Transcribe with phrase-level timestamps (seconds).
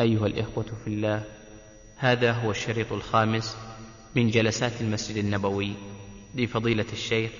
[0.00, 1.22] أيها الإخوة في الله
[1.96, 3.56] هذا هو الشريط الخامس
[4.14, 5.72] من جلسات المسجد النبوي
[6.34, 7.30] لفضيلة الشيخ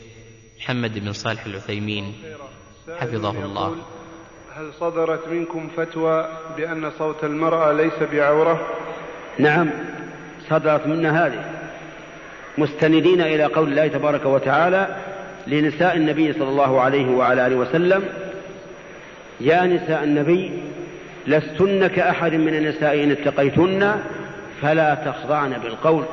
[0.58, 2.12] محمد بن صالح العثيمين.
[2.98, 3.76] حفظه الله.
[4.56, 8.68] هل صدرت منكم فتوى بأن صوت المرأة ليس بعورة؟
[9.38, 9.70] نعم
[10.50, 11.58] صدرت منا هذه.
[12.58, 14.96] مستندين إلى قول الله تبارك وتعالى
[15.46, 18.04] لنساء النبي صلى الله عليه وعلى آله وسلم
[19.40, 20.67] يا نساء النبي
[21.28, 23.94] لستن كأحد من النساء إن اتقيتن
[24.62, 26.04] فلا تخضعن بالقول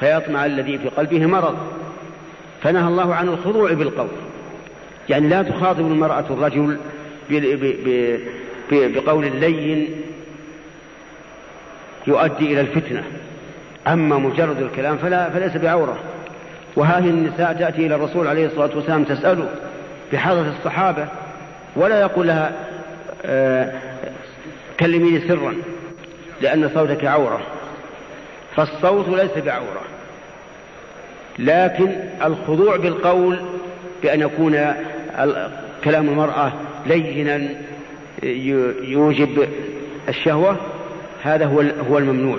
[0.00, 1.58] فيطمع الذي في قلبه مرض
[2.62, 4.08] فنهى الله عن الخضوع بالقول.
[5.08, 6.78] يعني لا تخاطب المرأة الرجل
[8.70, 9.88] بقول لين
[12.06, 13.04] يؤدي إلى الفتنة.
[13.86, 15.98] أما مجرد الكلام فلا فليس بعورة.
[16.76, 19.48] وهذه النساء تأتي إلى الرسول عليه الصلاة والسلام تسأله
[20.12, 21.06] بحضرة الصحابة
[21.76, 22.52] ولا يقول لها
[23.26, 23.72] آه
[24.80, 25.54] كلميني سرا
[26.40, 27.40] لأن صوتك عورة.
[28.56, 29.82] فالصوت ليس بعورة.
[31.38, 31.90] لكن
[32.24, 33.40] الخضوع بالقول
[34.02, 34.52] بأن يكون
[35.84, 36.52] كلام المرأة
[36.86, 37.48] لينا
[38.82, 39.48] يوجب
[40.08, 40.56] الشهوة
[41.22, 42.38] هذا هو هو الممنوع.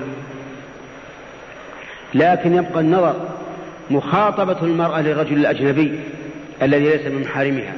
[2.13, 3.27] لكن يبقى النظر
[3.89, 5.99] مخاطبة المرأة للرجل الأجنبي
[6.61, 7.73] الذي ليس من محارمها.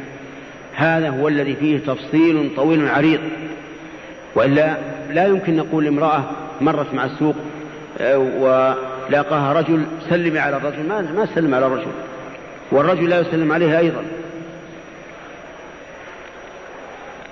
[0.75, 3.19] هذا هو الذي فيه تفصيل طويل عريض.
[4.35, 4.77] وإلا
[5.09, 6.23] لا يمكن نقول لامرأة
[6.61, 7.35] مرت مع السوق
[7.99, 10.87] آه، ولاقاها رجل سلمي على الرجل.
[10.87, 11.91] ما ما سلم على الرجل.
[12.71, 14.03] والرجل لا يسلم عليها أيضا.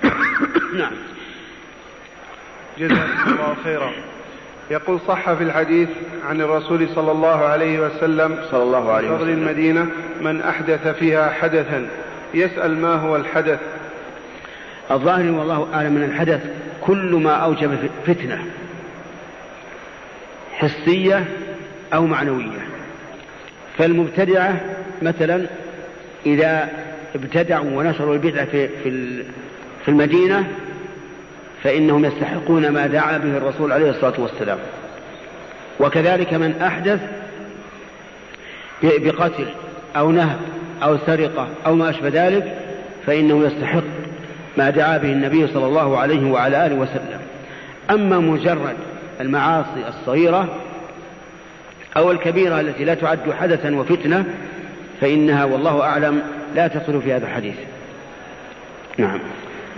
[0.78, 0.92] نعم.
[2.78, 3.90] جزاكم الله خيرا.
[4.70, 5.88] يقول صح في الحديث
[6.28, 9.28] عن الرسول صلى الله عليه وسلم صلى الله عليه وسلم.
[9.28, 9.86] المدينة
[10.20, 11.86] من أحدث فيها حدثا
[12.34, 13.60] يسأل ما هو الحدث؟
[14.90, 16.40] الظاهر والله أعلم من الحدث
[16.86, 18.38] كل ما أوجب فتنة
[20.52, 21.24] حسية
[21.94, 22.68] أو معنوية.
[23.78, 24.60] فالمبتدعة
[25.02, 25.46] مثلا
[26.26, 26.68] إذا
[27.14, 28.68] ابتدعوا ونشروا البدعة في
[29.84, 30.46] في المدينة
[31.62, 34.58] فإنهم يستحقون ما دعا به الرسول عليه الصلاة والسلام.
[35.80, 37.00] وكذلك من أحدث
[38.82, 39.46] بقتل
[39.96, 40.40] أو نهب
[40.82, 42.56] أو سرقة أو ما أشبه ذلك
[43.06, 44.03] فإنه يستحق
[44.56, 47.20] ما دعا به النبي صلى الله عليه وعلى آله وسلم.
[47.90, 48.76] أما مجرد
[49.20, 50.48] المعاصي الصغيرة
[51.96, 54.24] أو الكبيرة التي لا تعد حدثا وفتنة
[55.00, 56.22] فإنها والله أعلم
[56.54, 57.54] لا تصل في هذا الحديث.
[58.98, 59.18] نعم.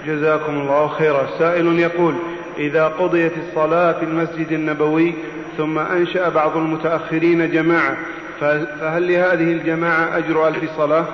[0.06, 1.26] جزاكم الله خيرا.
[1.38, 2.14] سائل يقول
[2.58, 5.14] إذا قضيت الصلاة في المسجد النبوي
[5.56, 7.96] ثم أنشأ بعض المتأخرين جماعة
[8.40, 11.04] فهل لهذه الجماعة أجر ألف صلاة؟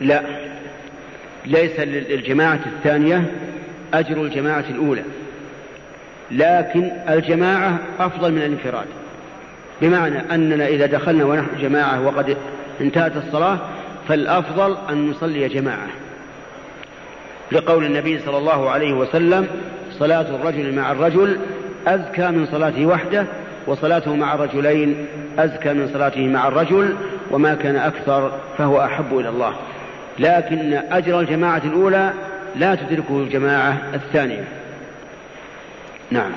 [0.00, 0.22] لا.
[1.46, 3.24] ليس للجماعة الثانية
[3.94, 5.02] أجر الجماعة الأولى
[6.30, 8.86] لكن الجماعة أفضل من الانفراد
[9.82, 12.36] بمعنى أننا إذا دخلنا ونحن جماعة وقد
[12.80, 13.58] انتهت الصلاة
[14.08, 15.86] فالأفضل أن نصلي جماعة.
[17.52, 19.46] لقول النبي صلى الله عليه وسلم
[19.98, 21.38] صلاة الرجل مع الرجل
[21.86, 23.26] أزكى من صلاته وحده
[23.66, 25.06] وصلاته مع الرجلين
[25.38, 26.94] أزكى من صلاته مع الرجل
[27.30, 29.52] وما كان أكثر فهو أحب إلى الله.
[30.18, 32.12] لكن أجر الجماعة الأولى
[32.56, 34.44] لا تدركه الجماعة الثانية.
[36.10, 36.30] نعم.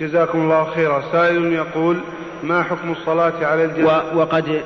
[0.00, 1.02] جزاكم الله خيرا.
[1.12, 2.00] سائل يقول
[2.42, 4.60] ما حكم الصلاة على الجنازة وقد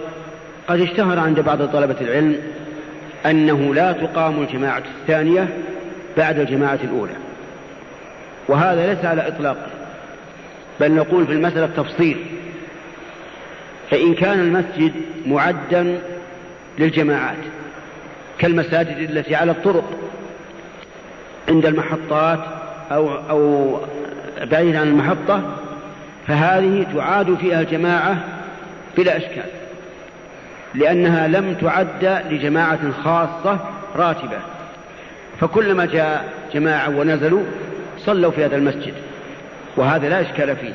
[0.68, 2.36] قد اشتهر عند بعض طلبة العلم
[3.26, 5.48] أنه لا تقام الجماعة الثانية
[6.16, 7.14] بعد الجماعة الأولى.
[8.48, 9.66] وهذا ليس على إطلاقه
[10.80, 12.16] بل نقول في المسألة تفصيل
[13.90, 14.92] فإن كان المسجد
[15.26, 15.98] معدا
[16.78, 17.36] للجماعات
[18.38, 19.84] كالمساجد التي على الطرق
[21.48, 22.40] عند المحطات
[22.92, 23.76] أو أو
[24.42, 25.42] بعيد عن المحطة
[26.26, 28.16] فهذه تعاد فيها الجماعة
[28.96, 29.44] بلا إشكال
[30.74, 33.58] لأنها لم تعد لجماعة خاصة
[33.96, 34.38] راتبة.
[35.40, 36.24] فكلما جاء
[36.54, 37.42] جماعة ونزلوا
[37.98, 38.94] صلوا في هذا المسجد
[39.76, 40.72] وهذا لا إشكال فيه.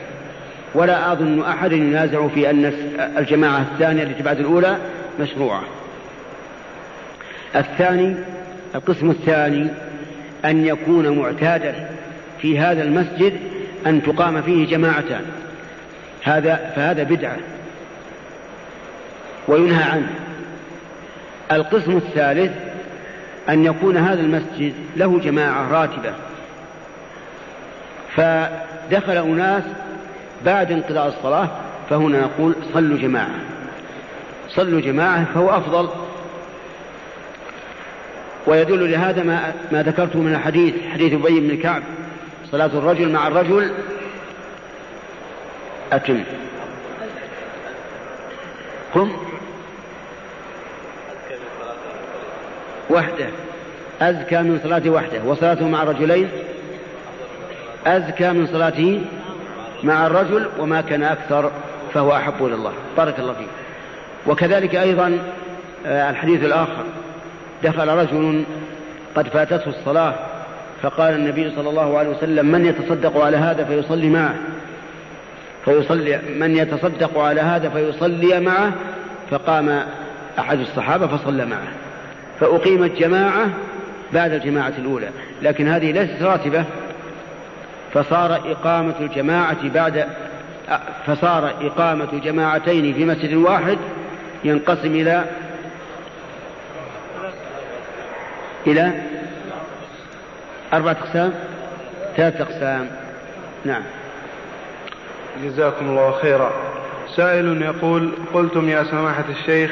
[0.74, 2.74] ولا أظن أحد ينازع في أن
[3.18, 4.76] الجماعة الثانية التي بعد الأولى
[5.20, 5.64] مشروعة.
[7.56, 8.16] الثاني
[8.76, 9.68] القسم الثاني
[10.46, 11.90] أن يكون معتادا
[12.42, 13.34] في هذا المسجد
[13.86, 15.22] أن تقام فيه جماعتان.
[16.24, 17.38] هذا فهذا بدعة.
[19.48, 20.10] وينهى عنه.
[21.52, 22.52] القسم الثالث
[23.50, 26.14] أن يكون هذا المسجد له جماعة راتبة.
[28.16, 29.64] فدخل أناس
[30.46, 31.50] بعد انقضاء الصلاة
[31.90, 33.40] فهنا نقول صلوا جماعة.
[34.50, 35.90] صلوا جماعة فهو أفضل
[38.48, 41.84] ويدل لهذا ما, ما ذكرته من الحديث حديث أبي بن كعب
[42.52, 43.72] صلاة الرجل مع الرجل
[45.92, 46.24] أتم.
[48.96, 49.12] قم.
[52.90, 53.28] وحده.
[54.02, 55.24] أزكى من صلاته وحده.
[55.26, 56.30] وصلاته مع الرجلين؟
[57.88, 59.02] أزكى من صلاته
[59.84, 61.52] مع الرجل وما كان أكثر
[61.94, 62.74] فهو أحب إلى الله.
[62.98, 63.48] بارك الله فيك.
[64.28, 65.20] وكذلك أيضا
[65.86, 66.84] آه، الحديث الآخر.
[67.64, 68.44] دخل رجل
[69.16, 70.14] قد فاتته الصلاة
[70.82, 74.36] فقال النبي صلى الله عليه وسلم من يتصدق على هذا فيصلي معه.
[75.66, 78.72] فيصلي من يتصدق على هذا فيصلي معه.
[79.32, 79.84] فقام
[80.40, 81.68] أحد الصحابة فصلى معه.
[82.40, 83.50] فأقيمت جماعة
[84.14, 85.10] بعد الجماعة الأولى
[85.42, 86.64] لكن هذه ليست راتبة.
[87.94, 90.06] فصار إقامة الجماعة بعد
[91.08, 93.78] فصار إقامة جماعتين في مسجد واحد
[94.44, 95.26] ينقسم إلى
[98.68, 98.92] إلى
[100.74, 101.34] أربعة أقسام؟
[102.18, 102.88] ثلاثة أقسام.
[103.66, 103.82] نعم.
[105.44, 106.54] جزاكم الله خيرا.
[107.16, 109.72] سائل يقول قلتم يا سماحة الشيخ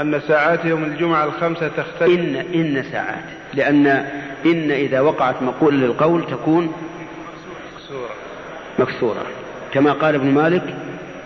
[0.00, 2.02] أن ساعات يوم الجمعة الخمسة تختلف.
[2.02, 3.24] إن إن ساعات.
[3.54, 3.86] لأن
[4.46, 6.72] إن إذا وقعت مقولة للقول تكون
[7.74, 8.10] مكسورة.
[8.78, 9.22] مكسورة.
[9.74, 10.74] كما قال ابن مالك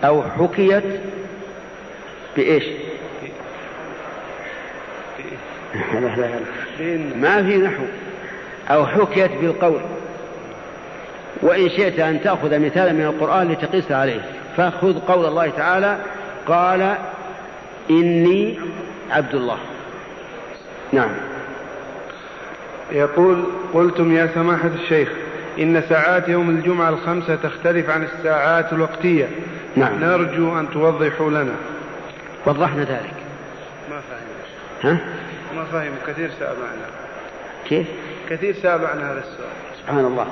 [0.03, 0.83] أو حكيت
[2.37, 2.63] بإيش؟
[5.93, 6.39] لا لا لا.
[7.21, 7.83] ما في نحو
[8.69, 9.81] أو حكيت بالقول.
[11.41, 14.21] وإن شئت أن تأخذ مثالا من القرآن لتقيس عليه.
[14.57, 15.97] فخذ قول الله تعالى
[16.47, 16.95] قال
[17.89, 18.59] إني
[19.11, 19.57] عبد الله.
[20.93, 21.11] نعم.
[22.91, 23.43] يقول
[23.73, 25.09] قلتم يا سماحة الشيخ
[25.59, 29.27] إن ساعات يوم الجمعة الخمسة تختلف عن الساعات الوقتية.
[29.75, 29.99] نعم.
[29.99, 31.53] نرجو أن توضحوا لنا.
[32.45, 33.13] وضحنا ذلك.
[33.89, 34.97] ما فهم ها؟
[35.55, 36.89] ما فهم كثير سأل عنها
[37.69, 37.87] كيف؟
[38.29, 39.51] كثير سأل عن هذا السؤال.
[39.81, 40.27] سبحان الله.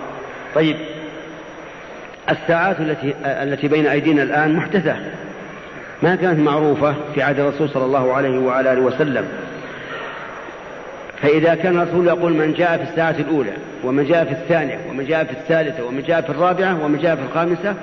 [0.56, 0.76] طيب
[2.30, 4.96] الساعات التي التي بين أيدينا الآن محدثة.
[6.04, 9.28] ما كانت معروفة في عهد الرسول صلى الله عليه وعلى آله وسلم.
[11.22, 15.24] فإذا كان الرسول يقول من جاء في الساعة الأولى ومن جاء في الثانية ومن جاء
[15.24, 17.76] في الثالثة ومن جاء في الرابعة ومن جاء في الخامسة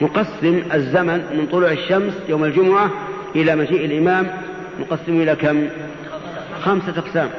[0.00, 2.90] نقسم الزمن من طلوع الشمس يوم الجمعة
[3.36, 4.26] إلى مجيء الإمام
[4.80, 5.68] نقسم إلى كم؟
[6.62, 7.30] خمسة أقسام.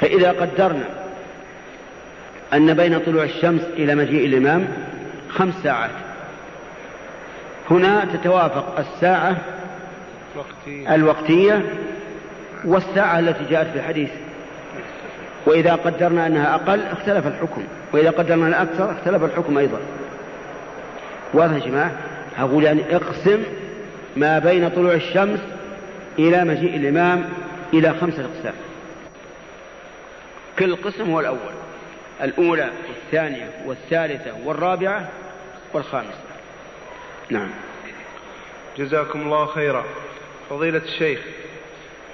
[0.00, 0.84] فإذا قدرنا
[2.54, 4.68] أن بين طلوع الشمس إلى مجيء الإمام
[5.28, 5.90] خمس ساعات.
[7.70, 9.36] هنا تتوافق الساعة
[10.68, 11.62] الوقتية
[12.64, 14.10] والساعة التي جاءت في الحديث.
[15.46, 17.64] وإذا قدرنا أنها أقل اختلف الحكم.
[17.92, 19.78] وإذا قدرنا أنها أكثر اختلف الحكم أيضا.
[21.34, 21.90] واضح يا جماعة؟
[22.38, 23.42] أقول يعني اقسم
[24.16, 25.40] ما بين طلوع الشمس
[26.18, 27.28] إلى مجيء الإمام
[27.72, 28.54] إلى خمسة أقسام.
[30.58, 31.54] كل قسم هو الأول
[32.22, 35.08] الأولى والثانية والثالثة والرابعة
[35.72, 36.18] والخامسة.
[37.30, 37.50] نعم.
[38.78, 39.84] جزاكم الله خيرا.
[40.50, 41.20] فضيلة الشيخ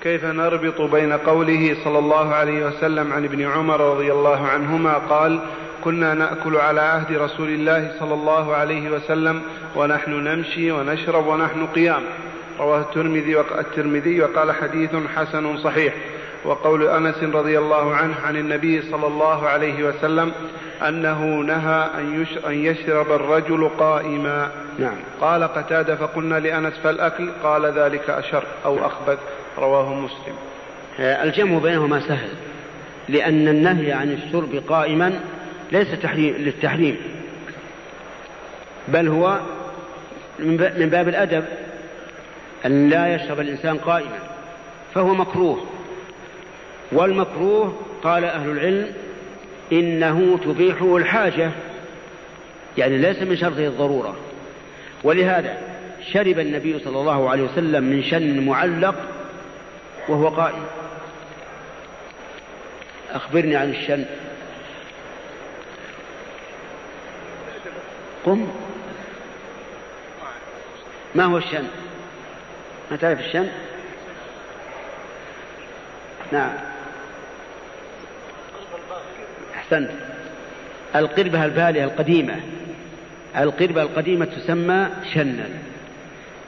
[0.02, 5.40] كيف نربط بين قوله صلى الله عليه وسلم عن ابن عمر رضي الله عنهما قال
[5.84, 9.42] كنا نأكل على عهد رسول الله صلى الله عليه وسلم
[9.76, 12.02] ونحن نمشي ونشرب ونحن قيام.
[12.60, 15.94] رواه الترمذي الترمذي وقال حديث حسن صحيح.
[16.44, 20.32] وقول أنس رضي الله عنه عن النبي صلى الله عليه وسلم
[20.88, 21.88] أنه نهى
[22.46, 24.50] أن يشرب الرجل قائما.
[24.78, 24.96] نعم.
[25.20, 29.18] قال قتادة فقلنا لأنس فالأكل؟ قال ذلك أشر أو أخبث.
[29.58, 30.34] رواه مسلم.
[31.00, 32.28] آه، الجمع بينهما سهل.
[33.08, 35.20] لأن النهي عن الشرب قائما
[35.72, 36.96] ليس تحريم للتحريم.
[38.88, 39.40] بل هو
[40.38, 41.44] من باب الأدب
[42.66, 44.18] أن لا يشرب الإنسان قائما
[44.94, 45.66] فهو مكروه.
[46.92, 48.92] والمكروه قال أهل العلم
[49.72, 51.50] إنه تبيحه الحاجة
[52.78, 54.16] يعني ليس من شرطه الضرورة.
[55.04, 55.58] ولهذا
[56.12, 58.94] شرب النبي صلى الله عليه وسلم من شن معلق
[60.08, 60.64] وهو قائم.
[63.10, 64.04] أخبرني عن الشن
[68.24, 68.48] قم
[71.14, 71.64] ما هو الشن؟
[72.90, 73.48] ما تعرف الشن؟
[76.32, 76.50] نعم.
[79.54, 79.90] أحسنت.
[80.96, 82.40] القربة البالية القديمة.
[83.36, 85.48] القربة القديمة تسمى شنا.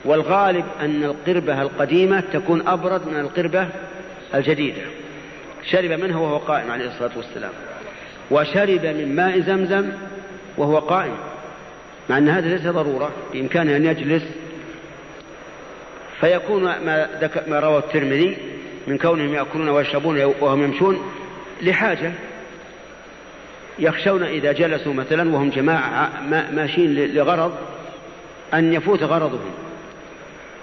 [0.05, 3.69] والغالب أن القربة القديمة تكون أبرد من القربة
[4.35, 4.83] الجديدة.
[5.71, 7.53] شرب منها وهو قائم عليه الصلاة والسلام.
[8.31, 9.89] وشرب من ماء زمزم
[10.57, 11.17] وهو قائم.
[12.11, 13.13] مع أن هذا ليس ضرورة.
[13.33, 14.23] بإمكانه أن يجلس
[16.23, 17.09] فيكون ما,
[17.47, 18.37] ما روى الترمذي
[18.87, 21.13] من كونهم يأكلون ويشربون وهم يمشون
[21.63, 22.13] لحاجة.
[23.79, 26.11] يخشون إذا جلسوا مثلا وهم جماعة
[26.53, 27.57] ماشيين لغرض
[28.55, 29.51] أن يفوت غرضهم.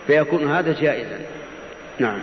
[0.07, 1.19] فيكون هذا جائزا.
[1.99, 2.19] نعم.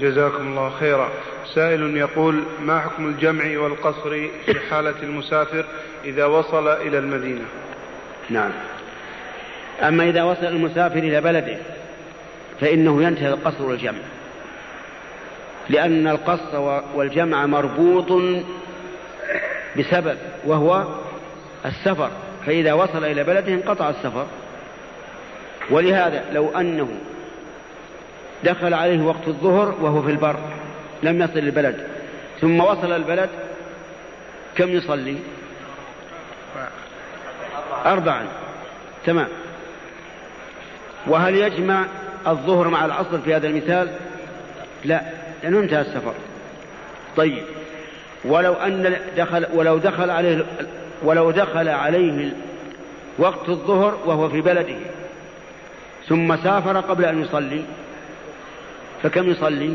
[0.00, 1.10] جزاكم الله خيرا.
[1.54, 5.64] سائل يقول ما حكم الجمع والقصر في حالة المسافر
[6.04, 7.44] إذا وصل إلى المدينة؟
[8.30, 8.50] نعم.
[9.82, 11.56] أما إذا وصل المسافر إلى بلده
[12.60, 13.98] فإنه ينتهي القصر والجمع.
[15.68, 18.22] لأن القصر والجمع مربوط
[19.78, 20.84] بسبب وهو
[21.66, 22.10] السفر.
[22.46, 24.26] فإذا وصل إلى بلده انقطع السفر.
[25.70, 26.88] ولهذا لو أنه
[28.44, 30.36] دخل عليه وقت الظهر وهو في البر
[31.02, 31.86] لم يصل البلد.
[32.40, 33.30] ثم وصل البلد
[34.56, 35.16] كم يصلي؟
[37.86, 38.26] أربعا.
[39.06, 39.28] تمام.
[41.06, 41.84] وهل يجمع
[42.26, 43.90] الظهر مع العصر في هذا المثال؟
[44.84, 45.02] لا
[45.42, 46.14] لأنه انتهى السفر.
[47.16, 47.42] طيب
[48.24, 50.44] ولو أن دخل ولو دخل عليه
[51.02, 52.32] ولو دخل عليه
[53.18, 54.76] وقت الظهر وهو في بلده.
[56.08, 57.64] ثم سافر قبل أن يصلي.
[59.02, 59.74] فكم يصلي؟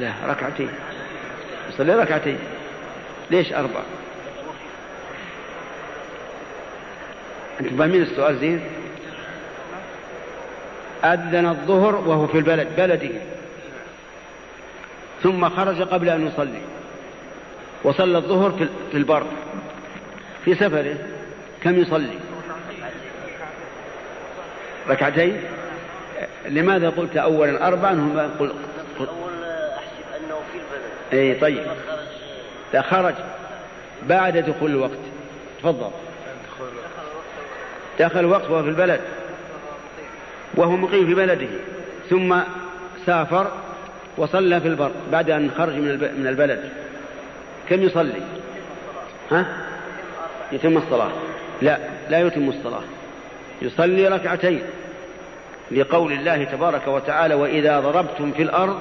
[0.00, 0.68] لا ركعتين.
[1.68, 2.38] يصلي ركعتين.
[3.30, 3.80] ليش أربع؟
[7.60, 8.60] أنتم فاهمين السؤال زين؟
[11.04, 13.10] أذن الظهر وهو في البلد بلده.
[15.22, 16.60] ثم خرج قبل أن يصلي.
[17.84, 18.50] وصلى الظهر
[18.90, 19.26] في البر.
[20.44, 20.96] في سفره
[21.62, 22.18] كم يصلي؟
[24.88, 25.40] ركعتين.
[26.48, 28.52] لماذا قلت أولا أربعا هم قل...
[28.98, 29.06] قل...
[29.08, 29.44] أول
[29.76, 31.34] أحسب أنه في البلد.
[31.34, 31.66] أي طيب.
[32.74, 33.14] لا خرج
[34.02, 34.98] بعد دخول الوقت.
[35.58, 35.90] تفضل.
[38.00, 39.00] دخل الوقت وهو في البلد.
[40.54, 41.48] وهو مقيم في بلده
[42.10, 42.36] ثم
[43.06, 43.50] سافر
[44.16, 46.70] وصلى في البر بعد أن خرج من البلد.
[47.68, 48.22] كم يصلي؟
[49.30, 49.46] ها؟
[50.52, 51.10] يتم الصلاة.
[51.62, 51.78] لا
[52.10, 52.82] لا يتم الصلاة.
[53.62, 54.62] يصلي ركعتين
[55.70, 58.80] لقول الله تبارك وتعالى وإذا ضربتم في الأرض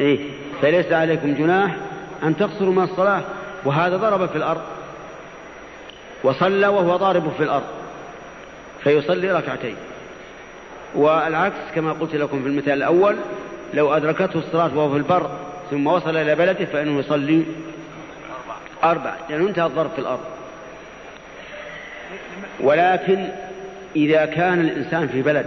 [0.00, 0.18] إيه
[0.62, 1.76] فليس عليكم جناح
[2.22, 3.22] أن تقصروا من الصلاة.
[3.64, 4.62] وهذا ضرب في الأرض.
[6.24, 7.66] وصلى وهو ضارب في الأرض.
[8.82, 9.76] فيصلي ركعتين.
[10.94, 13.16] والعكس كما قلت لكم في المثال الأول
[13.74, 15.30] لو أدركته الصلاة وهو في البر
[15.70, 17.44] ثم وصل إلى بلده فإنه يصلي
[18.84, 20.24] أربع لأنه انتهى الضرب في الأرض.
[22.60, 23.28] ولكن
[23.96, 25.46] إذا كان الإنسان في بلد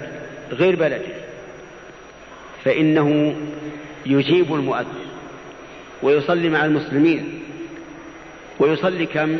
[0.51, 1.13] غير بلده
[2.63, 3.35] فإنه
[4.05, 5.05] يجيب المؤذن
[6.03, 7.43] ويصلي مع المسلمين
[8.59, 9.37] ويصلي كم؟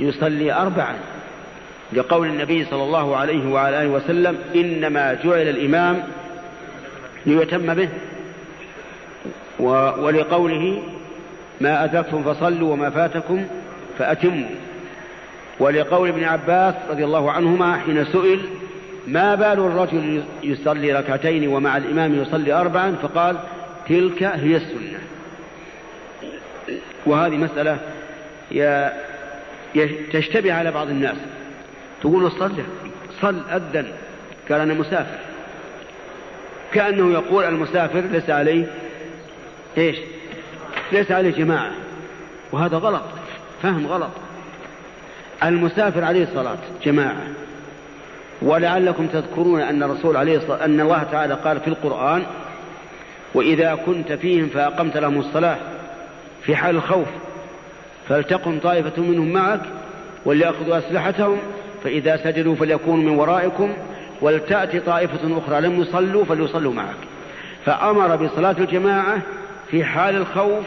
[0.00, 0.94] يصلي أربعا
[1.92, 6.02] لقول النبي صلى الله عليه وعلى آله وسلم إنما جعل الإمام
[7.26, 7.88] ليتم به
[9.98, 10.82] ولقوله
[11.60, 13.46] ما أدركتم فصلوا وما فاتكم
[13.98, 14.48] فأتموا.
[15.60, 18.40] ولقول ابن عباس رضي الله عنهما حين سئل
[19.06, 23.36] ما بال الرجل يصلي ركعتين ومع الإمام يصلي أربعا؟ فقال
[23.88, 24.98] تلك هي السنة.
[27.06, 27.78] وهذه مسألة
[30.12, 31.16] تشتبه على بعض الناس.
[32.00, 32.52] تقول صل
[33.22, 33.86] صل أذن
[34.50, 35.18] قال أنا مسافر.
[36.72, 38.66] كأنه يقول المسافر ليس عليه
[39.78, 39.96] إيش؟
[40.92, 41.70] ليس عليه جماعة.
[42.52, 43.04] وهذا غلط
[43.62, 44.10] فهم غلط.
[45.42, 47.22] المسافر عليه الصلاة جماعة.
[48.42, 52.22] ولعلكم تذكرون أن الرسول عليه الصلاة أن الله تعالى قال في القرآن
[53.34, 55.56] وإذا كنت فيهم فأقمت لهم الصلاة
[56.42, 57.08] في حال الخوف
[58.08, 59.60] فلتقم طائفة منهم معك
[60.24, 61.38] وليأخذوا أسلحتهم
[61.84, 63.72] فإذا سجدوا فليكونوا من ورائكم
[64.20, 66.96] ولتأتي طائفة أخرى لم يصلوا فليصلوا معك.
[67.64, 69.18] فأمر بصلاة الجماعة
[69.70, 70.64] في حال الخوف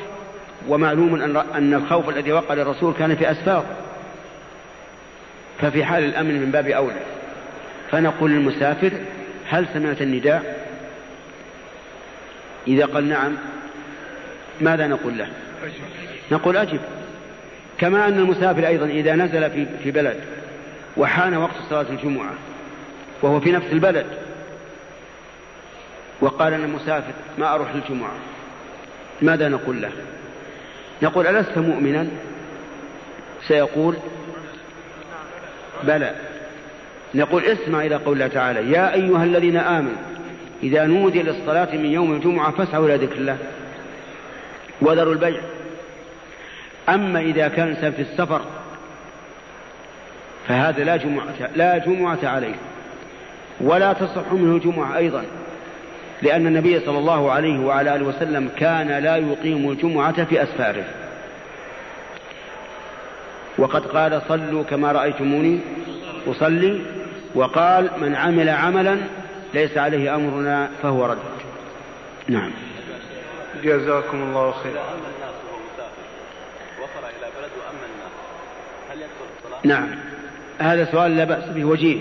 [0.68, 1.22] ومعلوم
[1.56, 3.66] أن الخوف الذي وقع للرسول كان في أسفار
[5.62, 7.00] ففي حال الأمن من باب أولى.
[7.92, 8.92] فنقول للمسافر
[9.50, 10.68] هل سمعت النداء؟
[12.68, 13.32] إذا قال نعم
[14.62, 15.28] ماذا نقول له؟
[16.32, 16.80] نقول أجب.
[17.78, 20.16] كما أن المسافر أيضا إذا نزل في, في بلد
[20.98, 22.34] وحان وقت صلاة الجمعة
[23.22, 24.06] وهو في نفس البلد.
[26.22, 28.14] وقال أنا مسافر ما أروح للجمعة
[29.22, 29.92] ماذا نقول له؟
[31.02, 32.08] نقول ألست مؤمنا؟
[33.48, 33.96] سيقول
[35.84, 36.16] بلى.
[37.16, 40.02] نقول اسمع إلى قول الله تعالى يا أيها الذين آمنوا
[40.64, 43.38] إذا نودي للصلاة من يوم الجمعة فاسعوا إلى ذكر الله
[44.82, 45.42] وذروا البيع.
[46.90, 48.42] أما إذا كان في السفر
[50.48, 52.56] فهذا لا جمعة لا جمعة عليه.
[53.62, 55.24] ولا تصح منه جمعة أيضا
[56.22, 60.86] لأن النبي صلى الله عليه وعلى آله وسلم كان لا يقيم الجمعة في أسفاره.
[63.58, 65.60] وقد قال صلوا كما رأيتموني
[66.28, 66.82] أصلي
[67.36, 68.98] وقال من عمل عملا
[69.54, 71.18] ليس عليه أمرنا فهو رد.
[72.28, 72.52] نعم.
[73.64, 74.74] جزاكم الله خير.
[76.82, 78.14] وصل إلى بلد وأما الناس
[78.92, 79.90] هل يدخل الصلاة؟ نعم.
[80.60, 81.98] هذا سؤال لا بأس به وجيه.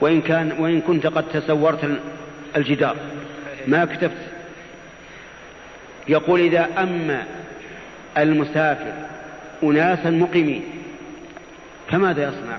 [0.00, 1.98] وإن كان وإن كنت قد تسورت
[2.56, 2.96] الجدار.
[3.66, 4.32] ما كتبت؟
[6.08, 7.24] يقول إذا أما
[8.18, 8.92] المسافر
[9.62, 10.62] أناسا مقيمين
[11.90, 12.58] فماذا يصنع؟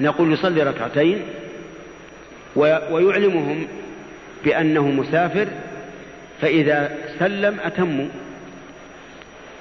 [0.00, 1.22] نقول يصلي ركعتين
[2.90, 3.66] ويعلمهم
[4.44, 5.48] بأنه مسافر
[6.40, 8.08] فإذا سلم أتموا.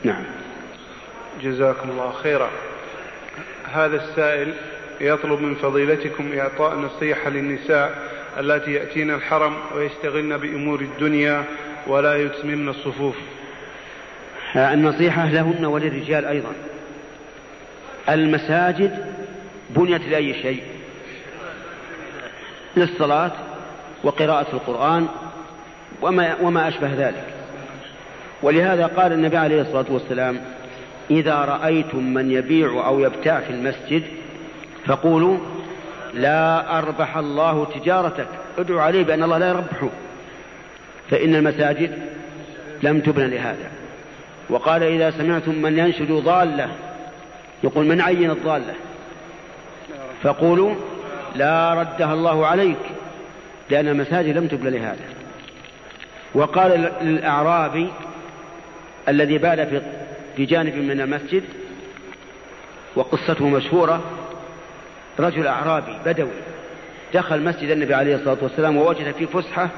[0.03, 0.23] نعم.
[1.41, 2.49] جزاكم الله خيرا.
[3.73, 4.53] هذا السائل
[5.01, 11.43] يطلب من فضيلتكم إعطاء نصيحة للنساء التي يأتين الحرم ويشتغلن بأمور الدنيا
[11.87, 13.15] ولا يتممن الصفوف.
[14.55, 16.51] النصيحة لهن وللرجال أيضا.
[18.09, 19.05] المساجد
[19.69, 20.63] بنيت لأي شيء.
[22.77, 23.31] للصلاة
[24.03, 25.07] وقراءة القرآن
[26.01, 27.23] وما, وما أشبه ذلك.
[28.41, 30.41] ولهذا قال النبي عليه الصلاة والسلام
[31.11, 34.03] إذا رأيتم من يبيع أو يبتاع في المسجد
[34.85, 35.37] فقولوا
[36.13, 38.27] لا أربح الله تجارتك.
[38.57, 39.89] ادعوا عليه بأن الله لا يربحه
[41.09, 41.99] فإن المساجد
[42.83, 43.71] لم تبنى لهذا.
[44.49, 46.69] وقال إذا سمعتم من ينشد ضالة
[47.63, 48.73] يقول من عين الضالة؟
[50.23, 50.75] فقولوا
[51.35, 52.77] لا ردها الله عليك
[53.69, 55.03] لأن المساجد لم تبنى لهذا.
[56.33, 57.87] وقال للأعرابي
[59.07, 59.81] الذي بال في
[60.35, 61.43] في جانب من المسجد
[62.95, 64.03] وقصته مشهورة.
[65.19, 66.31] رجل أعرابي بدوي
[67.13, 69.69] دخل مسجد النبي عليه الصلاة والسلام ووجد فيه فسحة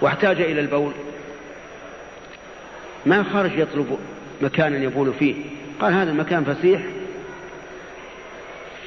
[0.00, 0.92] واحتاج إلى البول.
[3.06, 3.98] ما خرج يطلب
[4.40, 5.34] مكانا يبول فيه.
[5.80, 6.82] قال هذا المكان فسيح.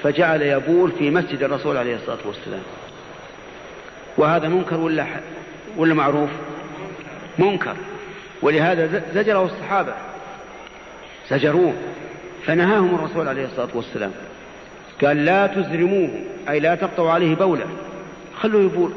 [0.03, 2.63] فجعل يبول في مسجد الرسول عليه الصلاة والسلام.
[4.17, 5.05] وهذا منكر ولا
[5.77, 6.29] ولا معروف؟
[7.39, 7.75] منكر.
[8.41, 9.93] ولهذا زجره الصحابة.
[11.29, 11.73] زجروه.
[12.45, 14.11] فنهاهم الرسول عليه الصلاة والسلام.
[15.03, 16.09] قال لا تزرموه
[16.49, 17.65] أي لا تقطعوا عليه بوله.
[18.35, 18.91] خلوه يبول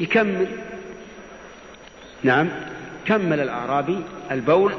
[0.00, 0.46] يكمل.
[2.22, 2.48] نعم
[3.06, 3.98] كمل الأعرابي
[4.30, 4.72] البول.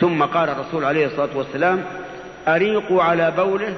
[0.00, 1.84] ثم قال الرسول عليه الصلاة والسلام
[2.48, 3.74] أريقوا على بوله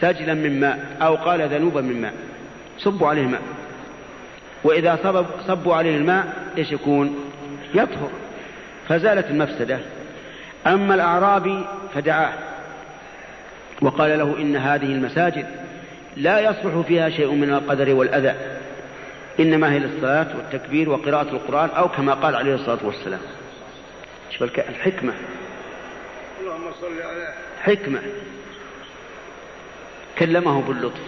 [0.00, 2.14] سجلا من ماء أو قال ذنوبا من ماء.
[2.78, 3.42] صبوا عليه ماء.
[4.64, 4.98] وإذا
[5.46, 7.30] صبوا, عليه الماء إيش يكون؟
[7.74, 8.10] يطهر.
[8.90, 9.78] فزالت المفسدة.
[10.66, 12.32] أما الأعرابي فدعاه
[13.82, 15.46] وقال له إن هذه المساجد
[16.16, 18.34] لا يصلح فيها شيء من القدر والأذى
[19.40, 23.20] إنما هي للصلاة والتكبير وقراءة القرآن أو كما قال عليه الصلاة والسلام.
[24.30, 25.12] شوف الحكمة.
[26.40, 28.00] اللهم صل عليه حكمة.
[30.18, 31.00] كلمه باللطف.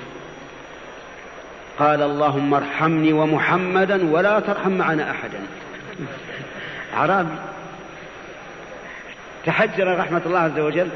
[1.79, 5.39] قال اللهم ارحمني ومحمدا ولا ترحم معنا أحدا.
[6.95, 7.52] عرابي
[9.47, 10.89] تحجر رحمة الله عز وجل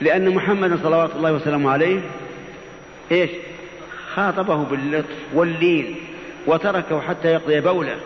[0.00, 2.00] لأن محمدا صلوات الله وسلامه عليه
[3.10, 3.30] إيش؟
[4.14, 5.96] خاطبه باللطف واللين
[6.46, 7.96] وتركه حتى يقضي بوله.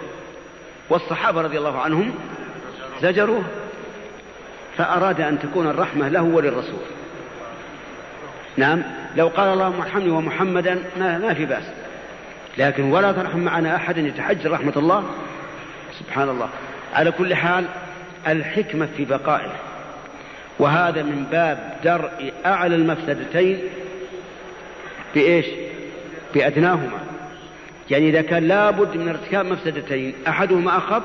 [0.90, 2.14] والصحابة رضي الله عنهم
[3.02, 3.42] زجروه
[4.76, 6.80] فأراد أن تكون الرحمة له وللرسول.
[8.56, 8.82] نعم
[9.16, 11.64] لو قال اللهم ارحمني ومحمدا ما, ما في بأس.
[12.58, 15.04] لكن ولا ترحم معنا أحدا يتحجر رحمة الله.
[15.98, 16.48] سبحان الله.
[16.94, 17.64] على كل حال
[18.28, 19.52] الحكمة في بقائه.
[20.58, 23.60] وهذا من باب درء أعلى المفسدتين
[25.14, 25.46] بإيش؟
[26.34, 27.00] بأدناهما.
[27.90, 31.02] يعني إذا كان لابد من ارتكاب مفسدتين أحدهما أخف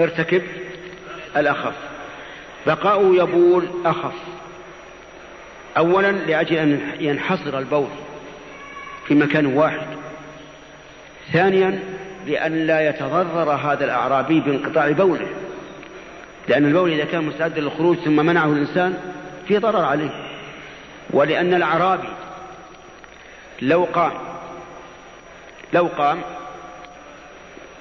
[0.00, 0.42] ارتكب
[1.36, 1.74] الأخف.
[2.66, 4.14] بقاء يبول أخف.
[5.76, 7.88] أولا لأجل أن ينحصر البول
[9.08, 9.86] في مكان واحد.
[11.32, 11.80] ثانيا
[12.26, 15.26] لأن لا يتضرر هذا الأعرابي بانقطاع بوله.
[16.48, 18.98] لأن البول إذا كان مستعدا للخروج ثم منعه الإنسان
[19.48, 20.10] في ضرر عليه.
[21.10, 22.08] ولأن الأعرابي
[23.62, 24.12] لو قام
[25.72, 26.20] لو قام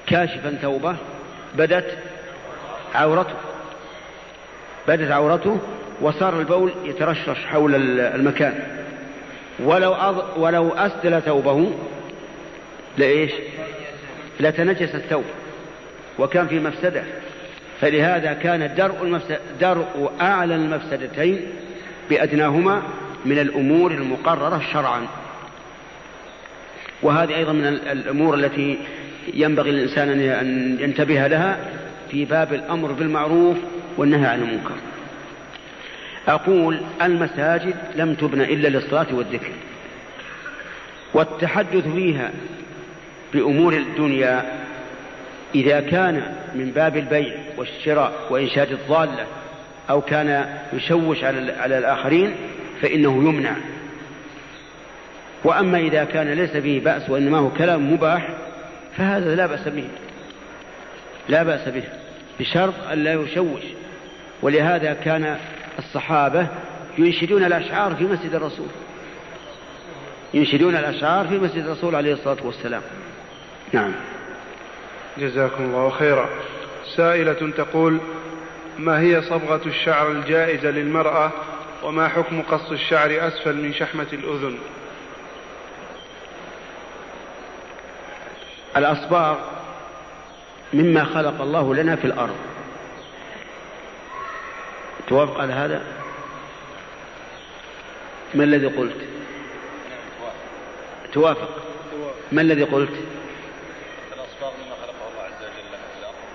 [0.08, 0.96] كاشفا ثوبه
[1.56, 1.98] بدت
[2.96, 3.36] عورته
[4.88, 5.60] بدت عورته
[6.02, 8.64] وصار البول يترشرش حول المكان.
[9.60, 10.38] ولو أض...
[10.38, 11.72] ولو أسدل ثوبه
[12.98, 13.32] لإيش؟
[14.40, 15.24] لتنجس الثوب
[16.20, 17.04] وكان في مفسدة.
[17.82, 19.22] فلهذا كان درء.
[19.62, 21.40] درء أعلى المفسدتين
[22.10, 22.82] بأدناهما
[23.26, 25.08] من الأمور المقررة شرعا
[27.02, 28.78] وهذه أيضا من الأمور التي
[29.34, 31.58] ينبغي للإنسان أن ينتبه لها
[32.12, 33.58] في باب الأمر بالمعروف
[33.98, 34.76] والنهي عن المنكر
[36.28, 39.52] أقول المساجد لم تبنى إلا للصلاة والذكر
[41.14, 42.32] والتحدث فيها
[43.34, 44.63] بأمور الدنيا
[45.56, 49.26] إذا كان من باب البيع والشراء وإنشاد الضالة
[49.90, 52.36] أو كان يشوش على, على الآخرين
[52.82, 53.56] فإنه يمنع.
[55.44, 58.30] وأما إذا كان ليس فيه بأس وإنما هو كلام مباح
[58.98, 59.88] فهذا لا بأس به.
[61.30, 61.84] لا بأس به.
[62.40, 63.62] بشرط أن لا يشوش.
[64.42, 65.38] ولهذا كان
[65.80, 66.48] الصحابة
[66.98, 68.68] ينشدون الأشعار في مسجد الرسول.
[70.34, 72.82] ينشدون الأشعار في مسجد الرسول عليه الصلاة والسلام.
[73.74, 73.92] نعم.
[75.18, 76.30] جزاكم الله خيرا.
[76.96, 78.00] سائلة تقول
[78.78, 81.32] ما هي صبغة الشعر الجائزة للمرأة
[81.84, 84.58] وما حكم قص الشعر أسفل من شحمة الأذن؟
[88.78, 89.38] الأصباغ
[90.74, 92.36] مما خلق الله لنا في الأرض.
[95.08, 95.84] توافق على هذا؟
[98.34, 98.98] ما الذي قلت؟
[101.14, 101.50] توافق.
[102.32, 102.94] ما الذي قلت؟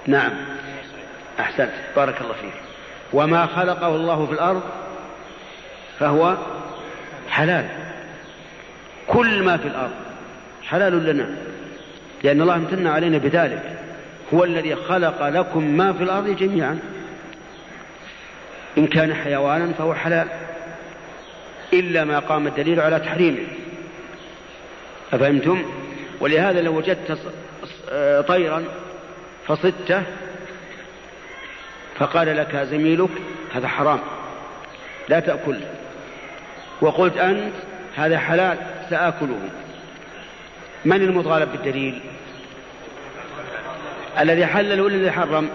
[0.09, 0.31] نعم.
[1.40, 1.71] أحسنت.
[1.97, 2.53] بارك الله فيك.
[3.12, 4.62] وما خلقه الله في الأرض
[5.99, 6.37] فهو
[7.31, 7.68] حلال.
[9.07, 9.94] كل ما في الأرض
[10.62, 11.37] حلال لنا؟
[12.25, 13.62] لأن الله امتن علينا بذلك.
[14.35, 16.79] هو الذي خلق لكم ما في الأرض جميعا.
[18.79, 20.29] إن كان حيوانا فهو حلال.
[21.73, 23.47] إلا ما قام الدليل على تحريمه.
[25.12, 25.62] أفهمتم؟
[26.21, 27.18] ولهذا لو وجدت
[28.29, 28.64] طيرا
[29.48, 30.02] فصدته
[31.98, 33.11] فقال لك زميلك
[33.54, 34.00] هذا حرام
[35.08, 35.56] لا تأكل.
[36.80, 37.52] وقلت أنت
[37.96, 38.58] هذا حلال
[38.90, 39.40] سآكله.
[40.84, 42.00] من المطالب بالدليل؟
[44.20, 45.48] الذي حلل ولا الذي حرم؟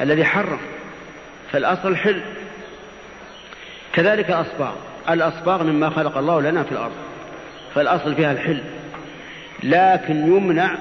[0.00, 0.58] الذي حرم.
[1.52, 2.22] فالأصل حل.
[3.92, 4.72] كذلك الأصباغ.
[5.10, 6.94] الأصباغ مما خلق الله لنا في الأرض.
[7.74, 8.60] فالأصل فيها الحل.
[9.62, 10.74] لكن يمنع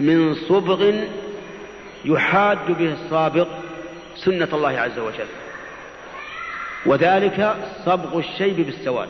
[0.00, 0.92] من صبغ
[2.04, 3.46] يحاد به الصابغ
[4.16, 5.26] سنة الله عز وجل.
[6.86, 9.08] وذلك صبغ الشيب بالسواد.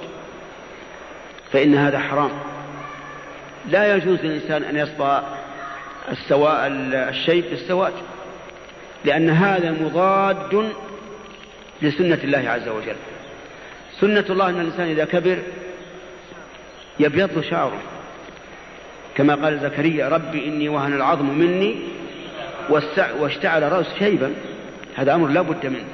[1.53, 2.31] فإن هذا حرام.
[3.69, 5.21] لا يجوز للإنسان أن يصبغ
[6.11, 7.93] السواء الشيب بالسواد.
[9.05, 10.73] لأن هذا مضاد
[11.83, 12.97] لسنة الله عز وجل.
[14.01, 15.39] سنة الله أن الإنسان إذا كبر
[17.01, 17.79] يبيض شعره.
[19.17, 21.77] كما قال زكريا ربي إني وهن العظم مني
[23.21, 24.35] واشتعل رأس شيبا.
[24.97, 25.85] هذا أمر لا بد منه.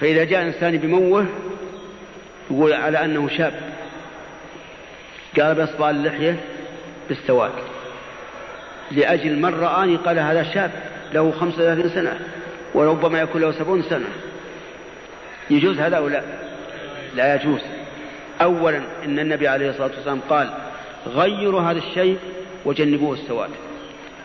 [0.00, 1.26] فإذا جاء إنسان بموه
[2.50, 3.52] يقول على أنه شاب.
[5.40, 6.40] قال بإصبع اللحية
[7.08, 7.52] بالسواد.
[8.90, 10.70] لأجل من رآني قال هذا شاب
[11.12, 12.18] له خمسة وثلاثين سنة
[12.74, 14.08] وربما يكون له سبعون سنة.
[15.50, 16.22] يجوز هذا أو لا؟
[17.14, 17.60] لا يجوز.
[18.42, 20.50] أولا إن النبي عليه الصلاة والسلام قال
[21.06, 22.18] غيروا هذا الشيء
[22.64, 23.50] وجنبوه السواد.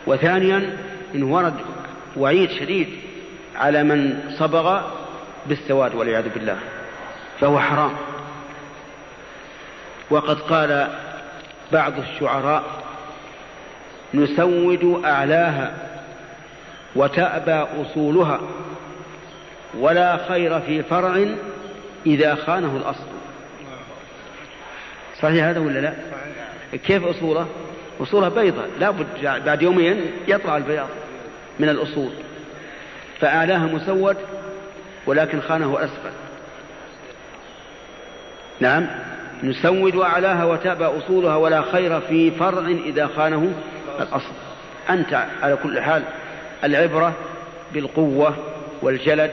[0.06, 0.76] وثانيا
[1.14, 1.54] إن ورد
[2.16, 2.88] وعيد شديد
[3.56, 4.80] على من صبغ
[5.46, 6.58] بالسواد والعياذ بالله
[7.40, 7.92] فهو حرام.
[10.10, 10.88] وقد قال
[11.72, 12.64] بعض الشعراء
[14.14, 15.74] نسود أعلاها
[16.96, 18.40] وتأبى أصولها
[19.78, 21.26] ولا خير في فرع
[22.06, 23.06] إذا خانه الأصل.
[25.20, 25.94] صحيح هذا ولا لا؟
[26.86, 27.46] كيف أصوله؟
[28.00, 29.06] أصولها بيضة لا بد
[29.46, 30.88] بعد يومين يطلع البياض.
[31.58, 32.10] من الأصول.
[33.20, 34.16] فأعلاها مسود
[35.06, 36.10] ولكن خانه أسفل
[38.60, 38.86] نعم
[39.42, 43.52] نسود أعلاها وتأبى أصولها ولا خير في فرع إذا خانه
[44.00, 44.32] الأصل.
[44.90, 46.02] أنت على كل حال
[46.64, 47.12] العبرة
[47.74, 48.36] بالقوة
[48.82, 49.30] والجلد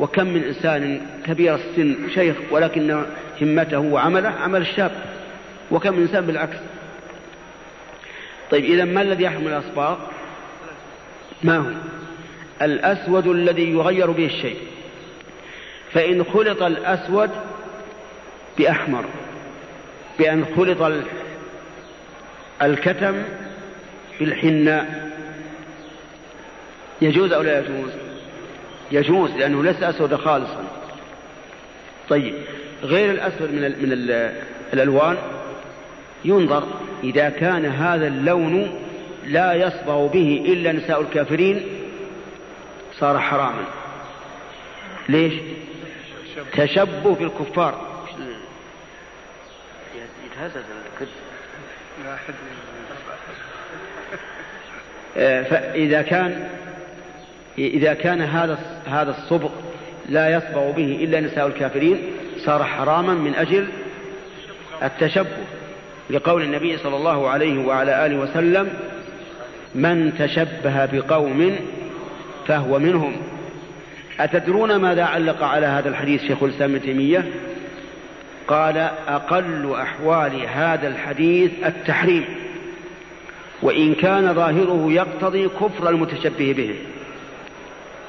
[0.00, 3.04] وكم من إنسان كبير السن شيخ ولكن
[3.42, 4.90] همته وعمله عمل الشاب
[5.70, 6.56] وكم من إنسان بالعكس.
[8.50, 9.96] طيب إذا ما الذي يحمل الأصباغ؟
[11.44, 11.70] ما هو
[12.62, 14.56] الأسود الذي يغير به الشيء.
[15.92, 17.30] فإن خلط الأسود
[18.58, 19.04] بأحمر
[20.18, 21.02] بأن خلط
[22.62, 23.22] الكتم
[24.20, 25.10] بالحناء
[27.02, 27.90] يجوز أو لا يجوز؟
[28.92, 30.64] يجوز لأنه ليس أسود خالصا.
[32.08, 32.34] طيب
[32.82, 33.92] غير الأسود من, من
[34.72, 35.16] الألوان
[36.24, 36.64] ينظر
[37.04, 38.80] إذا كان هذا اللون
[39.26, 41.62] لا يصبغ به إلا نساء الكافرين
[42.98, 43.64] صار حراما.
[45.08, 45.34] ليش؟
[46.56, 47.94] تشبه بالكفار.
[55.16, 56.48] آه، فإذا كان
[57.58, 59.50] إذا كان هذا هذا الصبغ
[60.08, 63.68] لا يصبغ به إلا نساء الكافرين صار حراما من أجل
[64.82, 65.44] التشبه.
[66.10, 68.93] لقول النبي صلى الله عليه وعلى آله وسلم
[69.74, 71.56] من تشبه بقوم
[72.46, 73.16] فهو منهم.
[74.20, 77.24] أتدرون ماذا علق على هذا الحديث شيخ الإسلام ابن تيمية؟
[78.48, 78.76] قال
[79.08, 82.24] أقل أحوال هذا الحديث التحريم
[83.62, 86.74] وإن كان ظاهره يقتضي كفر المتشبه بهم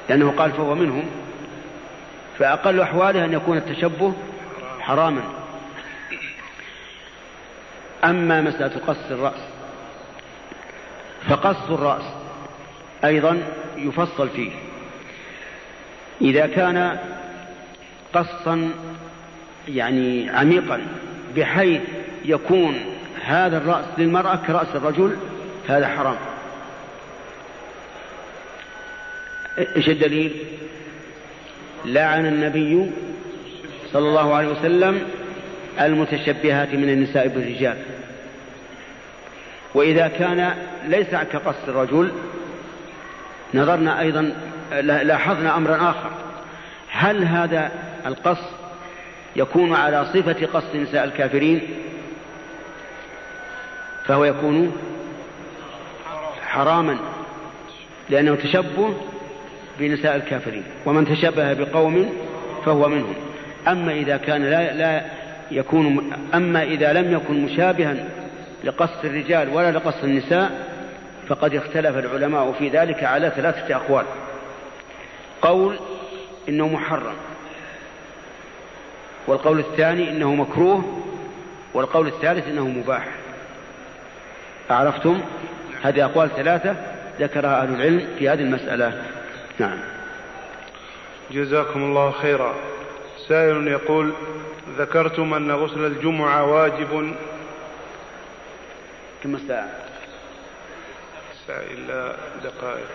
[0.08, 1.04] لأنه قال فهو منهم.
[2.38, 4.12] فأقل أحواله أن يكون التشبه
[4.80, 5.22] حراما.
[8.04, 9.55] أما مسألة قص الرأس
[11.28, 12.02] فقص الرأس
[13.04, 13.42] أيضا
[13.76, 14.50] يفصل فيه.
[16.20, 16.98] إذا كان
[18.14, 18.70] قصا
[19.68, 20.80] يعني عميقا
[21.36, 21.80] بحيث
[22.24, 22.80] يكون
[23.24, 25.16] هذا الرأس للمرأة كرأس الرجل
[25.68, 26.16] هذا حرام.
[29.76, 30.32] إيش الدليل؟
[31.84, 32.90] لعن النبي
[33.92, 35.08] صلى الله عليه وسلم
[35.80, 37.76] المتشبهات من النساء بالرجال.
[39.76, 40.54] وإذا كان
[40.86, 42.12] ليس كقص الرجل
[43.54, 44.32] نظرنا أيضا
[44.80, 46.10] لاحظنا أمرا آخر.
[46.90, 47.70] هل هذا
[48.06, 48.38] القص
[49.36, 51.60] يكون على صفة قص نساء الكافرين؟
[54.06, 54.72] فهو يكون
[56.46, 56.98] حراما
[58.10, 58.94] لأنه تشبه
[59.78, 62.12] بنساء الكافرين ومن تشبه بقوم
[62.64, 63.14] فهو منهم.
[63.68, 65.04] أما إذا كان لا, لا
[65.50, 67.96] يكون أما إذا لم يكن مشابها
[68.64, 70.76] لقص الرجال ولا لقص النساء
[71.28, 74.04] فقد اختلف العلماء في ذلك على ثلاثة أقوال.
[75.42, 75.78] قول
[76.48, 77.14] إنه محرم
[79.26, 81.02] والقول الثاني إنه مكروه
[81.74, 83.08] والقول الثالث إنه مباح.
[84.70, 85.20] أعرفتم؟
[85.82, 86.76] هذه أقوال ثلاثة
[87.20, 89.02] ذكرها أهل العلم في هذه المسألة.
[89.58, 89.78] نعم.
[91.30, 92.54] جزاكم الله خيرا.
[93.28, 94.12] سائل يقول
[94.78, 97.14] ذكرتم أن غسل الجمعة واجب
[99.26, 99.68] كم الساعة؟
[101.32, 102.86] الساعة إلا دقائق.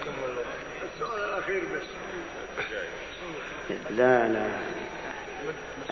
[0.94, 1.88] السؤال الأخير بس.
[3.90, 4.46] لا لا.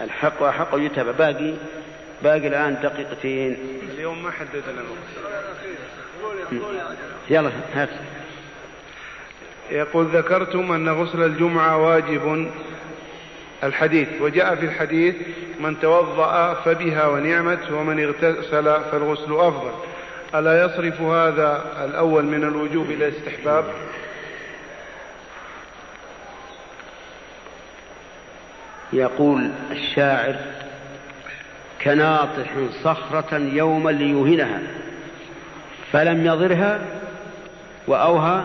[0.01, 1.11] الحق وحق يتبع.
[1.11, 1.53] باقي
[2.23, 3.79] باقي الآن دقيقتين.
[3.93, 4.83] اليوم ما حددنا
[7.29, 7.89] يلا هات.
[9.71, 12.51] يقول ذكرتم أن غسل الجمعة واجب
[13.63, 14.07] الحديث.
[14.21, 15.15] وجاء في الحديث
[15.59, 19.73] من توضأ فبها ونعمت ومن اغتسل فالغسل أفضل.
[20.35, 23.65] ألا يصرف هذا الأول من الوجوب إلى الاستحباب
[28.93, 30.35] يقول الشاعر
[31.83, 32.49] كناطح
[32.83, 34.61] صخرة يوما ليوهنها
[35.91, 36.79] فلم يضرها
[37.87, 38.41] وأوهى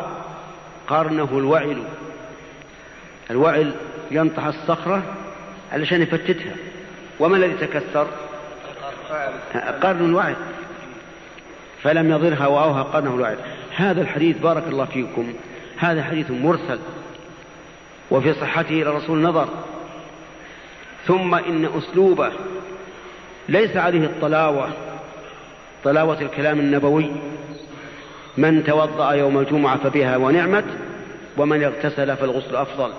[0.89, 1.83] قرنه الوعل.
[3.31, 3.75] الوعل
[4.11, 5.03] ينطح الصخرة
[5.73, 6.55] علشان يفتتها.
[7.21, 8.07] وما الذي تكسر؟
[9.83, 10.35] قرن الوعل.
[11.85, 13.37] فلم يضرها وأوهى قرنه الوعل
[13.77, 15.35] هذا الحديث بارك الله فيكم.
[15.77, 16.79] هذا حديث مرسل.
[18.11, 19.49] وفي صحته إلى الرسول نظر.
[21.07, 22.31] ثم إن أسلوبه
[23.49, 24.69] ليس عليه الطلاوة.
[25.85, 27.11] طلاوة الكلام النبوي.
[28.39, 30.65] من توضأ يوم الجمعة فبها ونعمت
[31.37, 32.91] ومن اغتسل فالغسل أفضل.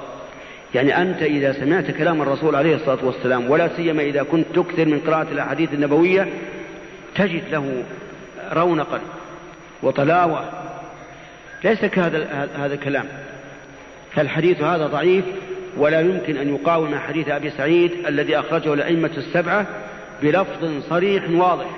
[0.75, 4.99] يعني أنت إذا سمعت كلام الرسول عليه الصلاة والسلام ولا سيما إذا كنت تكثر من
[4.99, 6.27] قراءة الأحاديث النبوية
[7.15, 7.83] تجد له
[8.53, 9.01] رونقا
[9.83, 10.49] وطلاوة.
[11.63, 13.05] ليس كهذا هذا الكلام.
[14.15, 15.25] فالحديث هذا ضعيف
[15.77, 19.65] ولا يمكن أن يقاوم حديث أبي سعيد الذي أخرجه الأئمة السبعة
[20.21, 21.69] بلفظ صريح واضح.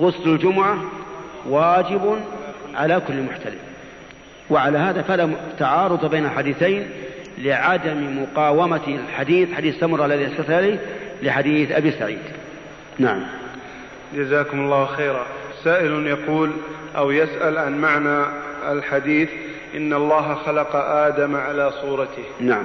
[0.00, 0.78] غسل الجمعة
[1.46, 2.20] واجب
[2.74, 3.58] على كل محتلم.
[4.50, 6.90] وعلى هذا فلا تعارض بين الحديثين
[7.38, 10.78] لعدم مقاومة الحديث حديث سمرة الذي أسكت عليه
[11.22, 12.18] لحديث أبي سعيد.
[12.98, 13.22] نعم.
[14.14, 15.26] جزاكم الله خيرا.
[15.64, 16.50] سائل يقول
[16.96, 18.24] أو يسأل عن معنى
[18.72, 19.28] الحديث
[19.74, 22.24] إن الله خلق آدم على صورته.
[22.40, 22.64] نعم.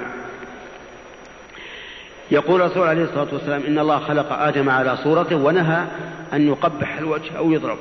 [2.30, 5.84] يقول الرسول عليه الصلاة والسلام إن الله خلق آدم على صورته ونهى
[6.32, 7.78] أن يقبح الوجه أو يضرب.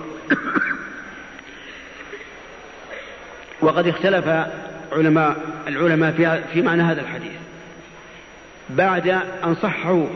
[3.61, 4.27] وقد اختلف
[4.91, 5.35] علماء
[5.67, 7.31] العلماء في, في معنى هذا الحديث.
[8.69, 9.07] بعد
[9.43, 10.07] أن صحوا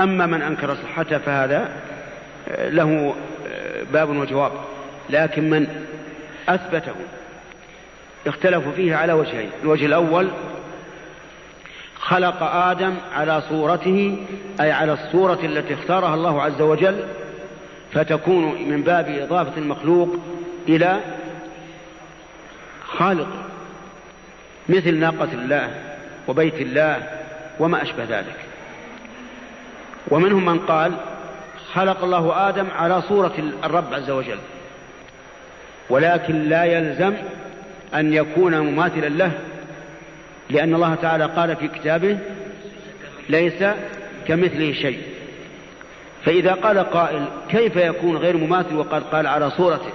[0.00, 1.68] أما من أنكر صحته فهذا
[2.58, 3.14] له
[3.92, 4.52] باب وجواب.
[5.10, 5.86] لكن من
[6.48, 6.94] أثبته
[8.26, 9.50] اختلفوا فيه على وجهين.
[9.62, 10.28] الوجه الأول
[12.00, 14.16] خلق آدم على صورته
[14.60, 17.04] أي على الصورة التي اختارها الله عز وجل
[17.92, 20.16] فتكون من باب إضافة المخلوق
[20.68, 21.00] إلى
[22.86, 23.28] خالق
[24.68, 25.70] مثل ناقة الله
[26.28, 27.08] وبيت الله
[27.58, 28.36] وما أشبه ذلك.
[30.10, 30.92] ومنهم من قال
[31.74, 34.38] خلق الله آدم على صورة الرب عز وجل.
[35.90, 37.14] ولكن لا يلزم
[37.94, 39.32] أن يكون مماثلا له
[40.50, 42.18] لأن الله تعالى قال في كتابه
[43.28, 43.64] ليس
[44.26, 45.02] كمثله شيء.
[46.24, 49.92] فإذا قال قائل كيف يكون غير مماثل وقد قال على صورته؟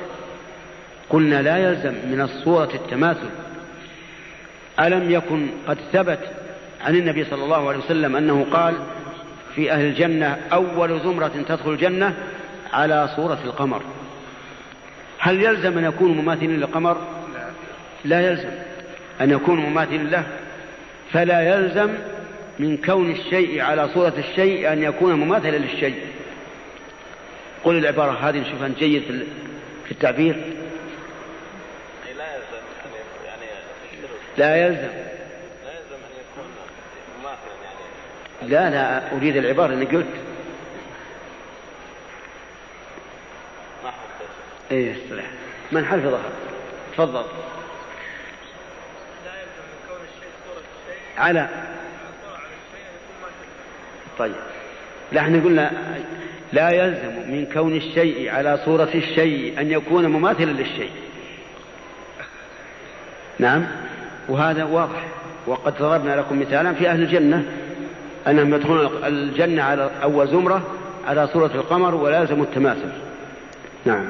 [1.09, 3.29] قلنا لا يلزم من الصورة التماثل.
[4.79, 6.19] ألم يكن قد ثبت
[6.81, 8.75] عن النبي صلى الله عليه وسلم أنه قال
[9.55, 12.15] في أهل الجنة أول زمرة تدخل الجنة
[12.73, 13.81] على صورة القمر.
[15.19, 17.07] هل يلزم أن يكون مماثلا للقمر؟
[18.05, 18.51] لا يلزم.
[19.21, 20.23] أن يكون مماثلا له.
[21.11, 21.89] فلا يلزم
[22.59, 25.95] من كون الشيء على صورة الشيء أن يكون مماثلا للشيء.
[27.63, 29.25] قل العبارة هذه نشوفها جيد
[29.85, 30.35] في التعبير.
[32.17, 32.63] لا يلزم
[33.25, 33.45] يعني
[34.37, 34.87] لا يلزم
[35.65, 36.45] لا يلزم ان يكون
[37.19, 37.83] مماثلا يعني
[38.49, 40.08] لا لا أريد العبارة اللي قلت.
[44.71, 45.25] إيه الصلاح
[45.71, 46.23] من حفظها
[46.93, 47.23] تفضل.
[51.17, 51.49] على.
[54.19, 54.36] طيب.
[55.17, 55.71] إحنا قلنا
[56.53, 60.91] لا يلزم من كون الشيء على صورة الشيء أن يكون مماثلا للشيء.
[63.39, 63.65] نعم.
[64.27, 65.06] وهذا واضح.
[65.47, 67.45] وقد ضربنا لكم مثالا في أهل الجنة.
[68.27, 70.62] أنهم يدخلون الجنة على أول زمرة
[71.05, 72.91] على صورة القمر ولا يلزم التماثل.
[73.86, 74.09] نعم.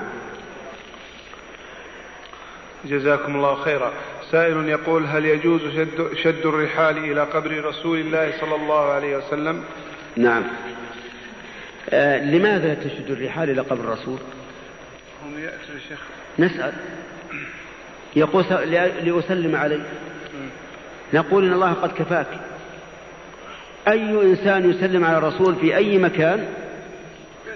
[2.85, 3.91] جزاكم الله خيرا.
[4.31, 9.63] سائل يقول هل يجوز شد, شد الرحال إلى قبر رسول الله صلى الله عليه وسلم؟
[10.15, 10.43] نعم.
[11.89, 14.17] آه لماذا تشد الرحال إلى قبر الرسول؟
[15.25, 15.99] هم يأتوا شيخ.
[16.39, 16.73] نسأل.
[18.15, 18.43] يقول
[19.03, 19.85] لأسلم عليه.
[21.13, 22.27] نقول إن الله قد كفاك.
[23.87, 26.45] أي إنسان يسلم على الرسول في أي مكان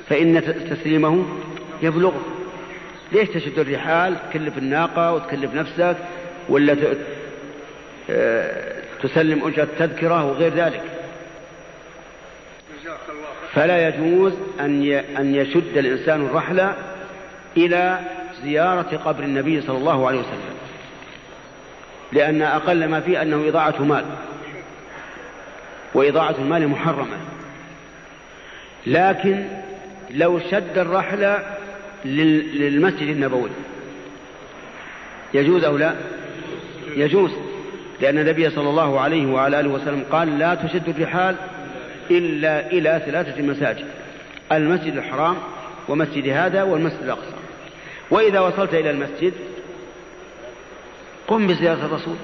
[0.09, 1.25] فإن تسليمه
[1.81, 2.21] يبلغه.
[3.11, 5.97] ليش تشد الرحال؟ تكلف الناقة وتكلف نفسك
[6.49, 6.75] ولا
[8.09, 10.83] آه، تسلم أجرة تذكرة وغير ذلك.
[13.53, 16.75] فلا يجوز أن يشد الإنسان الرحلة
[17.57, 17.99] إلى
[18.43, 20.57] زيارة قبر النبي صلى الله عليه وسلم
[22.11, 24.05] لأن أقل ما فيه أنه إضاعة مال.
[25.97, 27.17] وإضاعة المال محرمة.
[28.87, 29.45] لكن
[30.11, 31.43] لو شد الرحلة
[32.05, 33.49] لل- للمسجد النبوي.
[35.33, 35.95] يجوز أو لا؟
[36.95, 37.31] يجوز.
[38.01, 41.35] لأن النبي صلى الله عليه وعلى آله وسلم قال لا تشد الرحال
[42.11, 43.85] إلا إلى ثلاثة مساجد.
[44.51, 45.35] المسجد الحرام
[45.87, 47.33] ومسجد هذا والمسجد الأقصى.
[48.11, 49.33] وإذا وصلت إلى المسجد
[51.27, 52.15] قم بزيارة الرسول.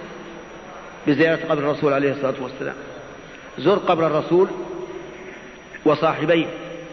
[1.08, 2.76] بزيارة قبر الرسول عليه الصلاة والسلام.
[3.58, 4.48] زر قبر الرسول
[5.86, 6.46] وصاحبيه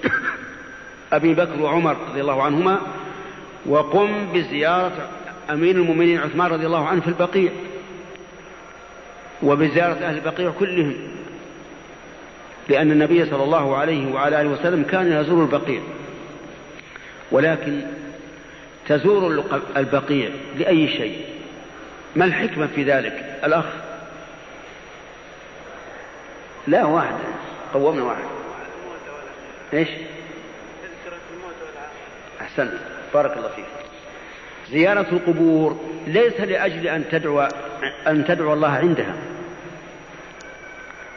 [1.13, 2.81] أبي بكر وعمر رضي الله عنهما
[3.67, 5.09] وقم بزيارة
[5.51, 7.53] أمير المؤمنين عثمان رضي الله عنه في البقيع
[9.43, 10.95] وبزيارة أهل البقيع كلهم
[12.69, 15.81] لأن النبي صلى الله عليه وعلى آله وسلم كان يزور البقيع
[17.33, 17.81] ولكن
[18.89, 19.45] تزور
[19.77, 21.17] البقيع لأي شيء؟
[22.17, 23.65] ما الحكمة في ذلك؟ الأخ
[26.71, 27.15] لا واحد.
[27.75, 28.25] قومنا واحد.
[29.75, 29.89] إيش؟
[32.41, 32.73] أحسنت.
[33.15, 33.65] بارك الله فيك.
[34.71, 37.49] زيارة القبور ليس لأجل أن تدعو
[38.07, 39.15] أن تدعو الله عندها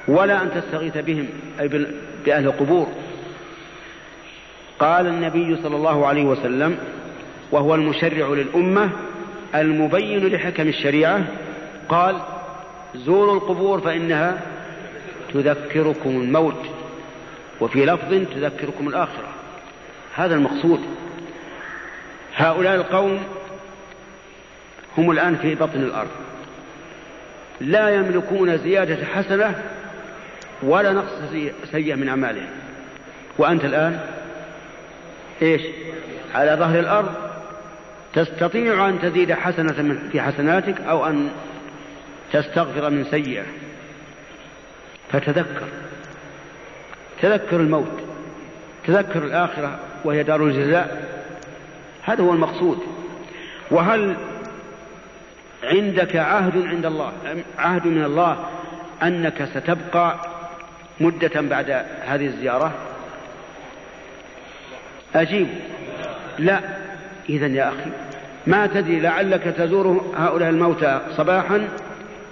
[0.07, 1.27] ولا أن تستغيث بهم
[1.59, 1.67] أي
[2.25, 2.87] بأهل القبور.
[4.79, 6.77] قال النبي صلى الله عليه وسلم
[7.51, 8.89] وهو المشرع للأمة
[9.55, 11.23] المبين لحكم الشريعة
[11.89, 12.15] قال
[12.95, 14.52] زوروا القبور فإنها
[15.33, 16.65] تذكركم الموت
[17.61, 19.27] وفي لفظ تذكركم الآخرة.
[20.15, 20.79] هذا المقصود.
[22.36, 23.23] هؤلاء القوم
[24.97, 26.09] هم الآن في بطن الأرض.
[27.61, 29.61] لا يملكون زيادة حسنة
[30.63, 31.13] ولا نقص
[31.71, 32.49] سيئة من أعمالهم.
[33.38, 33.99] وأنت الآن
[35.41, 35.61] إيش؟
[36.36, 37.13] على ظهر الأرض
[38.13, 41.29] تستطيع أن تزيد حسنة في حسناتك أو أن
[42.34, 43.43] تستغفر من سيئة.
[45.14, 45.68] فتذكر.
[47.22, 48.01] تذكر الموت.
[48.88, 51.09] تذكر الآخرة وهي دار الجزاء.
[52.03, 52.78] هذا هو المقصود.
[53.72, 54.16] وهل
[55.64, 57.11] عندك عهد عند الله
[57.57, 58.45] عهد من الله
[59.03, 60.16] أنك ستبقى
[60.99, 62.72] مدة بعد هذه الزيارة؟
[65.16, 65.47] أجيب.
[66.39, 66.59] لا.
[67.30, 67.91] إذا يا أخي
[68.47, 71.68] ما تدري لعلك تزور هؤلاء الموتى صباحا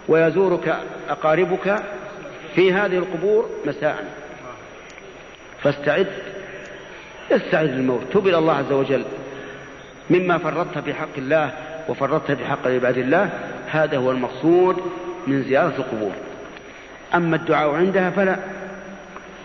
[0.07, 0.77] ويزورك
[1.09, 1.75] أقاربك
[2.55, 4.05] في هذه القبور مساء.
[5.63, 6.07] فاستعد.
[7.31, 8.01] استعد للموت.
[8.13, 9.05] تب إلى الله عز وجل.
[10.09, 11.51] مما فرطت في حق الله
[11.89, 13.29] وفرطت في حق عباد الله
[13.67, 14.81] هذا هو المقصود
[15.27, 16.11] من زيارة القبور.
[17.15, 18.37] أما الدعاء عندها فلا.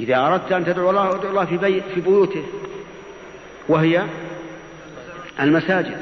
[0.00, 2.44] إذا أردت أن تدعو الله ادعو الله في, بي في بيوته.
[3.68, 4.02] وهي
[5.40, 5.98] المساجد.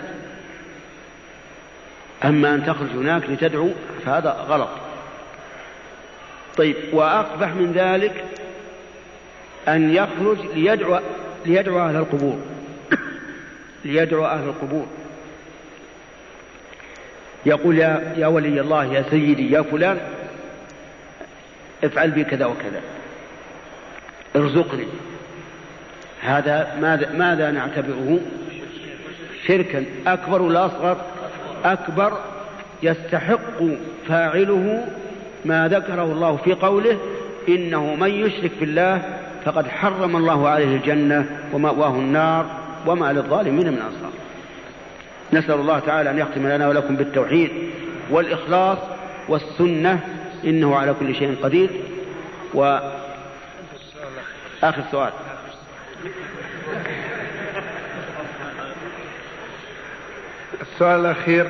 [2.24, 3.70] أما أن تخرج هناك لتدعو
[4.07, 4.84] فهذا غلط.
[6.57, 8.24] طيب وأقبح من ذلك
[9.68, 11.00] أن يخرج ليدعو
[11.46, 12.38] ليدعو أهل القبور.
[13.84, 14.86] ليدعو أهل القبور.
[17.46, 20.00] يقول يا, يا ولي الله يا سيدي يا فلان
[21.84, 22.80] افعل بي كذا وكذا.
[24.36, 24.86] ارزقني.
[26.20, 28.20] هذا ماذا, ماذا نعتبره؟
[29.46, 29.84] شركا.
[30.07, 31.05] أكبر ولا أصغر؟
[31.64, 32.18] أكبر.
[32.82, 33.62] يستحق
[34.09, 34.88] فاعله
[35.45, 36.99] ما ذكره الله في قوله
[37.49, 39.03] إنه من يشرك بالله
[39.45, 42.47] فقد حرم الله عليه الجنة ومأواه النار
[42.86, 44.12] وما للظالمين من أنصار.
[45.32, 47.51] نسأل الله تعالى أن يختم لنا ولكم بالتوحيد
[48.11, 48.78] والإخلاص
[49.28, 50.01] والسنة
[50.45, 51.70] إنه على كل شيء قدير.
[52.55, 52.78] و
[54.62, 55.12] آخر سؤال.
[60.62, 61.47] السؤال الأخير.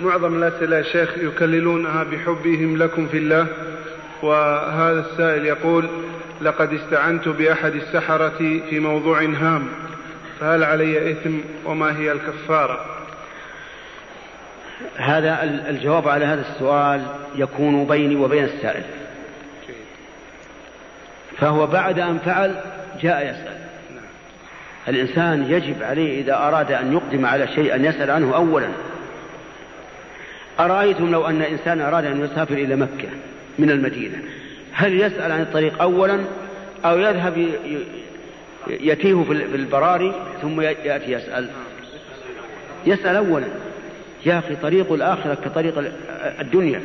[0.00, 3.46] معظم الأسئلة يا شيخ يكللونها بحبهم لكم في الله
[4.22, 5.88] وهذا السائل يقول
[6.40, 8.38] لقد استعنت بأحد السحرة
[8.70, 9.68] في موضوع هام
[10.40, 11.34] فهل علي إثم
[11.64, 12.80] وما هي الكفارة؟
[14.96, 18.82] هذا الجواب على هذا السؤال يكون بيني وبين السائل.
[21.38, 22.60] فهو بعد أن فعل
[23.02, 23.58] جاء يسأل.
[24.88, 28.68] الإنسان يجب عليه إذا أراد أن يقدم على شيء أن يسأل عنه أولا.
[30.60, 33.08] أرأيتم لو أن إنسان أراد أن يسافر إلى مكة
[33.58, 34.18] من المدينة؟
[34.72, 36.20] هل يسأل عن الطريق أولا
[36.84, 37.48] أو يذهب
[38.68, 41.48] يتيه في البراري ثم يأتي يسأل؟
[42.86, 43.46] يسأل أولا.
[44.26, 45.92] يا أخي طريق الآخرة كطريق
[46.40, 46.80] الدنيا.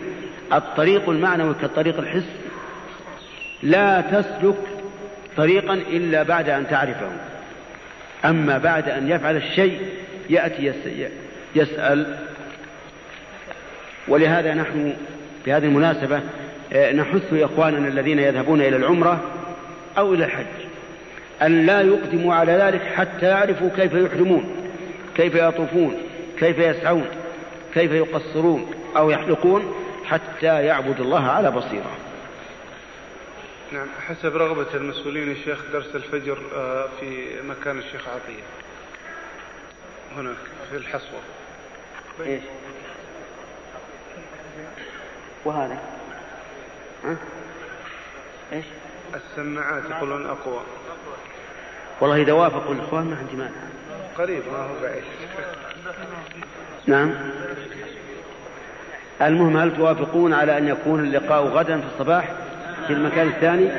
[0.54, 2.36] الطريق المعنوي كالطريق الحسي
[3.64, 4.58] لا تسلك
[5.38, 7.10] طريقا إلا بعد أن تعرفه.
[8.26, 9.80] أما بعد أن يفعل الشيء
[10.30, 10.74] يأتي
[11.56, 12.16] يسأل
[14.08, 14.93] ولهذا نحن
[15.45, 16.22] في هذه المناسبة
[16.74, 19.22] آه، نحث إخواننا الذين يذهبون إلى العمرة
[19.97, 20.45] أو إلى الحج
[21.41, 24.72] أن لا يقدموا على ذلك حتى يعرفوا كيف يحرمون
[25.16, 25.97] كيف يطوفون
[26.39, 27.06] كيف يسعون
[27.74, 29.74] كيف يقصرون أو يحلقون
[30.06, 31.91] حتى يعبد الله على بصيرة.
[33.72, 38.43] نعم حسب رغبة المسؤولين الشيخ درس الفجر آه، في مكان الشيخ عطية.
[40.18, 40.36] هناك
[40.72, 41.20] في الحصوة.
[42.26, 42.41] إيش؟
[45.46, 45.78] وهذا.
[47.04, 47.16] ها؟
[48.54, 48.66] إيش؟
[49.16, 50.62] السماعات يقولون أقوى.
[52.02, 53.52] والله إذا وافقوا الإخوان ما عندي مانع.
[54.18, 55.04] قريب ما هو بعيد.
[56.88, 57.14] نعم.
[59.22, 62.32] المهم هل توافقون على أن يكون اللقاء غدا في الصباح
[62.88, 63.72] في المكان الثاني؟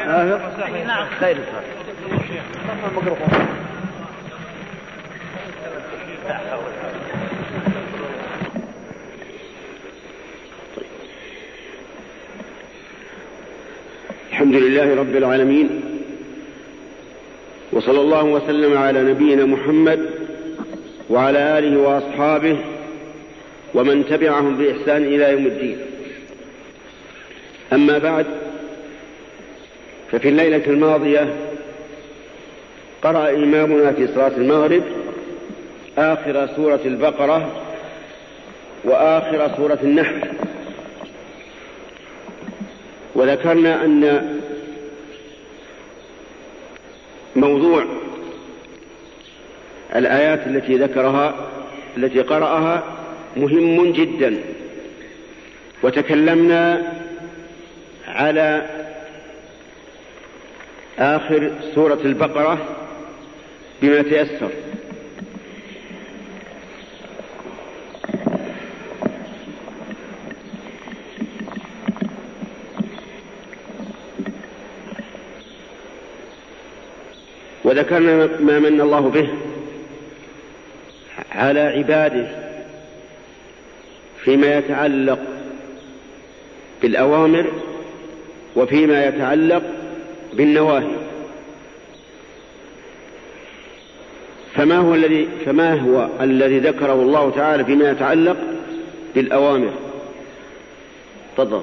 [0.00, 0.40] آه
[1.20, 1.38] خير
[14.32, 15.80] الحمد لله رب العالمين
[17.72, 20.10] وصلى الله وسلم على نبينا محمد
[21.10, 22.56] وعلى آله وأصحابه
[23.74, 25.78] ومن تبعهم بإحسان إلى يوم الدين.
[27.72, 28.26] أما بعد
[30.12, 31.34] ففي الليلة الماضية
[33.02, 34.82] قرأ إمامنا في صلاة المغرب
[35.98, 37.50] آخر سورة البقرة
[38.84, 40.20] وآخر سورة النحل.
[43.22, 44.28] وذكرنا أن
[47.36, 47.84] موضوع
[49.96, 51.34] الآيات التي ذكرها
[51.96, 52.82] التي قرأها
[53.36, 54.38] مهم جدا.
[55.82, 56.92] وتكلمنا
[58.08, 58.66] على
[60.98, 62.58] آخر سورة البقرة
[63.82, 64.50] بما تيسر.
[77.82, 79.28] وذكرنا ما من الله به
[81.32, 82.28] على عباده
[84.24, 85.18] فيما يتعلق
[86.82, 87.46] بالأوامر
[88.56, 89.62] وفيما يتعلق
[90.32, 90.96] بالنواهي.
[94.54, 98.36] فما هو الذي فما هو الذي ذكره الله تعالى فيما يتعلق
[99.14, 99.72] بالأوامر؟
[101.36, 101.62] تفضل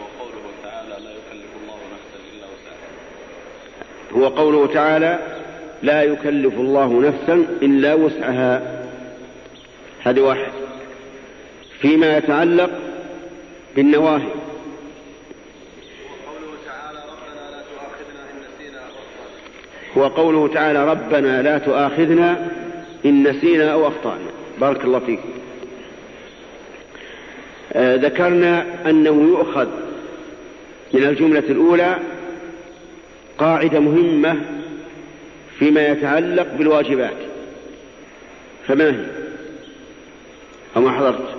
[0.00, 2.46] وقوله تعالى لا يكلف الله نفسا إلا
[4.22, 5.18] هو قوله تعالى
[5.82, 8.82] لا يكلف الله نفسا إلا وسعها.
[10.04, 10.52] هذه واحد.
[11.80, 12.70] فيما يتعلق
[13.76, 14.28] بالنواهي.
[16.26, 22.48] وقوله تعالى ربنا لا تؤاخذنا إن نسينا أو أخطأنا هو قوله تعالى ربنا لا تؤاخذنا
[23.04, 24.30] إن نسينا أو أخطأنا.
[24.60, 25.20] بارك الله فيك.
[27.72, 29.68] آه ذكرنا أنه يؤخذ
[30.92, 31.96] من الجملة الأولى
[33.42, 34.36] قاعدة مهمة
[35.58, 37.16] فيما يتعلق بالواجبات.
[38.68, 39.04] فما هي؟
[40.76, 41.34] أو ما حضرت؟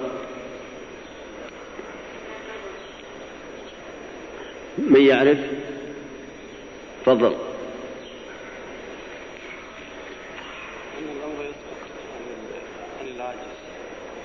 [4.78, 5.38] من يعرف؟
[7.06, 7.36] تفضل.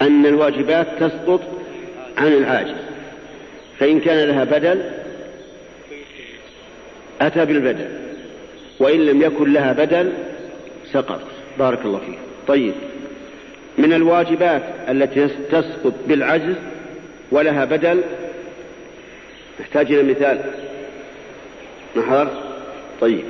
[0.02, 1.40] أن الواجبات تسقط
[2.16, 2.76] عن العاجز.
[3.78, 4.97] فإن كان لها بدل
[7.20, 7.88] أتى بالبدل
[8.78, 10.12] وإن لم يكن لها بدل
[10.92, 11.20] سقط.
[11.58, 12.18] بارك الله فيك.
[12.48, 12.74] طيب
[13.78, 16.54] من الواجبات التي تسقط بالعجز
[17.30, 18.02] ولها بدل؟
[19.60, 20.40] نحتاج إلى مثال.
[21.96, 22.32] حضرت
[23.00, 23.24] طيب.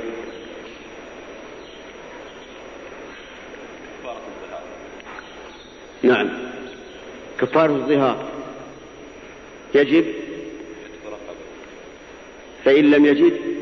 [6.03, 6.29] نعم.
[7.41, 8.25] كفارة الظهار.
[9.75, 10.05] يجب؟
[12.65, 13.58] فإن لم يجد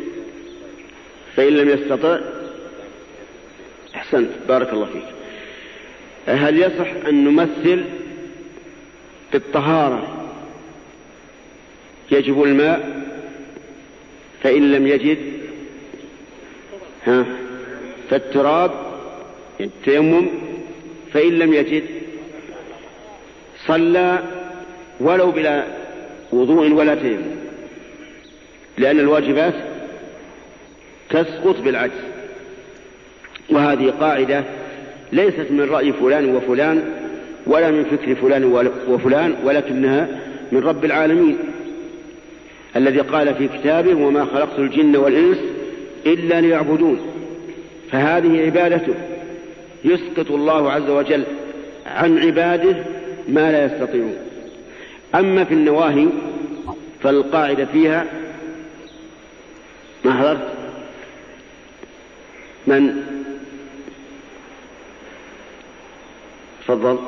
[1.37, 2.19] فإن لم يستطع
[3.95, 5.05] أحسنت بارك الله فيك.
[6.27, 7.85] هل يصح أن نمثل
[9.33, 10.27] بالطهارة؟
[12.11, 13.03] يجب الماء
[14.43, 15.19] فإن لم يجد
[17.07, 17.27] ها
[18.11, 18.71] فالتراب
[19.61, 20.29] التيمم
[21.13, 21.83] فإن لم يجد
[23.67, 24.19] صلى
[25.01, 25.65] ولو بلا
[26.33, 27.37] وضوء ولا تيمم
[28.79, 29.55] لأن الواجبات
[31.11, 31.93] تسقط بالعجز
[33.51, 34.45] وهذه قاعدة
[35.13, 36.83] ليست من رأي فلان وفلان
[37.47, 38.45] ولا من فكر فلان
[38.89, 40.09] وفلان ولكنها
[40.53, 41.39] من رب العالمين.
[42.77, 45.39] الذي قال في كتابه وما خلقت الجن والإنس
[46.07, 47.01] إلا ليعبدون
[47.93, 48.95] فهذه عبادته.
[49.85, 51.25] يسقط الله عز وجل
[51.87, 52.77] عن عباده
[53.29, 54.17] ما لا يستطيعون.
[55.15, 56.07] أما في النواهي
[57.03, 58.05] فالقاعدة فيها
[60.05, 60.66] ما حضرت؟
[62.67, 63.03] من؟
[66.67, 66.99] تفضل.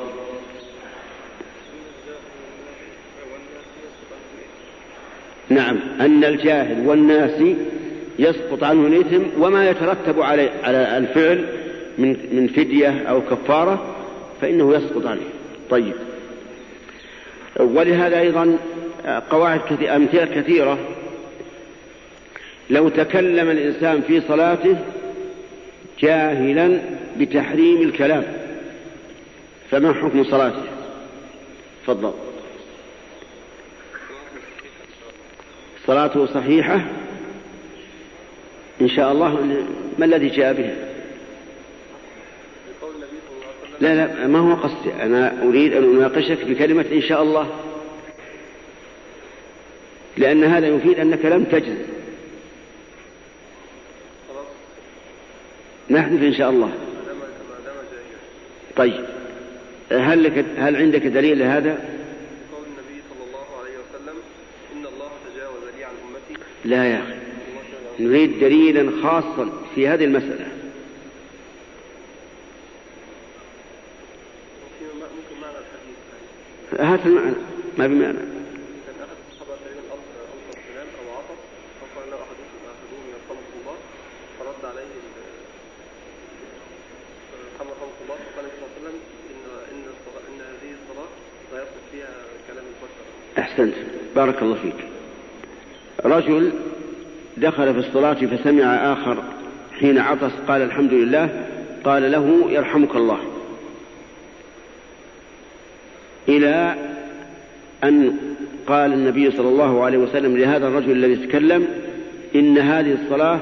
[5.49, 5.79] نعم.
[5.99, 7.41] أن الجاهل والناس
[8.19, 11.45] يسقط عنه الإثم وما يترتب على على الفعل
[11.97, 13.95] من من فدية أو كفارة
[14.41, 15.21] فإنه يسقط عنه.
[15.69, 15.93] طيب.
[17.59, 18.57] ولهذا أيضا
[19.29, 20.77] قواعد كثيرة أمثلة كثيرة.
[22.69, 24.77] لو تكلم الإنسان في صلاته
[26.01, 26.79] جاهلا
[27.17, 28.23] بتحريم الكلام.
[29.71, 30.63] فما حكم صلاته؟
[31.83, 32.13] تفضل.
[35.87, 36.81] صلاته صحيحة؟
[38.81, 39.63] إن شاء الله.
[39.99, 40.69] ما الذي جاء به؟
[43.81, 44.93] لا لا ما هو قصدي.
[44.93, 47.49] أنا أريد أن أناقشك بكلمة إن شاء الله.
[50.17, 51.98] لأن هذا يفيد أنك لم تجز
[55.89, 56.71] نحذف إن شاء الله.
[58.75, 59.05] طيب.
[59.91, 61.71] هل لك هل عندك دليل لهذا؟
[62.53, 64.15] قول النبي صلى الله عليه وسلم
[64.75, 66.41] إن الله تجاوز لي عن أمتي.
[66.65, 67.13] لا يا أخي.
[68.03, 70.47] نريد دليلا خاصا في هذه المسألة.
[76.79, 77.35] هات المعنى.
[77.77, 81.39] ما بمعنى كان أحد الصحابة تقريبا ألقى ألقى السلام أو عطس
[81.81, 83.75] فقال له أحدهم أحدهم من خمس الله
[84.39, 85.19] فرد عليه ال-
[87.59, 88.95] خمس خمس الله فقال النبي صلى الله عليه وسلم
[89.31, 91.09] إن إن الصلاة إن هذه الصلاة
[91.53, 92.13] لا يصح فيها
[92.47, 93.03] كلام البشر
[93.39, 93.75] أحسنت
[94.19, 94.73] بارك الله فيك.
[96.05, 96.51] رجل
[97.37, 99.23] دخل في الصلاة فسمع آخر
[99.79, 101.29] حين عطس قال الحمد لله
[101.83, 103.19] قال له يرحمك الله.
[106.29, 106.75] إلى
[107.83, 108.17] أن
[108.67, 111.67] قال النبي صلى الله عليه وسلم لهذا الرجل الذي تكلم
[112.35, 113.39] إن هذه الصلاة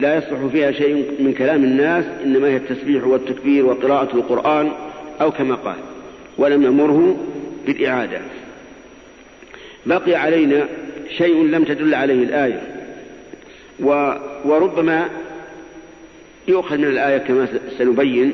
[0.00, 4.72] لا يصلح فيها شيء من كلام الناس إنما هي التسبيح والتكبير وقراءة القرآن
[5.20, 5.76] أو كما قال
[6.38, 7.16] ولم يأمره
[7.66, 8.20] بالإعادة.
[9.88, 10.68] بقي علينا
[11.18, 12.62] شيء لم تدل عليه الآية.
[13.80, 14.12] و
[14.44, 15.08] وربما
[16.48, 18.32] يؤخذ من الآية كما سنبين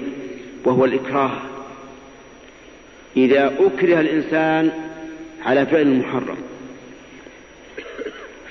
[0.65, 1.31] وهو الإكراه.
[3.17, 4.71] إذا أكره الإنسان
[5.47, 6.37] على فعل محرم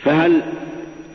[0.03, 0.41] فهل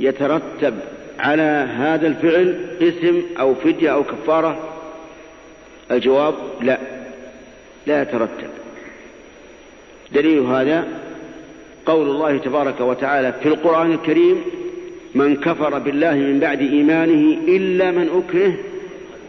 [0.01, 0.75] يترتب
[1.19, 4.59] على هذا الفعل اسم أو فدية أو كفارة؟
[5.91, 6.79] الجواب لا
[7.87, 8.49] لا يترتب.
[10.13, 10.89] دليل هذا
[11.89, 14.37] قول الله تبارك وتعالى في القرآن الكريم
[15.15, 18.55] من كفر بالله من بعد إيمانه إلا من أكره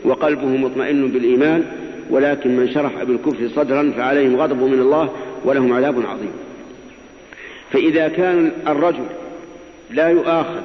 [0.06, 1.66] وقلبه مطمئن بالإيمان
[2.10, 5.10] ولكن من شرح بالكفر صدرا فعليهم غضب من الله
[5.46, 6.32] ولهم عذاب عظيم.
[7.72, 9.06] فإذا كان الرجل
[9.92, 10.62] لا يؤاخذ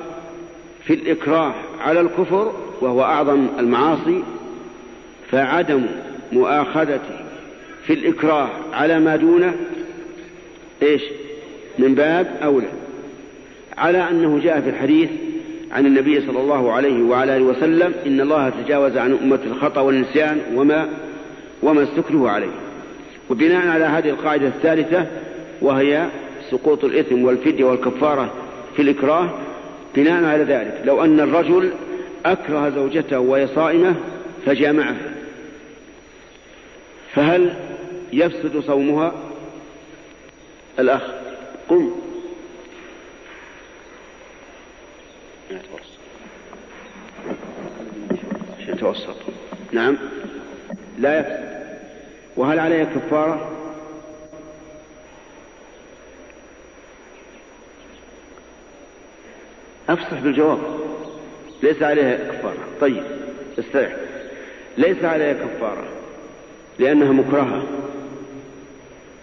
[0.84, 4.22] في الإكراه على الكفر وهو أعظم المعاصي
[5.30, 5.82] فعدم
[6.32, 7.24] مؤاخذته
[7.86, 9.54] في الإكراه على ما دونه
[10.82, 11.02] إيش؟
[11.78, 12.68] من باب أولى.
[13.78, 15.08] على أنه جاء في الحديث
[15.72, 20.40] عن النبي صلى الله عليه وعلى آله وسلم إن الله تجاوز عن أمة الخطأ والنسيان
[20.54, 20.88] وما
[21.62, 22.52] وما استكره عليه.
[23.30, 25.06] وبناء على هذه القاعدة الثالثة
[25.60, 26.06] وهي
[26.50, 28.32] سقوط الإثم والفدية والكفارة
[28.76, 29.30] في الإكراه
[29.96, 31.72] بناء على ذلك لو أن الرجل
[32.26, 33.94] أكره زوجته وهي صائمة
[34.46, 34.96] فجامعها
[37.14, 37.54] فهل
[38.12, 39.12] يفسد صومها؟
[40.78, 41.02] الأخ.
[41.68, 41.90] قم
[48.68, 49.16] يتوسط.
[49.72, 49.96] نعم.
[50.98, 51.54] لا يفسد.
[52.36, 53.50] وهل عليه كفارة؟
[59.88, 60.58] أفصح بالجواب.
[61.62, 62.68] ليس عليها كفارة.
[62.80, 63.02] طيب
[63.58, 63.96] استريح.
[64.78, 65.88] ليس عليها كفارة
[66.78, 67.62] لأنها مكرهة.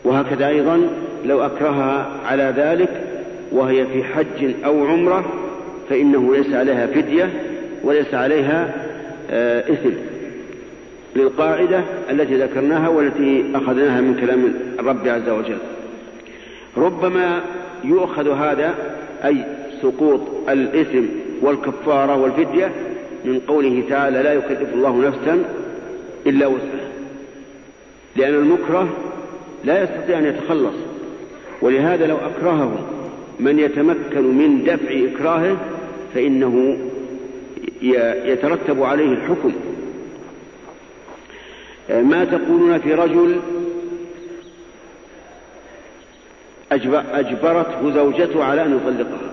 [0.03, 0.89] وهكذا أيضا
[1.25, 2.89] لو أكرهها على ذلك
[3.51, 5.25] وهي في حج أو عمرة
[5.89, 7.29] فإنه ليس عليها فدية
[7.83, 8.73] وليس عليها
[9.31, 9.89] آه، إثم
[11.15, 15.57] للقاعدة التي ذكرناها والتي أخذناها من كلام الرب عز وجل.
[16.77, 17.41] ربما
[17.83, 18.75] يؤخذ هذا
[19.25, 19.45] أي
[19.81, 21.03] سقوط الإثم
[21.41, 22.71] والكفارة والفدية
[23.25, 25.43] من قوله تعالى لا يكلف الله نفسا
[26.27, 26.91] إلا وسعها
[28.15, 28.89] لأن المكره
[29.63, 30.75] لا يستطيع أن يتخلص.
[31.61, 32.79] ولهذا لو أكرهه
[33.39, 35.57] من يتمكن من دفع إكراهه
[36.13, 36.77] فإنه
[38.25, 39.53] يترتب عليه الحكم.
[41.89, 43.39] ما تقولون في رجل
[47.11, 49.31] أجبرته زوجته على أن يطلقها؟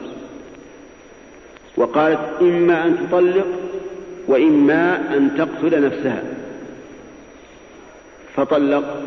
[1.77, 3.47] وقالت إما أن تطلق
[4.29, 6.23] وإما أن تقتل نفسها.
[8.37, 9.03] فطلق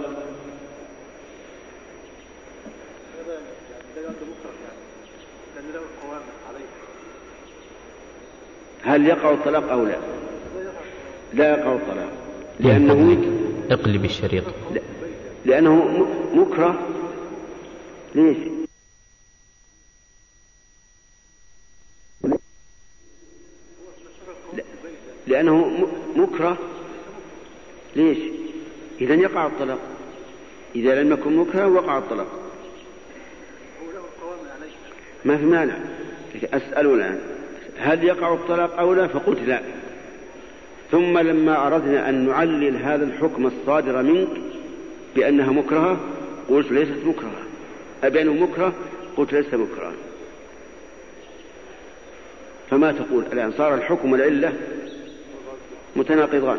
[8.83, 9.97] هل يقع الطلاق أو لا؟
[11.33, 12.11] لا يقع الطلاق.
[12.59, 13.17] لأنه
[13.71, 14.43] اقلب الشريط
[15.45, 16.87] لأنه مكره.
[18.15, 18.37] ليش؟
[25.27, 26.57] لأنه مكره.
[27.95, 28.17] ليش؟
[29.01, 29.79] إذا يقع الطلاق.
[30.75, 32.27] إذا لم يكن مكره وقع الطلاق.
[35.25, 35.77] ما في مانع.
[36.53, 37.40] أسأل الآن.
[37.81, 39.61] هل يقع الطلاق أو لا؟ فقلت لا.
[40.91, 44.41] ثم لما أردنا أن نعلل هذا الحكم الصادر منك
[45.15, 45.99] بأنها مكرهة
[46.49, 47.43] قلت ليست مكرهة.
[48.03, 48.73] أبينه مكره؟
[49.17, 49.93] قلت ليس مكرها
[52.69, 54.53] فما تقول؟ الآن صار الحكم والعلة
[55.95, 56.57] متناقضان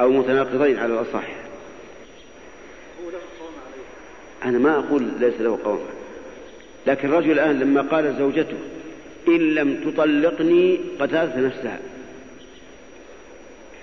[0.00, 1.24] أو متناقضين على الأصح.
[4.44, 5.78] أنا ما أقول ليس له قوام.
[6.86, 8.56] لكن الرجل الآن لما قال زوجته
[9.28, 11.80] إن لم تطلقني قتلت نفسها.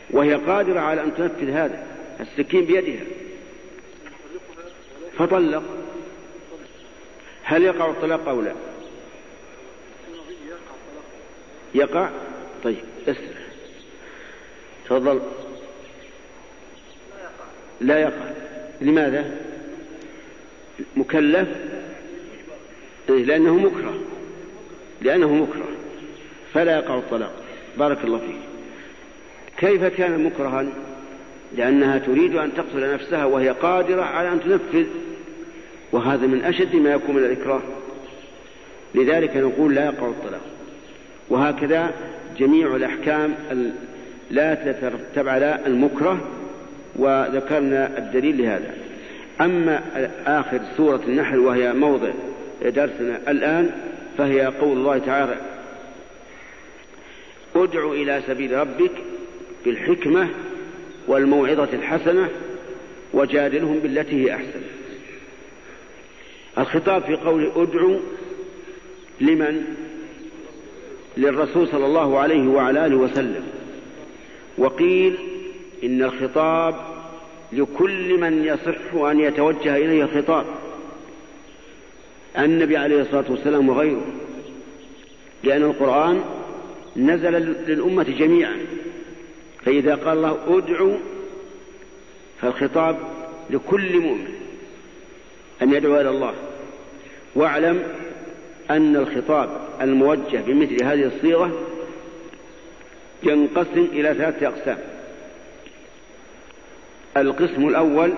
[0.09, 1.85] وهي قادرة على أن تنفذ هذا
[2.19, 3.03] السكين بيدها.
[5.17, 5.63] فطلق.
[7.43, 8.53] هل يقع الطلاق أو لا؟
[11.75, 12.09] يقع؟
[12.63, 13.41] طيب اسمع
[14.85, 15.21] تفضل.
[17.81, 18.31] لا يقع.
[18.81, 19.37] لماذا؟
[20.95, 21.47] مكلف؟
[23.09, 24.12] إيه، لأنه مكره.
[25.03, 25.67] لأنه مكره.
[26.53, 27.33] فلا يقع الطلاق.
[27.77, 28.35] بارك الله فيك.
[29.57, 30.65] كيف كان مكرها؟
[31.57, 34.85] لأنها تريد أن تقتل نفسها وهي قادرة على أن تنفذ.
[35.91, 37.61] وهذا من أشد ما يكون من الإكراه.
[38.95, 40.41] لذلك نقول لا يقع الطلاق.
[41.29, 41.91] وهكذا
[42.37, 43.35] جميع الأحكام
[44.31, 46.21] لا تترتب على المكره
[46.95, 48.73] وذكرنا الدليل لهذا.
[49.41, 49.81] أما
[50.25, 52.09] آخر سورة النحل وهي موضع
[52.65, 53.71] درسنا الآن
[54.17, 55.37] فهي قول الله تعالى
[57.55, 58.91] ادع إلى سبيل ربك
[59.65, 60.29] بالحكمة
[61.07, 62.29] والموعظة الحسنة
[63.13, 64.61] وجادلهم بالتي هي أحسن.
[66.57, 67.99] الخطاب في قول ادعو
[69.21, 69.63] لمن؟
[71.17, 73.47] للرسول صلى الله عليه وعلى آله وسلم.
[74.57, 75.17] وقيل
[75.83, 76.75] إن الخطاب
[77.53, 80.45] لكل من يصح أن يتوجه إليه الخطاب.
[82.39, 84.05] النبي عليه الصلاة والسلام وغيره.
[85.43, 86.23] لأن القرآن
[86.97, 87.31] نزل
[87.67, 88.57] للأمة جميعا.
[89.65, 90.97] فإذا قال الله ادعوا
[92.41, 92.97] فالخطاب
[93.49, 94.33] لكل مؤمن
[95.61, 96.33] أن يدعو إلى الله.
[97.35, 97.83] واعلم
[98.69, 99.49] أن الخطاب
[99.81, 101.51] الموجه بمثل هذه الصيغة
[103.23, 104.77] ينقسم إلى ثلاثة أقسام.
[107.17, 108.13] القسم الأول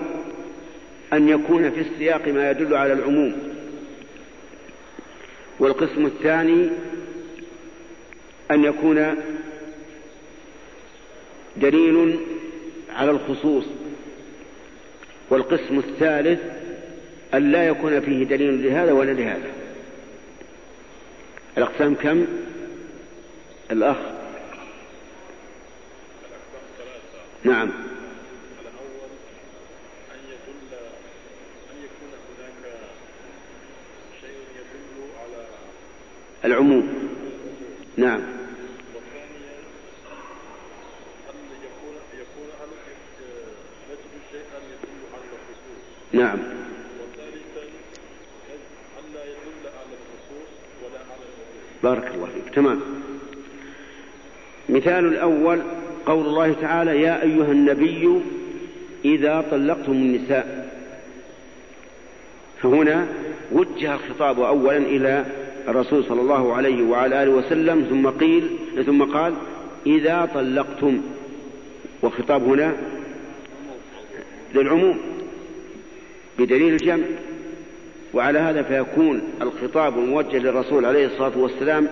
[1.13, 3.54] أن يكون في السياق ما يدل على العموم.
[5.59, 6.69] والقسم الثاني
[8.51, 9.15] أن يكون
[11.57, 12.19] دليل
[12.95, 13.65] على الخصوص
[15.29, 16.39] والقسم الثالث
[17.33, 19.51] أن لا يكون فيه دليل لهذا ولا لهذا.
[21.57, 22.25] الأقسام كم؟
[23.71, 23.97] الأخ.
[27.45, 27.69] نعم
[28.61, 29.09] الأول
[30.11, 30.71] أن يدل
[31.71, 32.61] أن يكون هناك
[34.21, 35.85] شيء يدل على العموم
[36.34, 36.34] نعم والثانيا أن يكون يكون أن نجد شيئا يدل على الخصوص نعم والثالثا أن لا
[36.34, 36.55] يدل على الخصوص ولا
[50.99, 52.55] على العموم بارك الله فيك.
[52.55, 52.81] تمام.
[54.69, 55.61] مثال الأول
[56.05, 58.21] قول الله تعالى يا أيها النبي
[59.05, 60.75] إذا طلقتم النساء.
[62.61, 63.07] فهنا
[63.51, 65.25] وجه الخطاب أولا إلى
[65.67, 68.49] الرسول صلى الله عليه وعلى آله وسلم ثم قيل
[68.85, 69.33] ثم قال
[69.85, 71.01] إذا طلقتم.
[72.01, 72.75] والخطاب هنا
[74.55, 74.99] للعموم
[76.39, 77.05] بدليل الجمع.
[78.13, 81.87] وعلى هذا فيكون الخطاب الموجه للرسول عليه الصلاة والسلام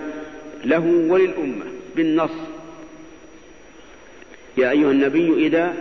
[0.64, 1.64] له وللأمة
[1.96, 2.30] بالنص.
[4.56, 5.74] يا أيها النبي إذا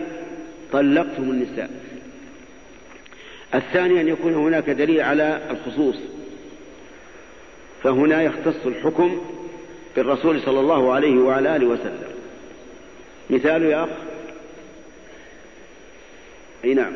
[0.71, 1.69] طلقتم النساء.
[3.55, 5.95] الثاني أن يكون هناك دليل على الخصوص.
[7.83, 9.21] فهنا يختص الحكم
[9.95, 12.13] بالرسول صلى الله عليه وعلى آله وسلم.
[13.29, 13.89] مثال يا أخ.
[16.65, 16.93] أي نعم.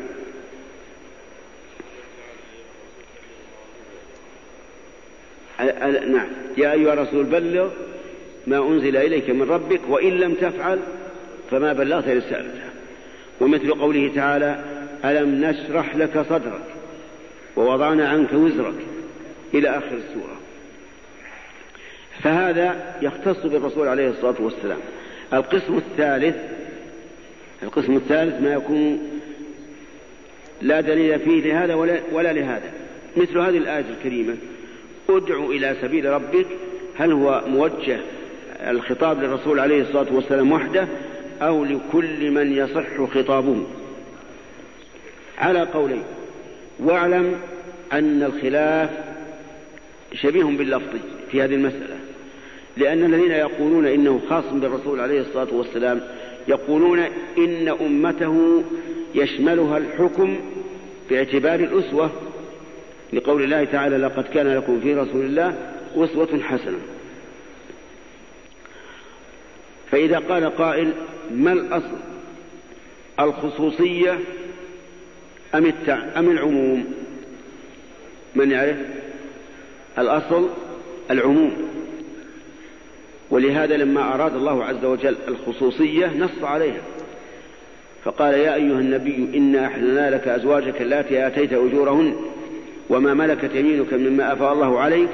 [6.12, 6.28] نعم.
[6.58, 7.70] يا أيها الرسول بلغ
[8.48, 10.80] ما أنزل إليك من ربك وإن لم تفعل
[11.52, 12.68] فما بلغت رسالته.
[13.42, 14.64] ومثل قوله تعالى
[15.06, 16.64] ألم نشرح لك صدرك
[17.56, 18.76] ووضعنا عنك وزرك
[19.54, 20.37] إلى آخر السورة.
[22.24, 24.78] فهذا يختص بالرسول عليه الصلاة والسلام.
[25.34, 26.36] القسم الثالث
[27.64, 29.00] القسم الثالث ما يكون
[30.62, 32.72] لا دليل فيه لهذا ولا, ولا لهذا.
[33.18, 34.36] مثل هذه الآية الكريمة
[35.10, 36.46] ادع إلى سبيل ربك
[36.98, 38.00] هل هو موجه
[38.70, 40.88] الخطاب للرسول عليه الصلاة والسلام وحده
[41.42, 43.64] أو لكل من يصح خطابه؟
[45.38, 46.04] على قولين.
[46.80, 47.36] واعلم
[47.94, 48.90] أن الخلاف
[50.14, 50.98] شبيه باللفظ
[51.32, 51.98] في هذه المسألة.
[52.78, 56.02] لأن الذين يقولون إنه خاص بالرسول عليه الصلاة والسلام
[56.48, 57.00] يقولون
[57.38, 58.64] إن أمته
[59.16, 60.38] يشملها الحكم
[61.10, 62.12] باعتبار الأسوة.
[63.14, 65.56] لقول الله تعالى لقد كان لكم في رسول الله
[65.96, 66.78] أسوة حسنة.
[69.92, 70.94] فإذا قال قائل
[71.32, 71.98] ما الأصل؟
[73.20, 74.20] الخصوصية
[75.56, 76.00] أم, التع...
[76.18, 76.94] أم العموم؟
[78.36, 78.78] من يعرف؟
[80.00, 80.50] الأصل
[81.12, 81.54] العموم.
[83.32, 86.82] ولهذا لما أراد الله عز وجل الخصوصية نص عليها.
[88.04, 92.16] فقال يا أيها النبي إنا أحللنا لك أزواجك اللاتي آتيت أجورهن
[92.90, 95.10] وما ملكت يمينك مما أفاء الله عليك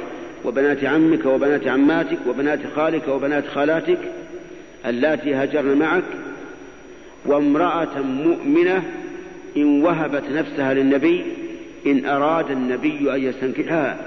[0.46, 3.98] وبنات عمك وبنات عماتك وبنات خالك وبنات خالاتك
[4.86, 6.04] اللاتي هاجرن معك
[7.26, 8.84] وامرأة مؤمنة
[9.58, 11.24] إن وهبت نفسها للنبي
[11.88, 13.98] إن أراد النبي أن يستنكحها.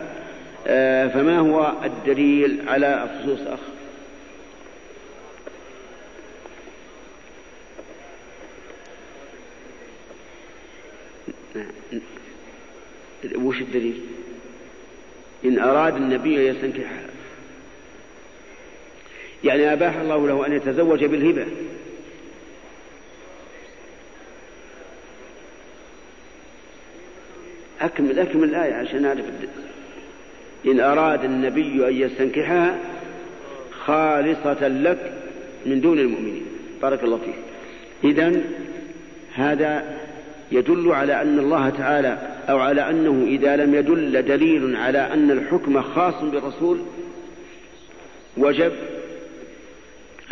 [0.66, 3.59] آه فما هو الدليل على الخصوص أخ؟
[13.34, 14.01] وش الدليل؟
[15.45, 17.07] إن أراد النبي أن يستنكحها
[19.45, 21.47] يعني أباح الله له أن يتزوج بالهبة.
[27.80, 29.24] أكمل أكمل الآية عشان أعرف
[30.66, 32.78] إن أراد النبي أن يستنكحها
[33.70, 35.12] خالصة لك
[35.66, 36.47] من دون المؤمنين.
[36.82, 37.34] بارك الله فيك.
[38.05, 38.43] إذا
[39.34, 39.99] هذا
[40.53, 42.18] يدل على أن الله تعالى
[42.49, 46.78] أو على أنه إذا لم يدل دليل على أن الحكم خاص بالرسول
[48.36, 48.72] وجب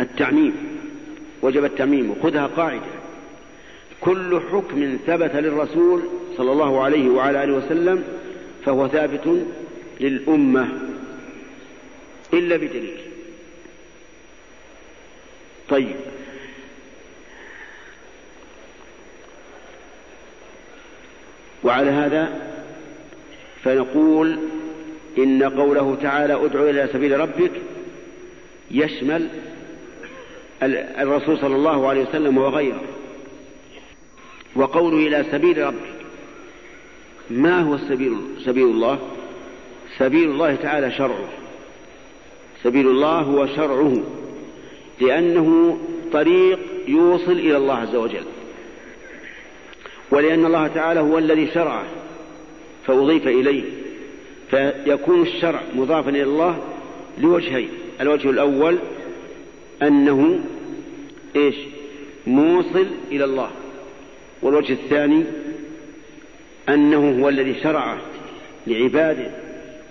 [0.01, 0.53] التعميم
[1.43, 2.95] وجب التعميم وخذها قاعدة.
[4.01, 6.03] كل حكم ثبت للرسول
[6.37, 8.05] صلى الله عليه وعلى آله وسلم
[8.65, 9.47] فهو ثابت
[10.01, 10.69] للأمة
[12.33, 12.97] إلا بدليل.
[15.69, 15.97] طيب.
[21.65, 22.29] وعلى هذا
[23.63, 24.39] فنقول
[25.19, 27.51] إن قوله تعالى ادع إلى سبيل ربك
[28.71, 29.29] يشمل
[30.63, 32.83] الرسول صلى الله عليه وسلم وغيره.
[34.57, 35.95] وقوله إلى سبيل ربك
[37.31, 38.99] ما هو السبيل سبيل الله؟
[39.99, 41.29] سبيل الله تعالى شرعه.
[42.63, 44.03] سبيل الله هو شرعه
[45.01, 45.79] لأنه
[46.13, 46.59] طريق
[46.89, 48.25] يوصل إلى الله عز وجل.
[50.11, 51.85] ولأن الله تعالى هو الذي شرعه
[52.87, 53.63] فأضيف إليه.
[54.51, 56.59] فيكون الشرع مضافا إلى الله
[57.19, 57.69] لوجهين
[58.01, 58.79] الوجه الأول
[59.83, 60.41] أنه
[61.37, 61.55] إيش؟
[62.27, 63.51] موصل إلى الله.
[64.43, 65.25] والوجه الثاني
[66.69, 67.99] أنه هو الذي شرعه
[68.67, 69.31] لعباده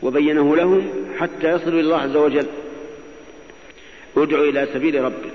[0.04, 0.88] وبينه لهم
[1.20, 2.48] حتى يصلوا إلى الله عز وجل.
[4.18, 5.34] ادع إلى سبيل ربك.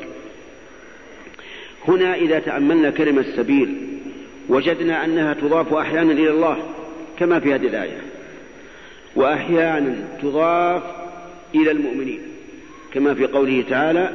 [1.88, 3.87] هنا إذا تأملنا كلمة السبيل
[4.48, 6.56] وجدنا أنها تضاف أحيانا إلى الله
[7.18, 7.98] كما في هذه الآية.
[9.16, 10.82] وأحيانا تضاف
[11.54, 12.20] إلى المؤمنين
[12.94, 14.10] كما في قوله تعالى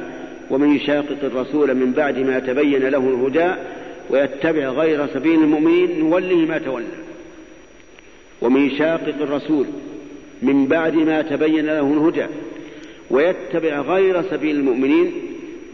[0.50, 3.54] ومن يشاقق الرسول من بعد ما تبين له الهدى
[4.10, 6.86] ويتبع غير سبيل المؤمنين نوله ما تولى.
[8.42, 9.66] ومن يشاقق الرسول
[10.42, 12.26] من بعد ما تبين له الهدى
[13.10, 15.12] ويتبع غير سبيل المؤمنين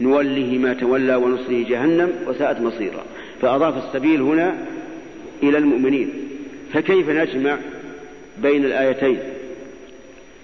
[0.01, 3.03] نوله ما تولى ونصله جهنم وساءت مصيرا.
[3.41, 4.65] فأضاف السبيل هنا
[5.43, 6.13] إلى المؤمنين.
[6.73, 7.57] فكيف نجمع
[8.37, 9.19] بين الآيتين؟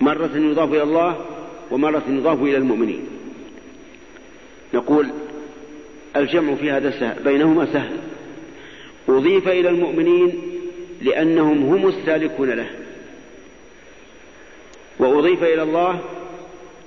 [0.01, 1.25] مرة يضاف إلى الله
[1.71, 3.07] ومرة يضاف إلى المؤمنين.
[4.73, 5.07] نقول
[6.15, 7.97] الجمع في هذا سهل بينهما سهل.
[9.09, 10.41] أضيف إلى المؤمنين
[11.01, 12.69] لأنهم هم السالكون له.
[14.99, 15.99] وأضيف إلى الله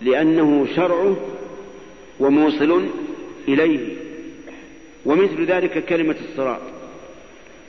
[0.03, 1.17] لأنه شرعه
[2.21, 2.87] وموصل
[3.49, 3.90] إليه.
[5.07, 6.61] ومثل ذلك كلمة الصراط.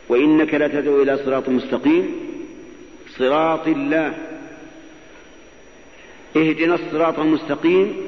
[0.09, 2.15] وإنك لتدعو إلى صراط مستقيم.
[3.17, 4.13] صراط الله.
[6.35, 8.07] اهدنا الصراط المستقيم.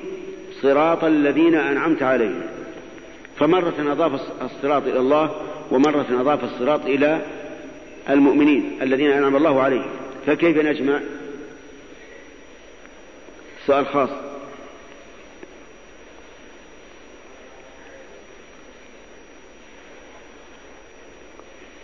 [0.61, 2.41] صراط الذين أنعمت عليهم.
[3.39, 5.35] فمرة أضاف الصراط إلى الله
[5.71, 7.21] ومرة أضاف الصراط إلى
[8.09, 9.89] المؤمنين الذين أنعم الله عليهم.
[10.25, 10.99] فكيف نجمع؟
[13.65, 14.09] سؤال خاص.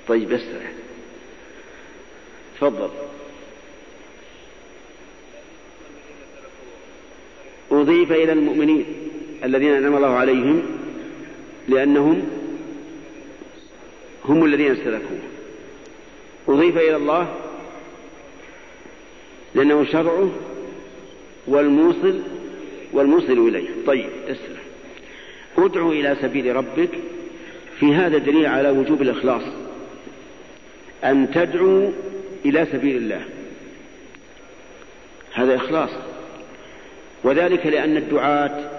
[0.10, 0.72] طيب استرح
[2.56, 2.90] تفضل.
[7.72, 8.86] أضيف إلى المؤمنين
[9.44, 10.62] الذين أنعم الله عليهم
[11.68, 12.30] لأنهم
[14.26, 15.20] هم الذين سلكوه
[16.48, 17.36] أضيف إلى الله
[19.56, 20.32] لأنه شرعه
[21.48, 22.22] والموصل
[22.94, 23.68] والموصل إليه.
[23.88, 24.60] طيب اسرع.
[25.58, 26.90] ادعو إلى سبيل ربك
[27.80, 29.59] في هذا دليل على وجوب الإخلاص.
[31.04, 31.92] أن تدعو
[32.46, 33.22] إلى سبيل الله.
[35.34, 35.90] هذا إخلاص.
[37.24, 38.70] وذلك لأن الدعاة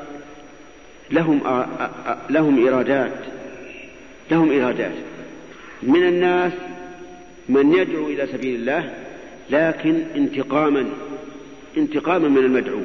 [1.11, 1.67] لهم
[2.31, 3.13] لهم إرادات
[4.31, 4.95] لهم إرادات.
[5.83, 6.53] من الناس
[7.49, 8.95] من يدعو إلى سبيل الله
[9.51, 10.91] لكن انتقاما
[11.77, 12.81] انتقاما من المدعو.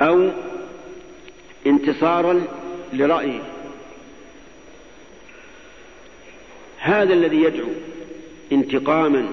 [0.00, 0.30] أو
[1.66, 2.42] انتصارا
[2.92, 3.51] لرأيه.
[6.82, 7.68] هذا الذي يدعو
[8.52, 9.28] انتقاما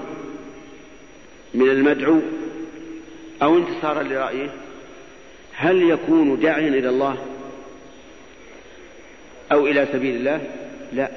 [1.54, 2.20] من المدعو
[3.42, 4.50] أو انتصارا لرأيه
[5.54, 7.16] هل يكون داعيا إلى الله
[9.52, 10.40] أو إلى سبيل الله؟
[10.92, 11.10] لا.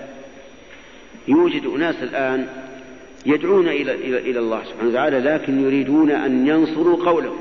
[1.28, 2.48] يوجد أناس الآن
[3.26, 7.36] يدعون إلى, إلى, إلى الله سبحانه وتعالى لكن يريدون أن ينصروا قوله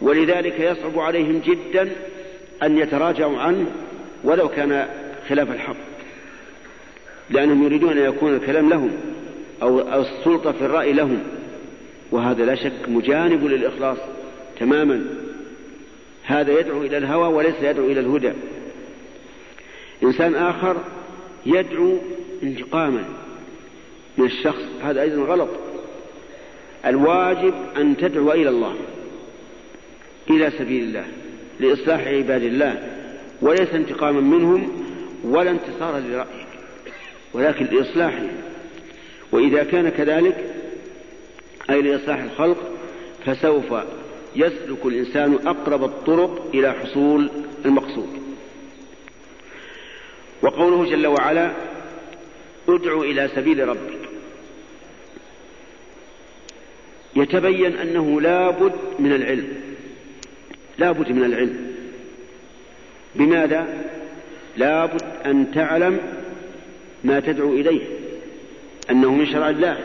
[0.00, 1.90] ولذلك يصعب عليهم جدا
[2.62, 3.66] أن يتراجعوا عنه
[4.24, 4.88] ولو كان
[5.28, 5.91] خلاف الحق.
[7.30, 8.90] لأنهم يريدون أن يكون الكلام لهم
[9.62, 11.22] أو السلطة في الرأي لهم.
[12.10, 13.98] وهذا لا شك مجانب للإخلاص
[14.60, 15.04] تماما.
[16.24, 18.32] هذا يدعو إلى الهوى وليس يدعو إلى الهدى.
[20.02, 20.76] إنسان آخر
[21.46, 21.98] يدعو
[22.42, 23.04] انتقاما
[24.18, 24.64] من الشخص.
[24.82, 25.48] هذا أيضا غلط.
[26.86, 28.74] الواجب أن تدعو إلى الله
[30.30, 31.04] إلى سبيل الله
[31.60, 32.88] لإصلاح عباد الله
[33.42, 34.84] وليس انتقاما منهم
[35.24, 36.41] ولا انتصارا لرأيك
[37.34, 38.30] ولكن لإصلاحهم
[39.32, 40.54] وإذا كان كذلك
[41.70, 42.72] أي لإصلاح الخلق
[43.26, 43.74] فسوف
[44.36, 47.30] يسلك الإنسان أقرب الطرق إلى حصول
[47.64, 48.08] المقصود.
[50.42, 51.52] وقوله جل وعلا
[52.68, 53.98] ادع إلى سبيل ربك.
[57.16, 59.48] يتبين أنه لا بد من العلم.
[60.78, 61.72] لا بد من العلم.
[63.14, 63.84] بماذا؟
[64.56, 66.00] لا بد أن تعلم
[67.04, 67.80] ما تدعو إليه
[68.90, 69.78] أنه من شرع الله.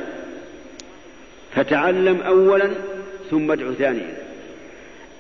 [1.56, 2.70] فتعلم أولا
[3.32, 4.18] ثم ادعو ثانيا.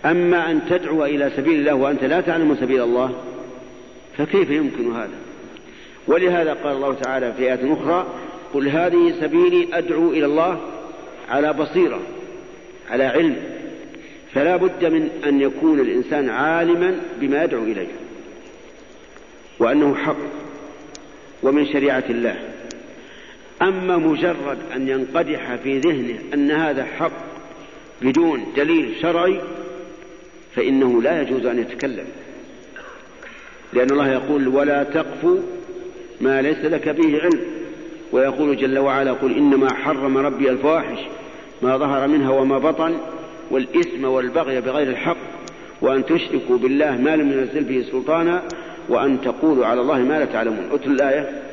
[0.05, 3.23] أما أن تدعو إلى سبيل الله وأنت لا تعلم سبيل الله
[4.17, 5.17] فكيف يمكن هذا؟
[6.07, 8.07] ولهذا قال الله تعالى في آية أخرى
[8.53, 10.61] قل هذه سبيلي أدعو إلى الله
[11.29, 11.99] على بصيرة
[12.89, 13.35] على علم.
[14.33, 17.87] فلا بد من أن يكون الإنسان عالما بما يدعو إليه
[19.59, 20.46] وأنه حق.
[21.47, 22.35] ومن شريعة الله.
[23.61, 27.11] أما مجرد أن ينقدح في ذهنه أن هذا حق
[28.01, 29.39] بدون دليل شرعي
[30.55, 32.05] فإنه لا يجوز أن يتكلم.
[33.73, 35.25] لأن الله يقول ولا تقف
[36.21, 37.39] ما ليس لك به علم.
[38.11, 40.99] ويقول جل وعلا قل إنما حرم ربي الفواحش
[41.61, 42.97] ما ظهر منها وما بطن
[43.51, 45.17] والإثم والبغي بغير الحق
[45.81, 48.43] وأن تشركوا بالله ما لم ينزل به سلطانا
[48.89, 50.69] وأن تقولوا على الله ما لا تعلمون.
[50.71, 51.43] اتل الآية.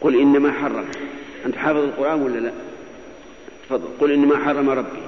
[0.00, 0.88] قل إنما حرم.
[1.46, 2.52] أنت حافظ القرآن ولا لا؟
[3.66, 3.88] تفضل.
[4.00, 5.02] قل إنما حرم ربي.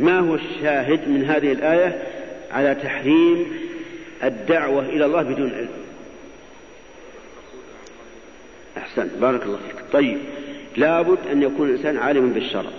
[0.00, 2.15] ما هو الشاهد من هذه الآية؟
[2.50, 3.46] على تحريم
[4.24, 5.68] الدعوة إلى الله بدون علم.
[8.76, 9.76] أحسن بارك الله فيك.
[9.92, 10.18] طيب.
[10.76, 12.70] لابد أن يكون الإنسان عالما بالشرع.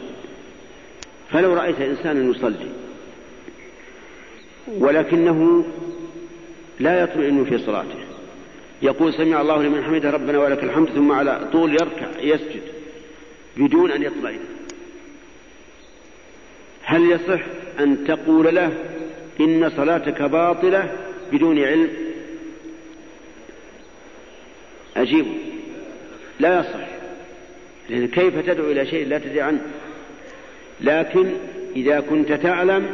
[1.32, 2.70] فلو رأيت إنسانا يصلي
[4.68, 5.66] ولكنه
[6.80, 8.00] لا يطمئن في صلاته
[8.82, 12.62] يقول سمع الله لمن حمده ربنا ولك الحمد ثم على طول يركع يسجد
[13.58, 14.40] بدون أن يطمئن.
[16.84, 17.42] هل يصح
[17.80, 18.74] أن تقول له
[19.40, 20.90] إن صلاتك باطلة
[21.32, 21.90] بدون علم.
[24.98, 25.26] أجيب.
[26.40, 26.88] لا يصح.
[27.90, 29.62] لأن كيف تدعو إلى شيء لا تدري عنه.
[30.82, 31.26] لكن
[31.76, 32.88] إذا كنت تعلم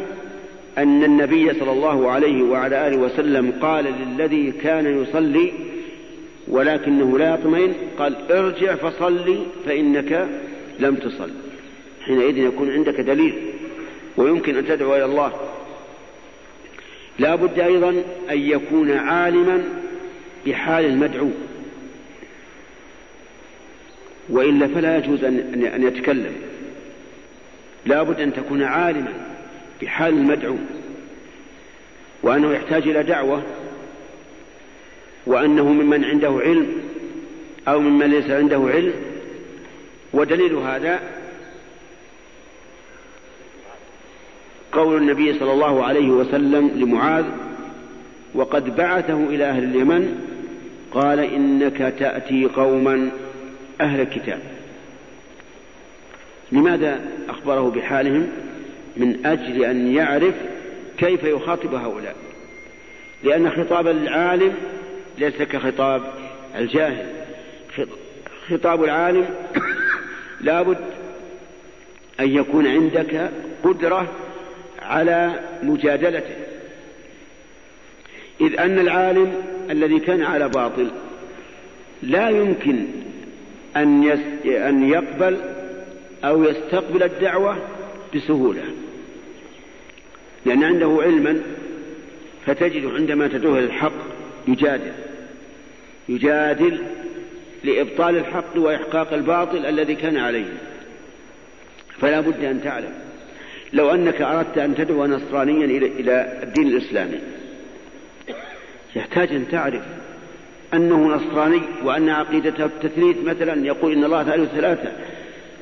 [0.77, 5.53] أن النبي صلى الله عليه وعلى آله وسلم قال للذي كان يصلي
[6.47, 10.27] ولكنه لا يطمئن قال ارجع فصلي فإنك
[10.79, 11.29] لم تصل.
[12.01, 13.33] حينئذ يكون عندك دليل.
[14.17, 15.52] ويمكن أن تدعو إلى الله.
[17.19, 17.89] لا بد أيضا
[18.29, 19.63] أن يكون عالما
[20.45, 21.29] بحال المدعو.
[24.29, 26.35] وإلا فلا يجوز أن يتكلم.
[27.85, 29.13] لا بد أن تكون عالما
[29.81, 30.55] بحال المدعو.
[32.23, 33.43] وأنه يحتاج إلى دعوة.
[35.25, 36.67] وأنه ممن عنده علم
[37.67, 38.93] أو ممن ليس عنده علم.
[40.13, 40.99] ودليل هذا
[44.73, 47.25] قول النبي صلى الله عليه وسلم لمعاذ
[48.33, 50.19] وقد بعثه إلى أهل اليمن
[50.91, 53.11] قال إنك تأتي قوما
[53.81, 54.39] أهل الكتاب.
[56.51, 56.99] لماذا
[57.29, 58.27] أخبره بحالهم؟
[58.97, 60.33] من أجل أن يعرف
[60.97, 62.15] كيف يخاطب هؤلاء.
[63.23, 64.53] لأن خطاب العالم
[65.17, 66.01] ليس كخطاب
[66.55, 67.05] الجاهل.
[68.49, 69.25] خطاب العالم
[70.41, 70.77] لابد
[72.19, 73.29] أن يكون عندك
[73.63, 74.07] قدرة
[74.83, 76.35] على مجادلته.
[78.41, 79.33] إذ أن العالم
[79.69, 80.91] الذي كان على باطل
[82.03, 82.85] لا يمكن
[83.75, 85.37] أن أن يقبل
[86.23, 87.57] أو يستقبل الدعوة
[88.15, 88.63] بسهولة.
[90.45, 91.41] لأن عنده علما
[92.45, 93.93] فتجد عندما تدعوه للحق
[94.47, 94.91] يجادل.
[96.09, 96.77] يجادل
[97.63, 100.53] لإبطال الحق وإحقاق الباطل الذي كان عليه.
[102.01, 102.93] فلا بد أن تعلم.
[103.73, 107.19] لو أنك أردت أن تدعو نصرانيا إلى الدين الإسلامي.
[108.95, 109.81] يحتاج أن تعرف
[110.73, 114.91] أنه نصراني وأن عقيدته التثليث مثلا يقول إن الله ثالث ثلاثة.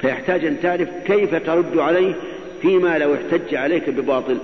[0.01, 2.14] فيحتاج أن تعرف كيف ترد عليه
[2.62, 4.38] فيما لو احتج عليك بباطل.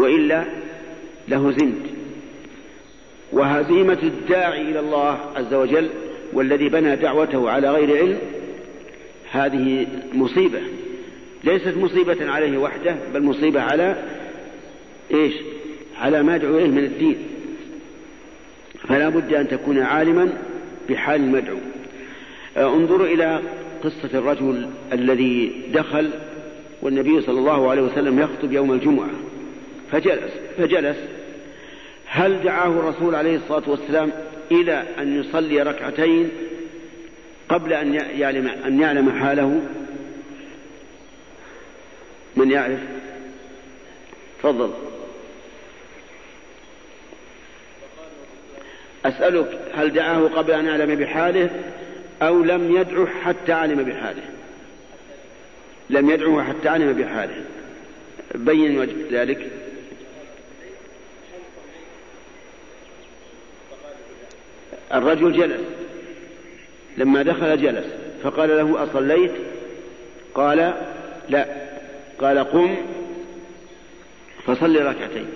[0.00, 0.44] وإلا
[1.28, 1.82] لهزمت
[3.32, 5.90] وهزيمة الداعي إلى الله عز وجل
[6.32, 8.18] والذي بنى دعوته على غير علم
[9.30, 10.60] هذه مصيبة.
[11.44, 13.96] ليست مصيبة عليه وحده بل مصيبة على
[15.10, 15.34] إيش؟
[16.00, 17.16] على ما يدعو إليه من الدين.
[18.88, 20.32] فلا بد أن تكون عالما
[20.88, 21.56] بحال المدعو.
[22.56, 23.40] آه، انظروا إلى
[23.84, 26.10] قصة الرجل الذي دخل
[26.82, 29.10] والنبي صلى الله عليه وسلم يخطب يوم الجمعة.
[29.92, 30.96] فجلس فجلس.
[32.06, 34.10] هل دعاه الرسول عليه الصلاة والسلام
[34.50, 36.30] إلى أن يصلي ركعتين
[37.48, 39.60] قبل أن يعلم أن يعلم حاله؟
[42.36, 42.80] من يعرف؟
[44.38, 44.72] تفضل.
[49.04, 51.50] أسألك هل دعاه قبل أن يعلم بحاله
[52.22, 54.22] أو لم يدعه حتى علم بحاله؟
[55.90, 57.44] لم يدعه حتى علم بحاله.
[58.34, 59.50] بين وجه ذلك.
[64.94, 65.60] الرجل جلس.
[66.96, 67.86] لما دخل جلس
[68.22, 69.32] فقال له أصليت؟
[70.34, 70.74] قال
[71.28, 71.63] لا.
[72.24, 72.76] قال قم
[74.46, 75.26] فصل ركعتين.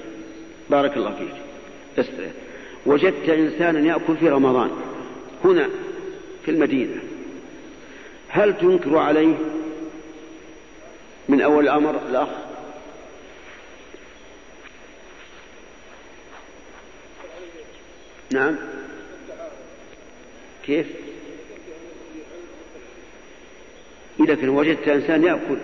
[0.70, 2.08] بارك الله فيك.
[2.86, 4.70] وجدت إنسانا يأكل في رمضان.
[5.44, 5.68] هنا
[6.44, 7.00] في المدينة.
[8.28, 9.34] هل تنكر عليه
[11.28, 12.28] من أول الأمر الأخ؟
[18.32, 18.56] نعم.
[20.66, 20.86] كيف؟
[24.20, 25.58] إذا كان وجدت إنسان يأكل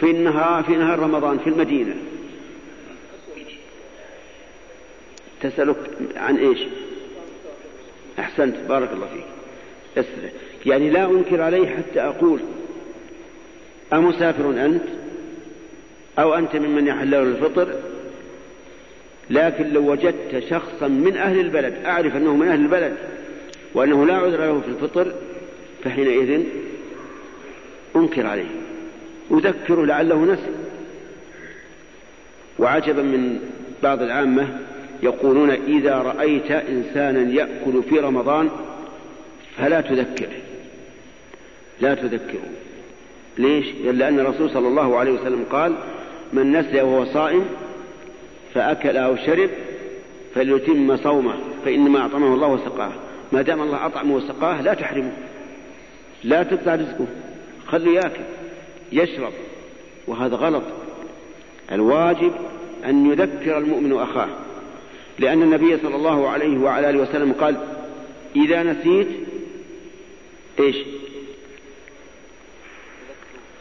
[0.00, 1.94] في النهار في نهار رمضان في المدينة.
[5.40, 5.76] تسألك
[6.16, 6.58] عن إيش؟
[8.18, 9.24] أحسنت بارك الله فيك.
[9.96, 10.30] أسرع.
[10.66, 12.40] يعني لا أنكر عليه حتى أقول
[13.92, 14.82] أمسافر أنت؟
[16.18, 17.74] أو أنت ممن يحل له الفطر؟
[19.30, 22.96] لكن لو وجدت شخصا من أهل البلد أعرف أنه من أهل البلد
[23.74, 25.12] وأنه لا عذر له في الفطر
[25.84, 26.42] فحينئذ
[27.96, 28.67] أنكر عليه.
[29.30, 30.50] أذكره لعله نسي.
[32.58, 33.40] وعجبا من
[33.82, 34.48] بعض العامة
[35.02, 38.50] يقولون إذا رأيت إنسانا يأكل في رمضان
[39.56, 40.36] فلا تذكره.
[41.80, 42.48] لا تذكره.
[43.38, 45.74] ليش؟ لأن الرسول صلى الله عليه وسلم قال
[46.32, 47.44] من نسي وهو صائم
[48.54, 49.50] فأكل أو شرب
[50.34, 52.92] فليتم صومه فإنما أطعمه الله وسقاه.
[53.32, 55.12] ما دام الله أطعمه وسقاه لا تحرمه.
[56.24, 57.06] لا تقطع رزقه.
[57.66, 58.22] خليه يأكل.
[58.92, 59.32] يشرب
[60.06, 60.62] وهذا غلط.
[61.72, 62.32] الواجب
[62.84, 64.28] أن يذكر المؤمن أخاه
[65.18, 67.56] لأن النبي صلى الله عليه وعلى آله وسلم قال
[68.36, 69.08] إذا نسيت
[70.60, 70.76] إيش؟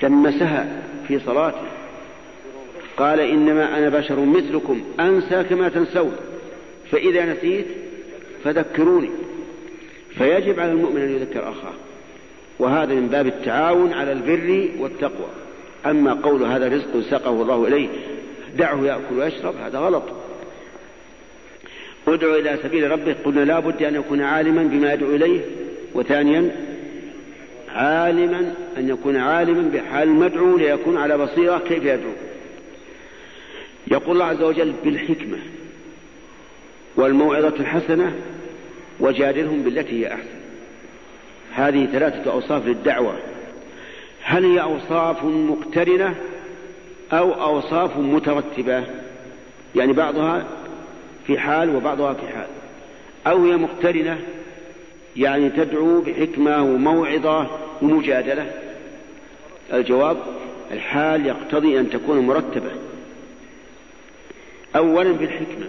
[0.02, 1.68] تمسها في صلاته.
[2.98, 6.16] قال إنما أنا بشر مثلكم أنسى كما تنسون
[6.92, 7.66] فإذا نسيت
[8.44, 9.10] فذكروني.
[10.18, 11.74] فيجب على المؤمن أن يذكر أخاه.
[12.60, 15.30] وهذا من باب التعاون على البر والتقوى.
[15.86, 17.88] أما قول هذا رزق سقه الله إليه
[18.58, 20.04] دعه يأكل ويشرب هذا غلط.
[22.08, 25.42] ادعو إلى سبيل ربه قلنا لا بد أن يكون عالما بما يدعو إليه.
[25.94, 26.56] وثانيا
[27.70, 32.12] عالما أن يكون عالما بحال المدعو ليكون على بصيرة كيف يدعو.
[33.92, 35.38] يقول الله عز وجل بالحكمة
[36.96, 38.16] والموعظة الحسنة
[39.00, 40.37] وجادلهم بالتي هي أحسن.
[41.58, 43.16] هذه ثلاثة أوصاف للدعوة.
[44.22, 46.16] هل هي أوصاف مقترنة
[47.12, 48.84] أو أوصاف مترتبة؟
[49.76, 50.48] يعني بعضها
[51.28, 52.48] في حال وبعضها في حال.
[53.28, 54.20] أو هي مقترنة
[55.16, 57.48] يعني تدعو بحكمة وموعظة
[57.82, 58.52] ومجادلة؟
[59.74, 60.18] الجواب
[60.72, 62.72] الحال يقتضي أن تكون مرتبة.
[64.76, 65.66] أولا بالحكمة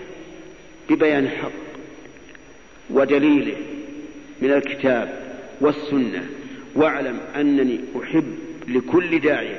[0.91, 1.51] ببيان الحق
[2.91, 3.57] ودليله
[4.43, 5.28] من الكتاب.
[5.61, 6.27] والسنة.
[6.75, 8.35] واعلم أنني أحب
[8.69, 9.59] لكل داعية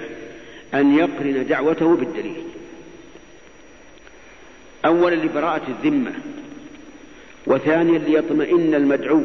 [0.73, 2.43] أن يقرن دعوته بالدليل.
[4.85, 6.11] أولا لبراءة الذمة
[7.47, 9.21] وثانيا ليطمئن المدعو.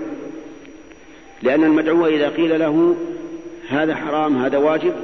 [1.42, 2.96] لأن المدعو إذا قيل له
[3.68, 4.94] هذا حرام هذا واجب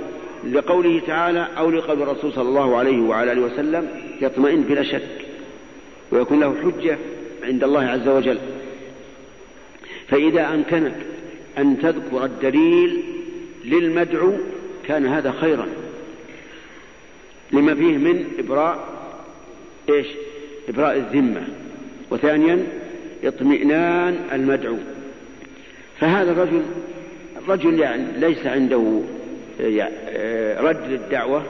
[0.52, 3.88] لقوله تعالى أو لقول الرسول صلى الله عليه وعلى آله وسلم
[4.20, 5.09] يطمئن بلا شك
[6.12, 6.98] ويكون له حجة
[7.42, 8.38] عند الله عز وجل.
[10.09, 10.97] فإذا أمكنك
[11.60, 13.02] أن تذكر الدليل
[13.64, 14.32] للمدعو
[14.88, 15.66] كان هذا خيرا.
[17.52, 18.88] لما فيه من إبراء
[19.88, 20.06] إيش؟
[20.68, 21.48] إبراء الذمة.
[22.10, 22.66] وثانيا
[23.24, 24.76] اطمئنان المدعو.
[26.00, 26.62] فهذا الرجل
[27.48, 29.00] رجل يعني ليس عنده
[29.60, 31.42] آه، رد للدعوة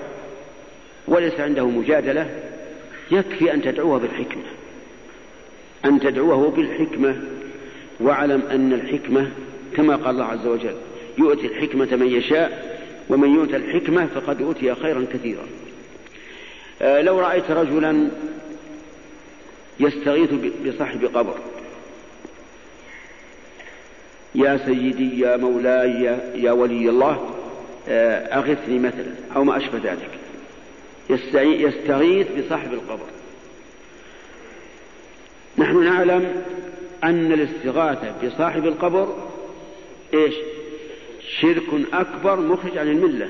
[1.09, 2.31] وليس عنده مجادلة
[3.11, 4.43] يكفي أن تدعوه بالحكمة.
[5.85, 7.17] أن تدعوه بالحكمة
[8.01, 9.31] واعلم أن الحكمة
[9.77, 10.75] كما قال الله عز وجل
[11.19, 15.47] يؤتي الحكمة من يشاء ومن يؤت الحكمة فقد أوتي خيرا كثيرا.
[16.83, 18.11] آه، لو رأيت رجلا
[19.81, 20.31] يستغيث
[20.67, 21.35] بصاحب قبر
[24.35, 27.35] يا سيدي يا مولاي يا ولي الله
[27.89, 30.11] آه، أغثني مثلا أو ما أشبه ذلك.
[31.41, 33.07] يستغيث بصاحب القبر.
[35.59, 36.43] نحن نعلم
[37.05, 39.30] أن الاستغاثة بصاحب القبر
[40.15, 40.35] إيش؟
[41.41, 43.29] شرك أكبر مخرج عن الملة.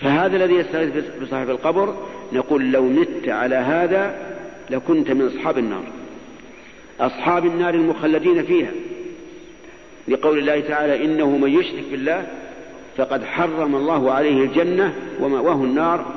[0.00, 1.96] فهذا الذي يستغيث بصاحب القبر
[2.32, 4.36] نقول لو مت على هذا
[4.70, 5.84] لكنت من أصحاب النار.
[7.00, 8.70] أصحاب النار المخلدين فيها.
[10.08, 12.26] لقول الله تعالى إنه من يشرك بالله
[12.96, 16.14] فقد حرم الله عليه الجنة ومأواه النار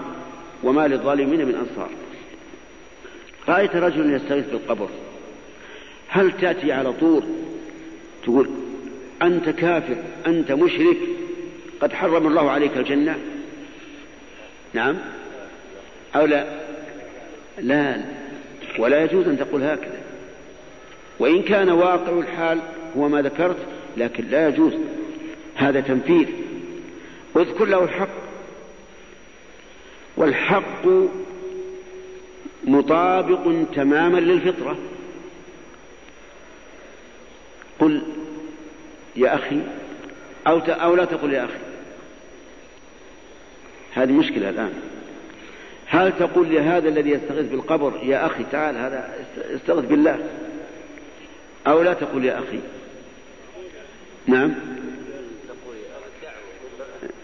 [0.64, 1.90] وما للظالمين من أنصار.
[3.50, 4.90] رأيت رجلا يستغيث بالقبر.
[6.08, 7.24] هل تأتي على طول
[8.24, 8.50] تقول
[9.22, 9.96] أنت كافر
[10.28, 10.98] أنت مشرك
[11.82, 13.20] قد حرم الله عليك الجنة؟
[14.74, 14.98] نعم.
[16.16, 16.46] أو لا؟
[17.58, 18.02] لا.
[18.80, 20.02] ولا يجوز أن تقول هكذا.
[21.20, 22.60] وإن كان واقع الحال
[22.98, 23.58] هو ما ذكرت
[23.98, 24.74] لكن لا يجوز.
[25.56, 26.28] هذا تنفيذ.
[27.36, 28.24] اذكر له الحق.
[30.18, 30.88] والحق
[32.64, 34.78] مطابق تماما للفطرة.
[37.80, 38.02] قل
[39.16, 39.60] يا أخي
[40.48, 41.60] أو أو لا تقل يا أخي.
[43.94, 44.74] هذه مشكلة الآن.
[45.88, 49.10] هل تقول لهذا الذي يستغيث بالقبر يا أخي تعال هذا
[49.56, 50.20] استغيث بالله.
[51.68, 52.60] أو لا تقول يا أخي.
[54.28, 54.54] نعم.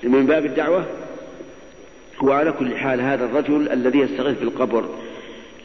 [0.04, 0.86] من باب الدعوة
[2.22, 4.90] وعلى كل حال هذا الرجل الذي يستغيث بالقبر.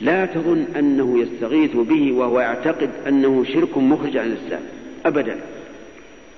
[0.00, 4.62] لا تظن أنه يستغيث به وهو يعتقد أنه شرك مخرج عن الإسلام.
[5.06, 5.40] أبدا.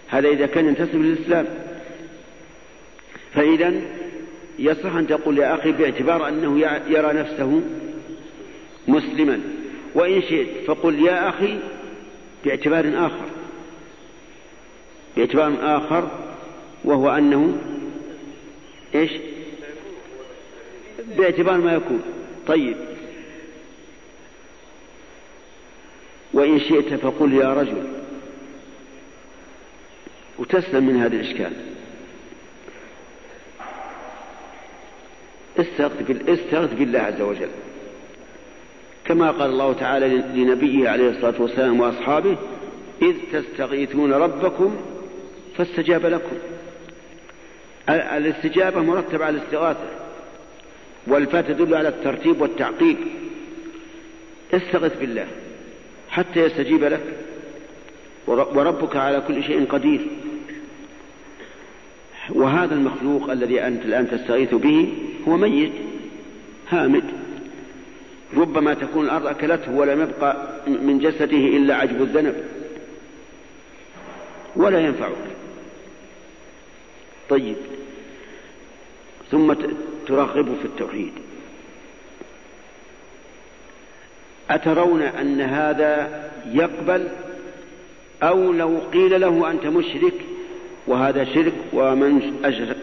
[0.08, 1.46] هذا إذا كان ينتسب للإسلام.
[3.34, 3.74] فإذا
[4.58, 6.58] يصح أن تقول يا أخي باعتبار أنه
[6.88, 7.62] يرى نفسه
[8.88, 9.40] مسلما.
[9.94, 11.58] وإن شئت فقل يا أخي
[12.44, 13.26] باعتبار آخر.
[15.16, 16.10] باعتبار آخر
[16.84, 17.58] وهو أنه
[18.94, 19.10] إيش؟
[21.18, 22.02] باعتبار ما يكون.
[22.46, 22.76] طيب.
[26.32, 27.95] وإن شئت فقل يا رجل.
[30.38, 31.52] وتسلم من هذا الإشكال.
[36.28, 37.48] استغث بالله عز وجل.
[39.04, 42.36] كما قال الله تعالى لنبيه عليه الصلاة والسلام وأصحابه
[43.02, 44.76] إذ تستغيثون ربكم
[45.56, 46.36] فاستجاب لكم.
[47.88, 49.88] الاستجابة مرتبة على الاستغاثة
[51.06, 52.96] والفاء تدل على الترتيب والتعقيب
[54.54, 55.26] استغث بالله
[56.10, 57.02] حتى يستجيب لك
[58.26, 60.06] وربك على كل شيء قدير.
[62.30, 64.92] وهذا المخلوق الذي أنت الآن تستغيث به
[65.28, 65.72] هو ميت
[66.70, 67.04] هامد.
[68.36, 72.44] ربما تكون الأرض أكلته ولم يبقى من جسده إلا عجب الذنب.
[74.56, 75.12] ولا ينفعك.
[77.28, 77.56] طيب.
[79.30, 79.52] ثم
[80.06, 81.12] ترغب في التوحيد.
[84.50, 86.22] أترون أن هذا
[86.52, 87.08] يقبل؟
[88.22, 90.14] أو لو قيل له أنت مشرك
[90.86, 92.40] وهذا شرك ومن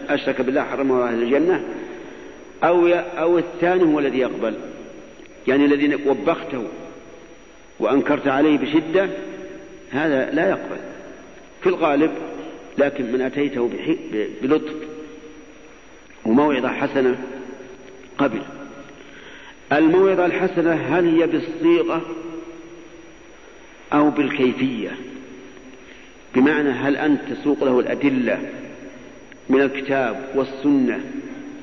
[0.09, 1.63] أشرك بالله حرمه الله الجنة
[2.63, 4.53] أو أو الثاني هو الذي يقبل.
[5.47, 6.63] يعني الذي وبخته
[7.79, 9.09] وأنكرت عليه بشدة
[9.91, 10.77] هذا لا يقبل.
[11.61, 12.11] في الغالب
[12.77, 13.69] لكن من أتيته
[14.41, 14.75] بلطف
[16.25, 17.17] وموعظة حسنة
[18.17, 18.41] قبل.
[19.71, 22.01] الموعظة الحسنة هل هي بالصيغة
[23.93, 24.91] أو بالكيفية؟
[26.35, 28.39] بمعنى هل أنت تسوق له الأدلة
[29.49, 30.99] من الكتاب والسنة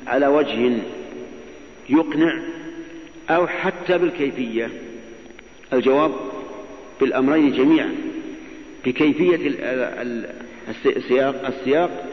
[0.07, 0.73] على وجه
[1.89, 2.43] يقنع
[3.31, 4.71] أو حتى بالكيفية؟
[5.73, 6.13] الجواب
[7.01, 7.95] بالأمرين جميعا
[8.87, 9.37] بكيفية
[10.87, 12.05] السياق, السياق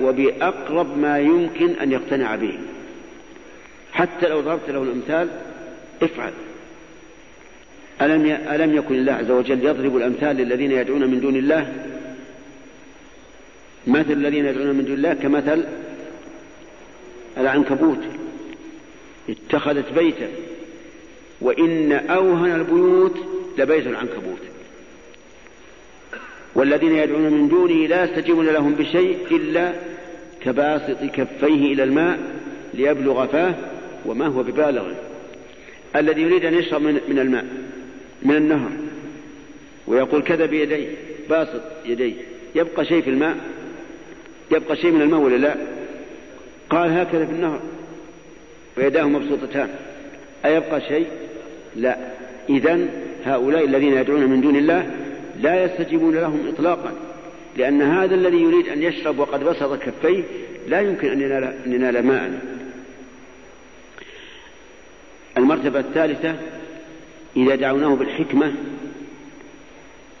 [0.00, 2.58] وبأقرب ما يمكن أن يقتنع به.
[3.92, 5.28] حتى لو ضربت له الأمثال
[6.02, 6.32] افعل.
[8.02, 11.72] ألم ألم يكن الله عز وجل يضرب الأمثال للذين يدعون من دون الله؟
[13.86, 15.64] مثل الذين يدعون من دون الله كمثل
[17.38, 17.98] العنكبوت.
[19.28, 20.28] اتخذت بيتا.
[21.40, 23.16] وإن أوهن البيوت
[23.58, 24.40] لبيت العنكبوت.
[26.54, 29.72] والذين يدعون من دونه لا يستجيبون لهم بشيء إلا
[30.40, 32.18] كباسط كفيه إلى الماء
[32.74, 33.54] ليبلغ فاه
[34.06, 34.92] وما هو ببالغ
[35.96, 37.46] الذي يريد أن يشرب من الماء.
[38.24, 38.70] من النهر.
[39.86, 40.88] ويقول كذا بيديه
[41.30, 42.14] باسط يديه.
[42.54, 43.36] يبقى شيء في الماء؟
[44.50, 45.54] يبقى شيء من الماء ولا لا؟
[46.70, 47.60] قال هكذا في النهر.
[48.76, 49.68] ويداه مبسوطتان.
[50.44, 51.06] أيبقى شيء؟
[51.76, 51.96] لا.
[52.48, 52.88] إذا
[53.24, 54.90] هؤلاء الذين يدعون من دون الله
[55.40, 56.92] لا يستجيبون لهم إطلاقا
[57.56, 60.22] لأن هذا الذي يريد أن يشرب وقد بسط كفيه
[60.68, 62.40] لا يمكن أن ينال, أن ينال ماء.
[65.36, 66.34] المرتبة الثالثة
[67.36, 68.52] إذا دعوناه بالحكمة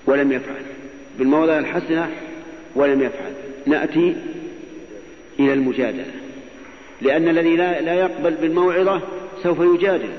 [0.06, 0.62] ولم يفعل
[1.18, 2.10] بالموضع الحسنة
[2.74, 3.32] ولم يفعل.
[3.66, 4.16] نأتي
[5.40, 6.04] إلى المجادلة
[7.02, 9.00] لأن الذي لا, لا يقبل بالموعظة
[9.42, 10.10] سوف يجادل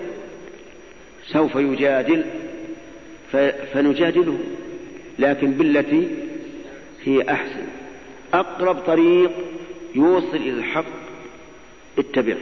[1.27, 2.23] سوف يجادل
[3.73, 4.37] فنجادله
[5.19, 6.07] لكن بالتي
[7.03, 7.65] هي أحسن.
[8.33, 9.31] أقرب طريق
[9.95, 10.85] يوصل إلى الحق
[11.99, 12.37] اتبعه.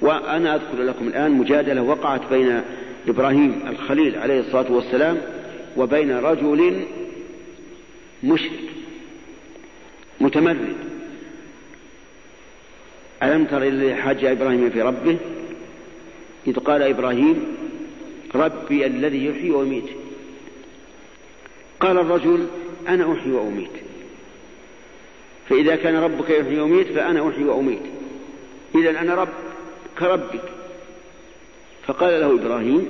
[0.00, 2.62] وأنا أذكر لكم الآن مجادلة وقعت بين
[3.08, 5.22] إبراهيم الخليل عليه الصلاة والسلام
[5.76, 6.84] وبين رجل
[8.24, 8.60] مشرك
[10.20, 10.76] متمرد.
[13.22, 15.16] ألم تر إلى حاج إبراهيم في ربه؟
[16.46, 17.56] إذ قال إبراهيم
[18.34, 19.88] ربي الذي يحيي ويميت.
[21.80, 22.46] قال الرجل
[22.88, 23.70] أنا أحيي وأميت.
[25.48, 27.82] فإذا كان ربك يحيي ويميت فأنا أحيي وأميت.
[28.74, 29.28] إذا أنا رب
[29.98, 30.42] كربك.
[31.86, 32.88] فقال له إبراهيم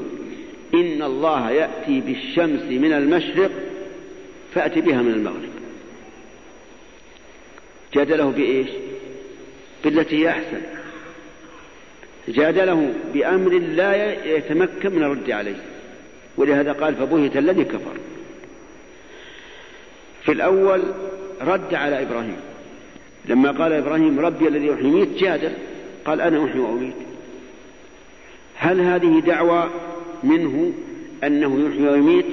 [0.74, 3.50] إن الله يأتي بالشمس من المشرق
[4.54, 5.50] فأتي بها من المغرب.
[7.94, 8.68] جادله بإيش؟
[9.84, 10.60] بالتي أحسن.
[12.28, 15.62] جادله بأمر لا يتمكن من الرد عليه.
[16.36, 17.96] ولهذا قال فبهت الذي كفر.
[20.24, 20.82] في الأول
[21.40, 22.36] رد على إبراهيم.
[23.28, 25.52] لما قال إبراهيم ربي الذي يحيي جادل
[26.04, 26.94] قال أنا أحيي وأميت.
[28.56, 29.70] هل هذه دعوة
[30.22, 30.72] منه
[31.24, 32.26] أنه يحيي ويميت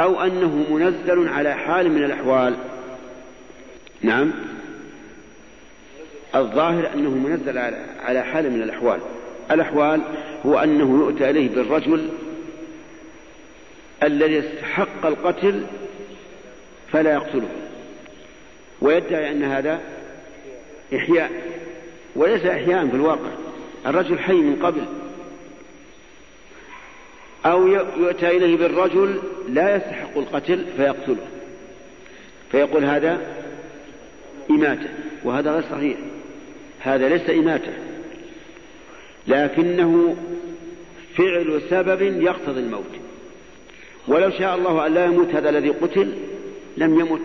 [0.00, 2.56] أو أنه منزل على حال من الأحوال؟
[4.02, 4.32] نعم.
[6.34, 7.58] الظاهر أنه منزل
[8.02, 9.00] على حال من الأحوال.
[9.50, 10.00] الأحوال
[10.46, 12.08] هو أنه يؤتى إليه بالرجل
[14.02, 15.64] الذي استحق القتل
[16.92, 17.48] فلا يقتله.
[18.80, 19.80] ويدعي أن هذا
[20.94, 21.30] إحياء
[22.16, 23.30] وليس إحياء في الواقع.
[23.86, 24.82] الرجل حي من قبل.
[27.46, 29.18] أو يؤتى إليه بالرجل
[29.48, 31.26] لا يستحق القتل فيقتله.
[32.52, 33.20] فيقول هذا
[34.50, 34.88] إماتة
[35.24, 35.96] وهذا غير صحيح.
[36.80, 37.72] هذا ليس إماتة.
[39.28, 40.16] لكنه
[41.16, 42.94] فعل سبب يقتضي الموت.
[44.08, 46.12] ولو شاء الله أن لا يموت هذا الذي قتل
[46.76, 47.22] لم يمت.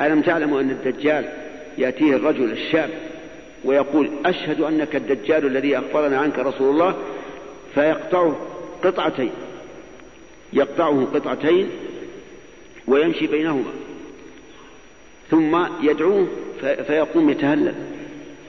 [0.00, 1.28] ألم تعلموا أن الدجال
[1.78, 2.90] يأتيه الرجل الشاب
[3.64, 6.94] ويقول أشهد أنك الدجال الذي أخبرنا عنك رسول الله
[7.74, 8.57] فيقطعه.
[8.84, 9.30] قطعتين
[10.52, 11.68] يقطعه قطعتين
[12.86, 13.70] ويمشي بينهما.
[15.30, 16.26] ثم يدعوه
[16.60, 17.74] فيقوم يتهلل.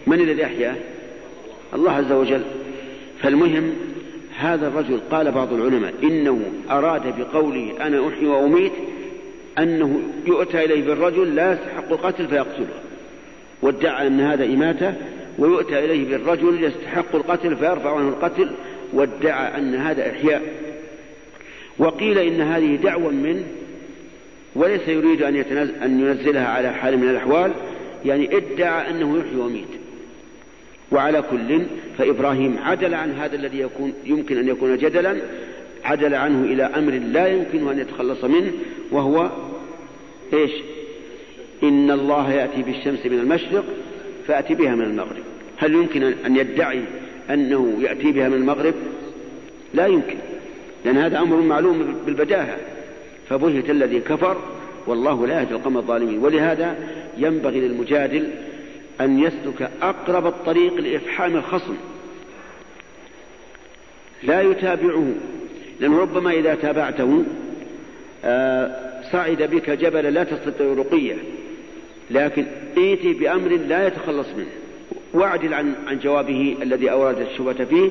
[0.07, 0.75] من الذي أحياه؟
[1.73, 2.41] الله عز وجل.
[3.21, 3.73] فالمهم
[4.37, 8.71] هذا الرجل قال بعض العلماء إنه أراد بقوله أنا أحيي وأميت
[9.57, 12.67] أنه يؤتى إليه بالرجل لا يستحق القتل فيقتله.
[13.61, 14.93] وادعى أن هذا إماتة
[15.39, 18.49] ويؤتى إليه بالرجل يستحق القتل فيرفع عنه القتل
[18.93, 20.41] وادعى أن هذا إحياء.
[21.77, 23.43] وقيل إن هذه دعوة منه
[24.55, 27.51] وليس يريد أن, يتنزل أن ينزلها على حال من الأحوال
[28.05, 29.79] يعني ادعى أنه يحيي ويميت.
[30.91, 31.61] وعلى كل
[31.97, 35.17] فإبراهيم عدل عن هذا الذي يكون يمكن أن يكون جدلا
[35.83, 38.51] عدل عنه إلى أمر لا يمكن أن يتخلص منه
[38.91, 39.29] وهو
[40.33, 40.51] إيش؟
[41.63, 43.65] إن الله يأتي بالشمس من المشرق
[44.27, 45.23] فأتي بها من المغرب.
[45.57, 46.81] هل يمكن أن يدعي
[47.29, 48.73] أنه يأتي بها من المغرب
[49.73, 50.17] لا يمكن
[50.85, 52.57] لأن هذا أمر معلوم بالبداهة
[53.29, 54.37] فبهت الذي كفر
[54.87, 56.19] والله لا يهدي القوم الظالمين.
[56.19, 56.75] ولهذا
[57.17, 58.29] ينبغي للمجادل
[59.01, 61.75] أن يسلك أقرب الطريق لإفحام الخصم.
[64.23, 65.13] لا يتابعه
[65.79, 67.23] لأنه ربما إذا تابعته
[68.25, 71.15] آه، صعد بك جبل لا تستطيع رقية.
[72.11, 72.45] لكن
[72.77, 74.51] ائتي بأمر لا يتخلص منه.
[75.13, 77.89] واعدل عن عن جوابه الذي أورد الشبهة فيه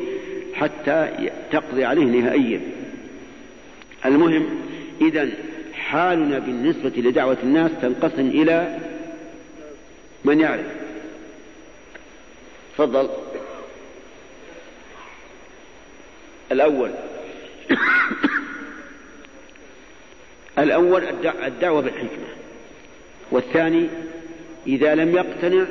[0.54, 2.60] حتى تقضي عليه نهائيا.
[4.06, 4.46] المهم
[5.00, 5.28] إذا
[5.74, 8.78] حالنا بالنسبة لدعوة الناس تنقسم إلى
[10.24, 10.66] من يعرف.
[12.74, 13.08] تفضل.
[16.52, 16.90] الأول.
[20.58, 21.04] الأول
[21.46, 22.28] الدعوة بالحكمة.
[23.30, 23.88] والثاني
[24.66, 25.66] إذا لم يقتنع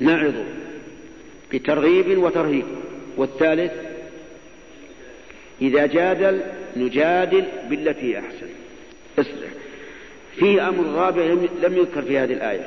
[0.00, 0.44] نعظه
[1.52, 2.64] بترغيب وترهيب.
[3.16, 3.72] والثالث
[5.62, 6.40] إذا جادل
[6.76, 8.48] نجادل بالتي أحسن.
[9.18, 9.50] اصلح
[10.36, 11.22] في أمر رابع
[11.62, 12.66] لم يذكر في هذه الآية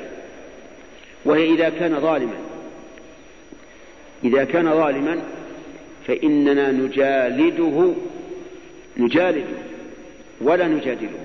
[1.24, 2.36] وهي إذا كان ظالما.
[4.24, 5.22] إذا كان ظالما
[6.06, 7.94] فإننا نجالده
[8.96, 9.56] نجالده
[10.40, 11.18] ولا نجادله.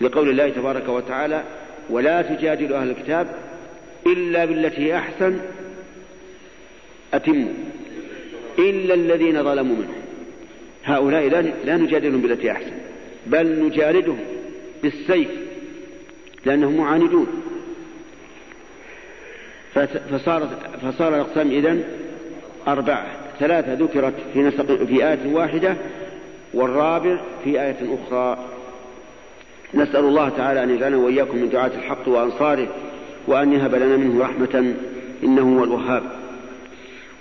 [0.00, 1.44] لقول الله تبارك وتعالى
[1.90, 3.47] ولا تجادل أهل الكتاب
[4.12, 5.38] إلا بالتي هي أحسن
[7.14, 7.52] أتموا
[8.58, 10.02] إلا الذين ظلموا منهم.
[10.84, 11.28] هؤلاء
[11.64, 12.72] لا نجادلهم بالتي أحسن
[13.26, 14.18] بل نجالدهم
[14.82, 15.28] بالسيف
[16.44, 17.26] لأنهم معاندون.
[20.10, 20.48] فصارت
[20.82, 21.84] فصار الأقسام إذن
[22.68, 23.06] أربعة.
[23.40, 25.76] ثلاثة ذكرت في نسق في آية واحدة
[26.54, 28.38] والرابع في آية أخرى.
[29.74, 32.68] نسأل الله تعالى أن يجعلنا وإياكم من دعاة الحق وأنصاره
[33.28, 34.74] وأن يهب لنا منه رحمة
[35.24, 36.02] إنه هو الوهاب.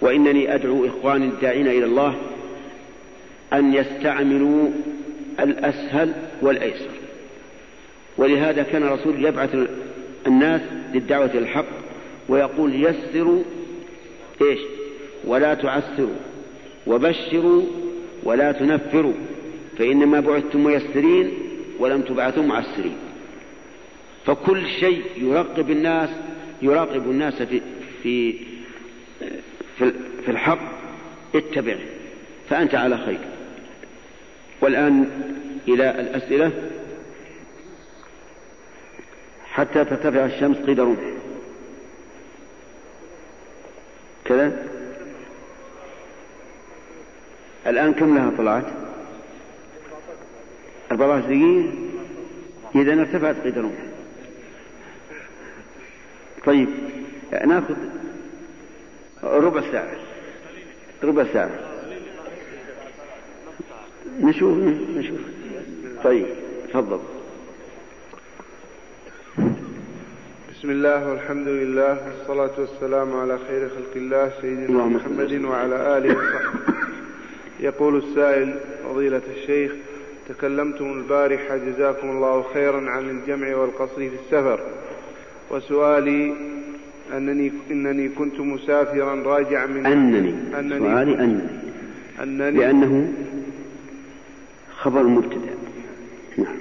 [0.01, 2.15] وإنني أدعو إخواني الداعين إلى الله
[3.53, 4.69] أن يستعملوا
[5.39, 6.89] الأسهل والأيسر.
[8.17, 9.55] ولهذا كان الرسول يبعث
[10.27, 10.61] الناس
[10.93, 11.65] للدعوة إلى الحق
[12.29, 13.43] ويقول يسروا
[14.41, 14.59] إيش؟
[15.25, 16.15] ولا تعسروا
[16.87, 17.63] وبشروا
[18.23, 19.13] ولا تنفروا
[19.77, 21.31] فإنما بعثتم ميسرين
[21.79, 22.95] ولم تبعثوا معسرين.
[24.27, 26.09] فكل شيء يراقب الناس
[26.61, 27.61] يراقب الناس في
[28.03, 28.33] في
[30.25, 30.59] في الحق
[31.35, 31.79] اتبعه
[32.49, 33.19] فأنت على خير.
[34.61, 35.09] والآن
[35.67, 36.51] إلى الأسئلة.
[39.51, 40.99] حتى ترتفع الشمس قيد رمح.
[44.25, 44.67] كذا.
[47.67, 48.65] الآن كم لها طلعت؟
[50.91, 51.73] 14 دقيقة
[52.75, 53.96] إذا ارتفعت قيد رمح.
[56.47, 56.67] طيب
[57.45, 57.75] ناخذ
[59.23, 59.95] ربع ساعة.
[61.03, 61.49] ربع ساعة.
[64.21, 64.57] نشوف
[64.97, 65.19] نشوف.
[66.03, 66.25] طيب
[66.69, 66.99] تفضل.
[70.51, 76.73] بسم الله والحمد لله والصلاة والسلام على خير خلق الله سيدنا محمد وعلى آله وصحبه.
[77.59, 79.71] يقول السائل فضيلة الشيخ
[80.29, 84.59] تكلمتم البارحة جزاكم الله خيرا عن الجمع والقصر في السفر.
[85.51, 86.33] وسؤالي
[87.13, 90.79] أنني إنني كنت مسافرا راجعا من أنني, أنني.
[90.79, 91.39] سؤالي أنني.
[92.23, 92.51] أنني.
[92.51, 93.13] لأنه
[94.77, 95.55] خبر مبتدأ.
[96.37, 96.57] نعم.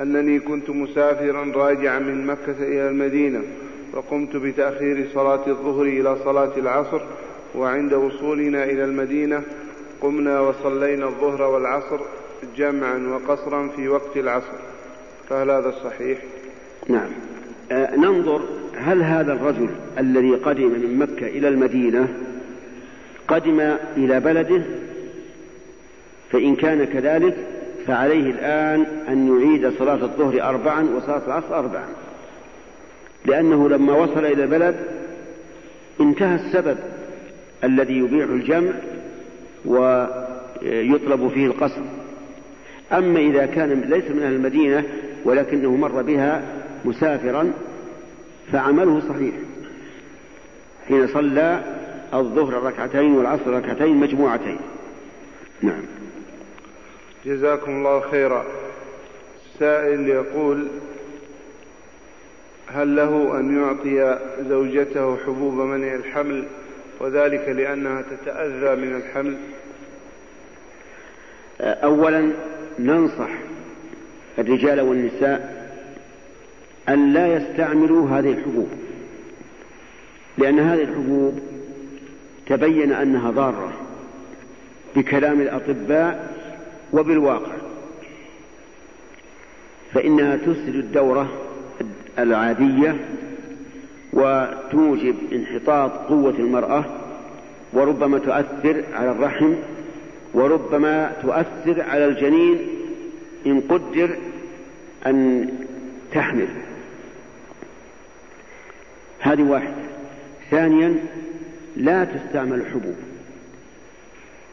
[0.00, 3.42] أنني كنت مسافرا راجعا من مكة إلى المدينة
[3.92, 7.00] وقمت بتأخير صلاة الظهر إلى صلاة العصر
[7.54, 9.42] وعند وصولنا إلى المدينة
[10.00, 12.00] قمنا وصلينا الظهر والعصر
[12.56, 14.58] جمعا وقصرا في وقت العصر.
[15.28, 16.18] فهل هذا صحيح؟
[16.88, 17.10] نعم.
[17.72, 18.40] ننظر
[18.76, 19.68] هل هذا الرجل
[19.98, 22.08] الذي قدم من مكة إلى المدينة
[23.28, 23.60] قدم
[23.96, 24.62] إلى بلده؟
[26.30, 27.36] فإن كان كذلك
[27.86, 31.86] فعليه الآن أن يعيد صلاة الظهر أربعا وصلاة العصر أربعا.
[33.24, 34.76] لأنه لما وصل إلى البلد
[36.00, 36.76] انتهى السبب
[37.64, 38.72] الذي يبيع الجمع
[39.64, 41.82] ويطلب فيه القصر.
[42.92, 44.84] أما إذا كان ليس من أهل المدينة
[45.24, 46.42] ولكنه مر بها
[46.84, 47.52] مسافرا
[48.52, 49.34] فعمله صحيح.
[50.88, 51.62] حين صلى
[52.14, 54.58] الظهر ركعتين والعصر ركعتين مجموعتين.
[55.62, 55.82] نعم.
[57.26, 58.44] جزاكم الله خيرا.
[59.58, 60.68] سائل يقول
[62.66, 66.44] هل له أن يعطي زوجته حبوب منع الحمل
[67.00, 69.36] وذلك لأنها تتأذى من الحمل؟
[71.60, 72.32] أولا
[72.78, 73.28] ننصح
[74.38, 75.59] الرجال والنساء
[76.90, 78.68] أن لا يستعملوا هذه الحبوب.
[80.38, 81.40] لأن هذه الحبوب
[82.46, 83.72] تبين أنها ضارة
[84.96, 86.34] بكلام الأطباء
[86.92, 87.52] وبالواقع
[89.94, 91.28] فإنها تفسد الدورة
[92.18, 92.96] العادية
[94.12, 96.84] وتوجب انحطاط قوة المرأة
[97.72, 99.54] وربما تؤثر على الرحم
[100.34, 102.58] وربما تؤثر على الجنين
[103.46, 104.16] إن قدر
[105.06, 105.48] أن
[106.12, 106.48] تحمل.
[109.30, 109.74] هذه واحدة.
[110.50, 110.94] ثانيا
[111.76, 112.94] لا تستعمل الحبوب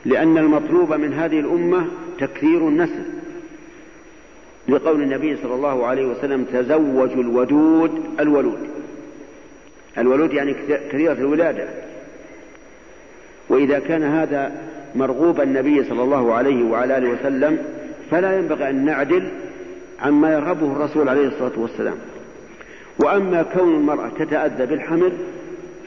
[0.05, 1.87] لأن المطلوب من هذه الأمة
[2.19, 3.03] تكثير النسل.
[4.69, 8.59] لقول النبي صلى الله عليه وسلم تزوجوا الودود الولود.
[9.97, 11.67] الولود يعني كثيرة الولادة.
[13.49, 14.51] وإذا كان هذا
[14.95, 17.57] مرغوب النبي صلى الله عليه وعلى آله وسلم
[18.11, 19.29] فلا ينبغي أن نعدل
[19.99, 21.97] عما يرغبه الرسول عليه الصلاة والسلام.
[22.99, 25.17] وأما كون المرأة تتأذى بالحمل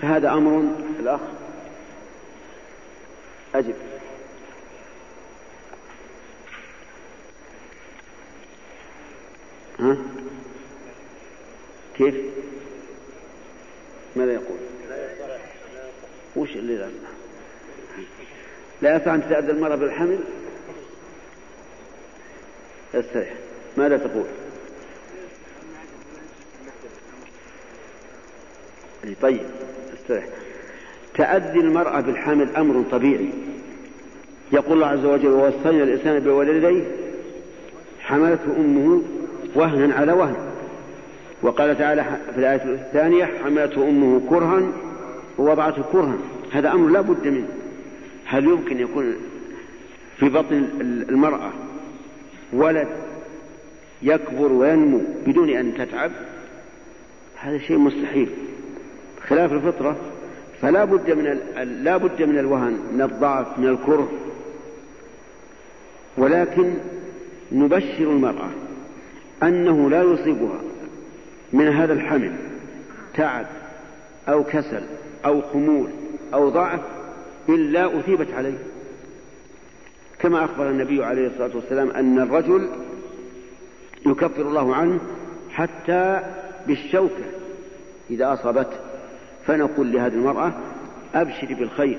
[0.03, 0.65] فهذا أمر
[1.01, 1.20] الأخ.
[3.55, 3.74] أجب.
[9.81, 9.97] ها؟
[11.97, 12.15] كيف؟
[14.16, 14.59] ماذا يقول؟
[16.37, 16.89] وش اللي لا
[18.82, 20.19] لا يصح أن تتأذى المرأة بالحمل؟
[22.95, 23.35] استريح
[23.77, 24.27] ماذا تقول؟
[29.22, 29.40] طيب
[29.94, 30.24] استريح
[31.14, 33.31] تأذي المرأة بالحمل أمر طبيعي.
[34.52, 36.85] يقول الله عز وجل ووصينا الإنسان بولديه
[38.01, 39.02] حملته أمه
[39.55, 40.36] وهنا على وهن
[41.43, 42.05] وقال تعالى
[42.35, 44.62] في الآية الثانية حملته أمه كرها
[45.39, 46.18] ووضعته كرها
[46.52, 47.48] هذا أمر لا بد منه.
[48.24, 49.16] هل يمكن يكون
[50.16, 51.52] في بطن المرأة
[52.52, 52.89] ولد
[54.02, 56.10] يكبر وينمو بدون أن تتعب؟
[57.36, 58.28] هذا شيء مستحيل.
[59.31, 59.97] خلاف الفطرة
[60.62, 61.40] فلا بد من
[61.85, 64.09] لا بد من الوهن من الضعف من الكره.
[66.16, 66.74] ولكن
[67.52, 68.51] نبشر المرأة
[69.43, 70.61] أنه لا يصيبها
[71.52, 72.32] من هذا الحمل
[73.15, 73.47] تعب
[74.28, 74.82] أو كسل
[75.24, 75.89] أو خمول
[76.35, 76.81] أو ضعف
[77.48, 78.59] إلا أثيبت عليه.
[80.19, 82.69] كما أخبر النبي عليه الصلاة والسلام أن الرجل
[84.07, 85.01] يكفر الله عنه
[85.51, 86.20] حتى
[86.66, 87.24] بالشوكة
[88.11, 88.90] إذا أصابته.
[89.47, 90.53] فنقول لهذه المرأة
[91.15, 91.99] أبشري بالخير.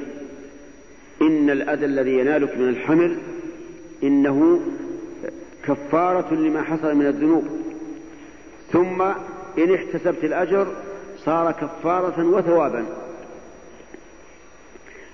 [1.21, 3.17] إن الأذى الذي ينالك من الحمل
[4.03, 4.59] إنه
[5.65, 7.43] كفارة لما حصل من الذنوب.
[8.71, 9.01] ثم
[9.57, 10.67] إن احتسبت الأجر
[11.17, 12.85] صار كفارة وثوابا.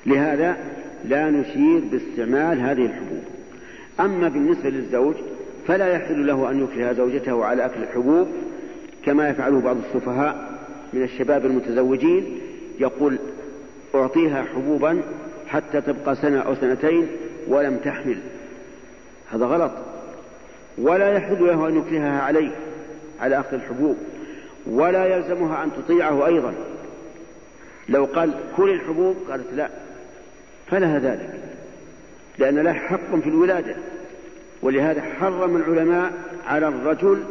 [0.05, 0.57] لهذا
[1.05, 3.23] لا نشير باستعمال هذه الحبوب.
[3.99, 5.15] أما بالنسبة للزوج
[5.67, 8.27] فلا يحل له أن يكره زوجته على أكل الحبوب
[9.05, 10.56] كما يفعله بعض السفهاء.
[10.93, 12.39] من الشباب المتزوجين
[12.79, 13.17] يقول
[13.95, 15.01] أعطيها حبوبا
[15.47, 17.07] حتى تبقى سنة أو سنتين
[17.47, 18.17] ولم تحمل.
[19.31, 19.71] هذا غلط.
[20.77, 22.51] ولا يحل له أن يكرهها عليه
[23.19, 23.97] على أخذ الحبوب.
[24.67, 26.53] ولا يلزمها أن تطيعه أيضا.
[27.89, 29.69] لو قال كل الحبوب قالت لا.
[30.67, 31.39] فلها ذلك.
[32.37, 33.75] لأن له حق في الولادة.
[34.61, 36.13] ولهذا حرم العلماء
[36.47, 37.23] على الرجل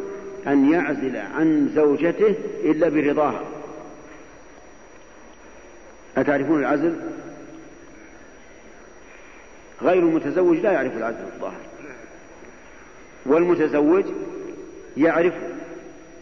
[0.47, 3.41] أن يعزل عن زوجته إلا برضاها.
[6.17, 6.95] أتعرفون العزل؟
[9.81, 11.61] غير المتزوج لا يعرف العزل الظاهر.
[13.25, 14.05] والمتزوج
[14.97, 15.33] يعرف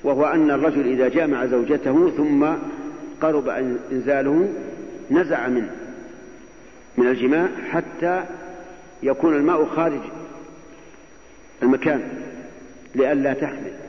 [0.04, 2.46] وهو أن الرجل إذا جامع زوجته ثم
[3.22, 3.50] قرب
[3.92, 4.50] إنزاله
[5.12, 5.72] نزع منه
[6.98, 8.24] من الجماع حتى
[9.04, 10.02] يكون الماء خارج
[11.64, 12.02] المكان
[12.96, 13.85] لئلا تحمل.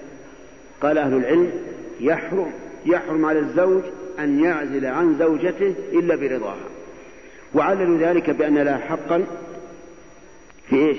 [0.81, 1.53] قال أهل العلم
[2.01, 2.53] يحرم
[2.87, 3.83] يحرم على الزوج
[4.19, 6.69] أن يعزل عن زوجته إلا برضاها.
[7.55, 9.27] وعللوا ذلك بأن لها حقا
[10.69, 10.99] في إيش؟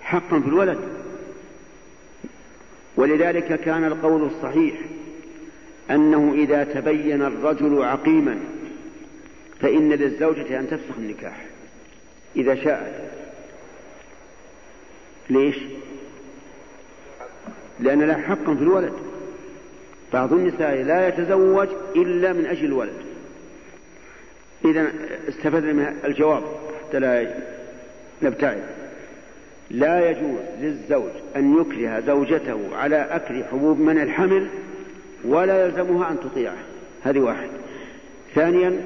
[0.00, 0.78] حقا في الولد.
[2.96, 4.74] ولذلك كان القول الصحيح
[5.90, 8.40] أنه إذا تبين الرجل عقيما
[9.60, 11.46] فإن للزوجة أن تفسخ النكاح.
[12.36, 13.10] إذا شاءت.
[15.30, 15.56] ليش؟
[17.82, 18.92] لأن لها حقا في الولد.
[20.12, 22.92] بعض النساء لا يتزوج إلا من أجل الولد.
[24.64, 24.92] إذا
[25.28, 26.42] استفدنا من الجواب
[26.88, 27.34] حتى لا
[28.22, 28.62] نبتعد.
[29.70, 34.46] لا يجوز للزوج أن يكره زوجته على أكل حبوب من الحمل
[35.24, 36.56] ولا يلزمها أن تطيعه.
[37.02, 37.48] هذه واحد.
[38.34, 38.80] ثانيا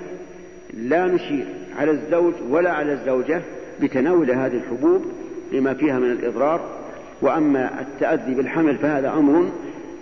[0.75, 1.47] لا نشير
[1.79, 3.43] على الزوج ولا على الزوجة
[3.81, 5.05] بتناول هذه الحبوب
[5.53, 6.84] لما فيها من الإضرار
[7.25, 9.51] وأما التأذي بالحمل فهذا أمر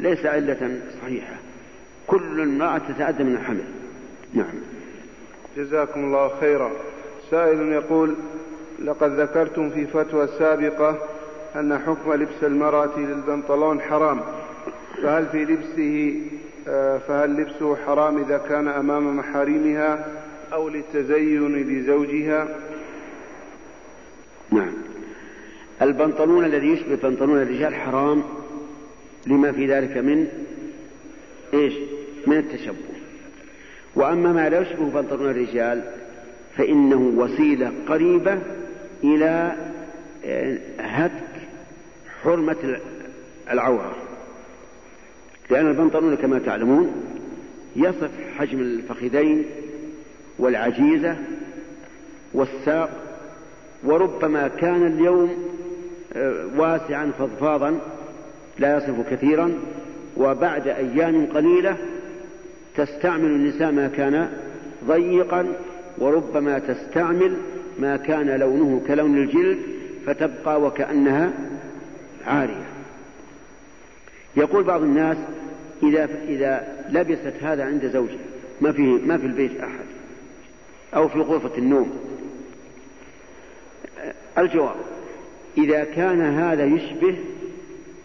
[0.00, 1.34] ليس علة صحيحة.
[2.06, 3.64] كل امرأة تتأذى من الحمل.
[4.34, 4.54] نعم.
[5.56, 6.70] جزاكم الله خيرا.
[7.30, 8.14] سائل يقول
[8.84, 10.98] لقد ذكرتم في فتوى سابقة
[11.56, 14.20] أن حكم لبس المرأة للبنطلون حرام.
[15.02, 16.20] فهل في لبسه
[16.68, 20.06] آه، فهل لبسه حرام إذا كان أمام محارمها
[20.52, 22.48] أو للتزين لزوجها؟
[24.50, 24.91] نعم.
[25.82, 28.22] البنطلون الذي يشبه بنطلون الرجال حرام
[29.26, 30.28] لما في ذلك من
[31.54, 31.74] إيش؟
[32.26, 32.92] من التشبه.
[33.94, 35.82] وأما ما لا يشبه بنطلون الرجال
[36.56, 38.38] فإنه وسيلة قريبة
[39.04, 39.52] إلى
[40.24, 41.12] آه، هتك
[42.22, 42.80] حرمة
[43.50, 43.96] العورة.
[45.50, 46.92] لأن البنطلون كما تعلمون
[47.76, 49.44] يصف حجم الفخذين
[50.38, 51.16] والعجيزة
[52.34, 52.90] والساق
[53.84, 55.52] وربما كان اليوم
[56.56, 57.78] واسعا فضفاضا
[58.58, 59.52] لا يصف كثيرا
[60.16, 61.76] وبعد أيام قليلة
[62.76, 64.32] تستعمل النساء ما كان
[64.86, 65.46] ضيقا
[65.98, 67.36] وربما تستعمل
[67.78, 69.58] ما كان لونه كلون الجلد
[70.06, 71.32] فتبقى وكأنها
[72.26, 72.66] عارية.
[74.36, 75.16] يقول بعض الناس
[75.82, 78.16] إذا إذا لبست هذا عند زوجها
[78.60, 79.84] ما في ما في البيت أحد
[80.94, 81.98] أو في غرفة النوم.
[84.38, 84.91] الجواب
[85.58, 87.16] إذا كان هذا يشبه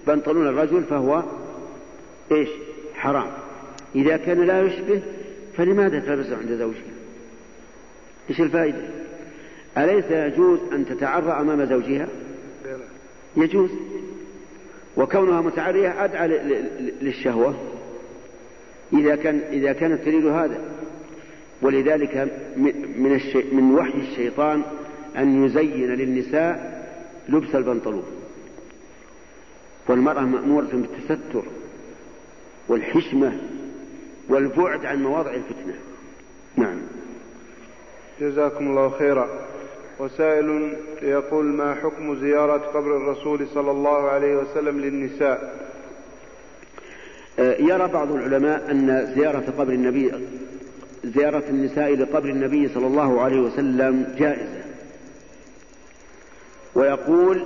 [0.07, 1.23] بنطلون الرجل فهو
[2.31, 2.49] إيش؟
[2.95, 3.27] حرام.
[3.95, 5.01] إذا كان لا يشبه
[5.57, 6.93] فلماذا تلبسه عند زوجها
[8.29, 8.81] إيش الفائدة؟
[9.77, 12.07] أليس يجوز أن تتعرى أمام زوجها؟
[13.37, 13.69] يجوز.
[14.97, 16.27] وكونها متعرية أدعى
[17.01, 17.55] للشهوة.
[18.93, 20.61] إذا كان إذا كانت تريد هذا.
[21.61, 22.31] ولذلك
[22.97, 24.61] من الشي من وحي الشيطان
[25.17, 26.76] أن يزين للنساء
[27.29, 28.03] لبس البنطلون.
[29.87, 31.43] والمرأة مأمورة بالتستر
[32.67, 33.39] والحشمة
[34.29, 35.73] والبعد عن مواضع الفتنة.
[36.55, 36.77] نعم.
[38.21, 39.29] جزاكم الله خيرا.
[39.99, 45.67] وسائل يقول ما حكم زيارة قبر الرسول صلى الله عليه وسلم للنساء؟
[47.39, 50.11] آه، يرى بعض العلماء أن زيارة قبر النبي
[51.03, 54.56] زيارة النساء لقبر النبي صلى الله عليه وسلم جائزة.
[56.77, 57.45] ويقول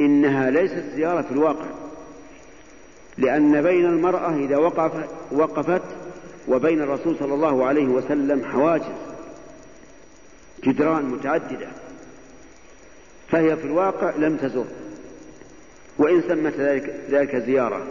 [0.00, 1.66] إنها ليست زيارة في الواقع
[3.18, 4.92] لأن بين المرأة إذا وقف
[5.32, 5.82] وقفت
[6.48, 8.84] وبين الرسول صلى الله عليه وسلم حواجز
[10.64, 11.68] جدران متعددة
[13.28, 14.64] فهي في الواقع لم تزر
[15.98, 17.86] وإن سمت ذلك, ذلك زيارة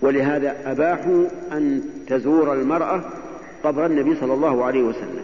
[0.00, 3.02] ولهذا أباحوا أن تزور المرأة
[3.64, 5.22] قبر النبي صلى الله عليه وسلم.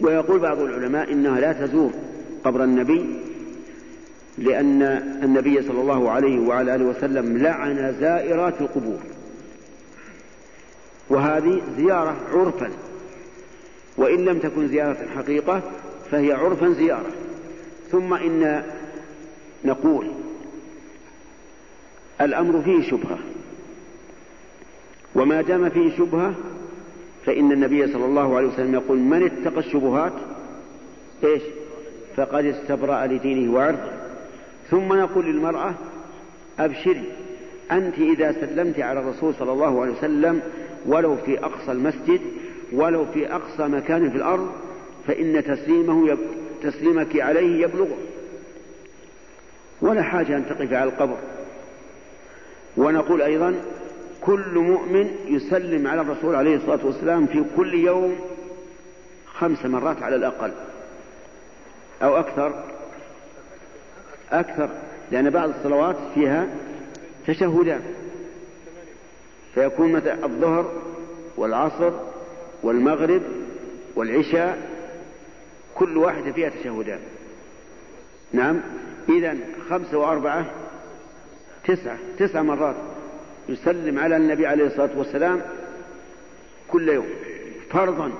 [0.00, 1.92] ويقول بعض العلماء إنها لا تزور
[2.44, 3.06] قبر النبي
[4.38, 4.82] لأن
[5.22, 8.98] النبي صلى الله عليه وعلى آله وسلم لعن زائرات القبور.
[11.10, 12.70] وهذه زيارة عرفا.
[13.96, 15.62] وإن لم تكن زيارة حقيقة
[16.10, 17.10] فهي عرفا زيارة.
[17.90, 18.62] ثم إن
[19.64, 20.06] نقول
[22.20, 23.18] الأمر فيه شبهة.
[25.14, 26.34] وما دام فيه شبهة
[27.26, 30.12] فإن النبي صلى الله عليه وسلم يقول من اتقى الشبهات؟
[31.24, 31.42] إيش؟
[32.16, 33.92] فقد استبرأ لدينه وعرضه.
[34.70, 35.74] ثم نقول للمرأة
[36.58, 37.04] أبشري
[37.72, 40.40] أنت إذا سلمت على الرسول صلى الله عليه وسلم
[40.86, 42.20] ولو في أقصى المسجد
[42.72, 44.52] ولو في أقصى مكان في الأرض
[45.06, 46.18] فإن تسليمه يب...
[46.62, 47.96] تسليمك عليه يبلغه.
[49.80, 51.16] ولا حاجة أن تقف على القبر.
[52.76, 53.54] ونقول أيضا
[54.20, 58.16] كل مؤمن يسلم على الرسول عليه الصلاة والسلام في كل يوم
[59.34, 60.52] خمس مرات على الأقل.
[62.04, 62.64] أو أكثر؟
[64.32, 64.68] أكثر
[65.10, 66.46] لأن بعض الصلوات فيها
[67.26, 67.80] تشهدان.
[69.54, 70.72] فيكون مثلا الظهر
[71.36, 71.92] والعصر
[72.62, 73.22] والمغرب
[73.96, 74.70] والعشاء
[75.74, 77.00] كل واحدة فيها تشهدان.
[78.32, 78.60] نعم.
[79.08, 79.36] إذا
[79.70, 80.46] خمسة وأربعة
[81.64, 82.76] تسعة تسع مرات
[83.48, 85.42] يسلم على النبي عليه الصلاة والسلام
[86.68, 87.08] كل يوم
[87.70, 88.12] فرضا.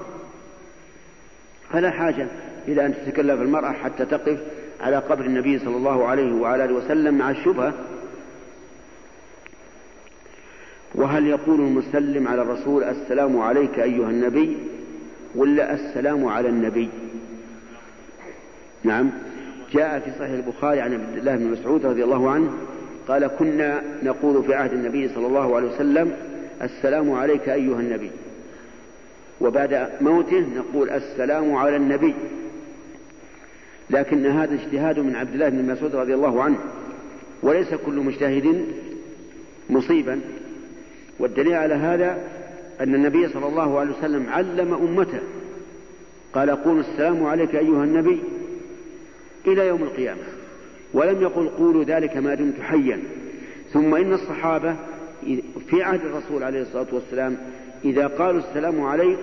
[1.70, 2.26] فلا حاجة.
[2.68, 4.38] إلى أن تتكلف المرأة حتى تقف
[4.80, 7.74] على قبر النبي صلى الله عليه وعلى آله وسلم مع الشبهة.
[10.94, 14.56] وهل يقول المسلم على الرسول السلام عليك أيها النبي
[15.34, 16.88] ولا السلام على النبي؟
[18.84, 19.10] نعم.
[19.72, 22.52] جاء في صحيح البخاري عن عبد الله بن مسعود رضي الله عنه
[23.08, 26.16] قال كنا نقول في عهد النبي صلى الله عليه وسلم
[26.62, 28.10] السلام عليك أيها النبي.
[29.40, 32.14] وبعد موته نقول السلام على النبي.
[33.90, 36.58] لكن هذا اجتهاد من عبد الله بن مسعود رضي الله عنه.
[37.42, 38.64] وليس كل مجتهد
[39.70, 40.20] مصيبا.
[41.18, 42.18] والدليل على هذا
[42.80, 45.20] أن النبي صلى الله عليه وسلم علم أمته.
[46.32, 48.18] قال قولوا السلام عليك أيها النبي
[49.46, 50.22] إلى يوم القيامة.
[50.94, 53.00] ولم يقل قولوا ذلك ما دمت حيا.
[53.72, 54.76] ثم إن الصحابة
[55.70, 57.36] في عهد الرسول عليه الصلاة والسلام
[57.84, 59.18] إذا قالوا السلام عليك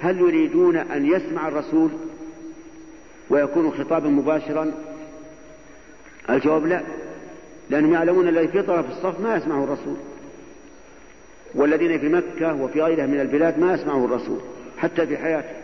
[0.00, 1.90] هل يريدون أن يسمع الرسول؟
[3.32, 4.72] ويكون خطابا مباشرا؟
[6.30, 6.82] الجواب لا
[7.70, 9.96] لأنهم يعلمون الذي في طرف الصف ما يسمعه الرسول.
[11.54, 14.40] والذين في مكة وفي غيرها من البلاد ما يسمعه الرسول
[14.78, 15.54] حتى في حياته.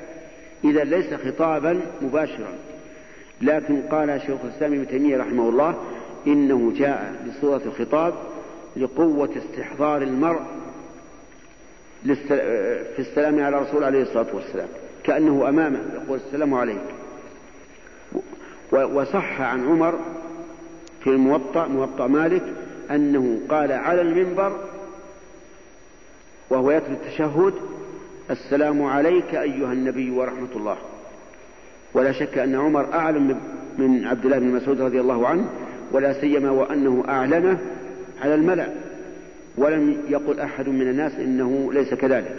[0.64, 2.52] إذا ليس خطابا مباشرا.
[3.40, 5.74] لكن قال شيخ الإسلام ابن تيمية رحمه الله
[6.26, 8.14] إنه جاء بصورة الخطاب
[8.76, 10.40] لقوة استحضار المرء
[12.04, 14.68] في السلام على الرسول عليه الصلاة والسلام.
[15.04, 16.97] كأنه أمامه يقول السلام عليك.
[18.72, 19.98] وصح عن عمر
[21.04, 22.42] في الموطأ موطأ مالك
[22.90, 24.52] أنه قال على المنبر
[26.50, 27.54] وهو يتلو التشهد
[28.30, 30.76] السلام عليك أيها النبي ورحمة الله.
[31.94, 33.40] ولا شك أن عمر أعلم
[33.78, 35.44] من عبد الله بن مسعود رضي الله عنه
[35.92, 37.58] ولا سيما وأنه أعلنه
[38.22, 38.68] على الملأ.
[39.56, 42.36] ولم يقل أحد من الناس إنه ليس كذلك.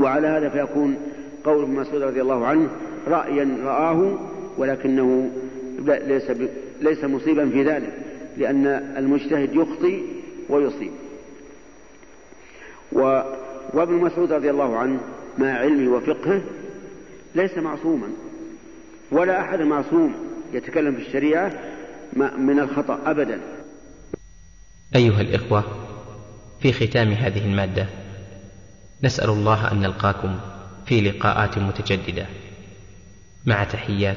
[0.00, 0.96] وعلى هذا فيكون
[1.44, 2.68] قول ابن مسعود رضي الله عنه
[3.08, 4.18] رأيا رآه
[4.58, 5.30] ولكنه
[5.86, 6.30] ليس
[6.80, 7.92] ليس مصيبا في ذلك
[8.36, 8.66] لأن
[8.96, 10.02] المجتهد يخطي
[10.48, 10.92] ويصيب.
[12.92, 13.22] و
[13.74, 15.00] وابن مسعود رضي الله عنه
[15.38, 16.42] مع علمه وفقهه
[17.34, 18.08] ليس معصوما
[19.10, 20.14] ولا أحد معصوم
[20.52, 21.52] يتكلم في الشريعة
[22.38, 23.40] من الخطأ أبدا.
[24.96, 25.64] أيها الإخوة
[26.60, 27.86] في ختام هذه المادة
[29.04, 30.36] نسأل الله أن نلقاكم
[30.86, 32.26] في لقاءات متجددة.
[33.46, 34.16] مع تحيات.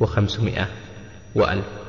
[0.00, 0.68] وخمسمائة
[1.34, 1.85] وألف.